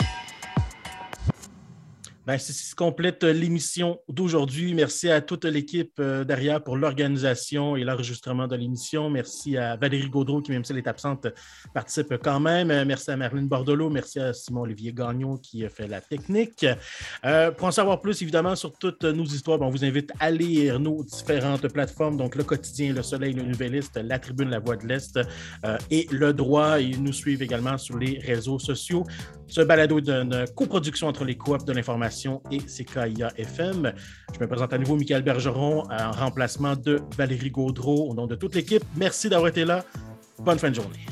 Ben, 2.28 2.38
c'est 2.38 2.52
ce 2.52 2.72
qui 2.72 2.76
complète 2.76 3.24
euh, 3.24 3.32
l'émission 3.32 4.02
d'aujourd'hui. 4.10 4.74
Merci 4.74 5.10
à 5.10 5.22
toute 5.22 5.46
l'équipe 5.46 5.94
euh, 6.02 6.26
derrière 6.26 6.62
pour 6.62 6.76
l'organisation 6.76 7.78
et 7.78 7.86
l'enregistrement 7.86 8.50
de 8.50 8.56
l'émission. 8.58 9.10
Merci 9.10 9.56
à 9.56 9.78
Valérie 9.78 10.10
Gaudreau, 10.10 10.42
qui, 10.42 10.52
même 10.52 10.66
si 10.66 10.74
elle 10.74 10.80
est 10.80 10.90
absente, 10.90 11.28
participe 11.74 12.18
quand 12.22 12.42
même. 12.42 12.70
Euh, 12.70 12.84
merci 12.84 13.12
à 13.12 13.16
Marlène 13.16 13.48
Bordelot. 13.48 13.90
Merci 13.90 14.20
à 14.20 14.34
Simon-Olivier 14.34 14.92
Gagnon 14.92 15.38
qui 15.38 15.66
fait 15.70 15.88
la 15.88 16.02
technique. 16.02 16.66
pour 17.58 17.68
en 17.68 17.72
savoir 17.72 18.02
plus, 18.02 18.22
évidemment, 18.22 18.58
sur 18.58 18.78
toutes 18.78 19.06
nos 19.06 19.24
histoires, 19.24 19.58
ben, 19.58 19.68
on 19.68 19.70
vous 19.70 19.86
invite 19.86 20.12
à 20.20 20.30
lire 20.30 20.82
nos 20.82 21.06
différentes 21.06 21.70
plateformes. 21.70 22.18
Donc, 22.18 22.36
Le 22.36 22.44
Quotidien, 22.44 22.92
Le 22.92 23.04
Soleil, 23.04 23.36
Le 23.36 23.44
Nouvelliste, 23.44 24.02
La 24.04 24.20
Tribune, 24.20 24.50
La 24.50 24.60
Voix 24.60 24.76
de 24.76 24.86
l'Est 24.86 25.18
et 25.90 26.06
Le 26.12 26.34
Droit. 26.34 26.82
Ils 26.82 27.02
nous 27.02 27.14
suivent 27.14 27.42
également 27.42 27.78
sur 27.78 27.98
les 27.98 28.20
réseaux 28.20 28.60
sociaux. 28.60 29.06
Ce 29.48 29.62
balado 29.62 29.98
est 30.00 30.10
une 30.10 30.46
coproduction 30.54 31.08
entre 31.08 31.24
les 31.24 31.38
coops 31.38 31.64
de 31.64 31.72
l'information 31.72 32.17
et 32.52 32.60
Sequoia 32.68 33.32
FM. 33.38 33.94
Je 34.34 34.40
me 34.40 34.48
présente 34.48 34.74
à 34.74 34.78
nouveau 34.78 34.96
Michael 34.96 35.22
Bergeron 35.22 35.84
en 35.92 36.12
remplacement 36.12 36.76
de 36.76 37.02
Valérie 37.16 37.52
Gaudreau. 37.52 38.10
Au 38.10 38.14
nom 38.16 38.26
de 38.26 38.36
toute 38.36 38.56
l'équipe, 38.56 38.84
merci 38.96 39.30
d'avoir 39.30 39.50
été 39.50 39.66
là. 39.66 39.84
Bonne 40.40 40.58
fin 40.58 40.70
de 40.70 40.76
journée. 40.76 41.06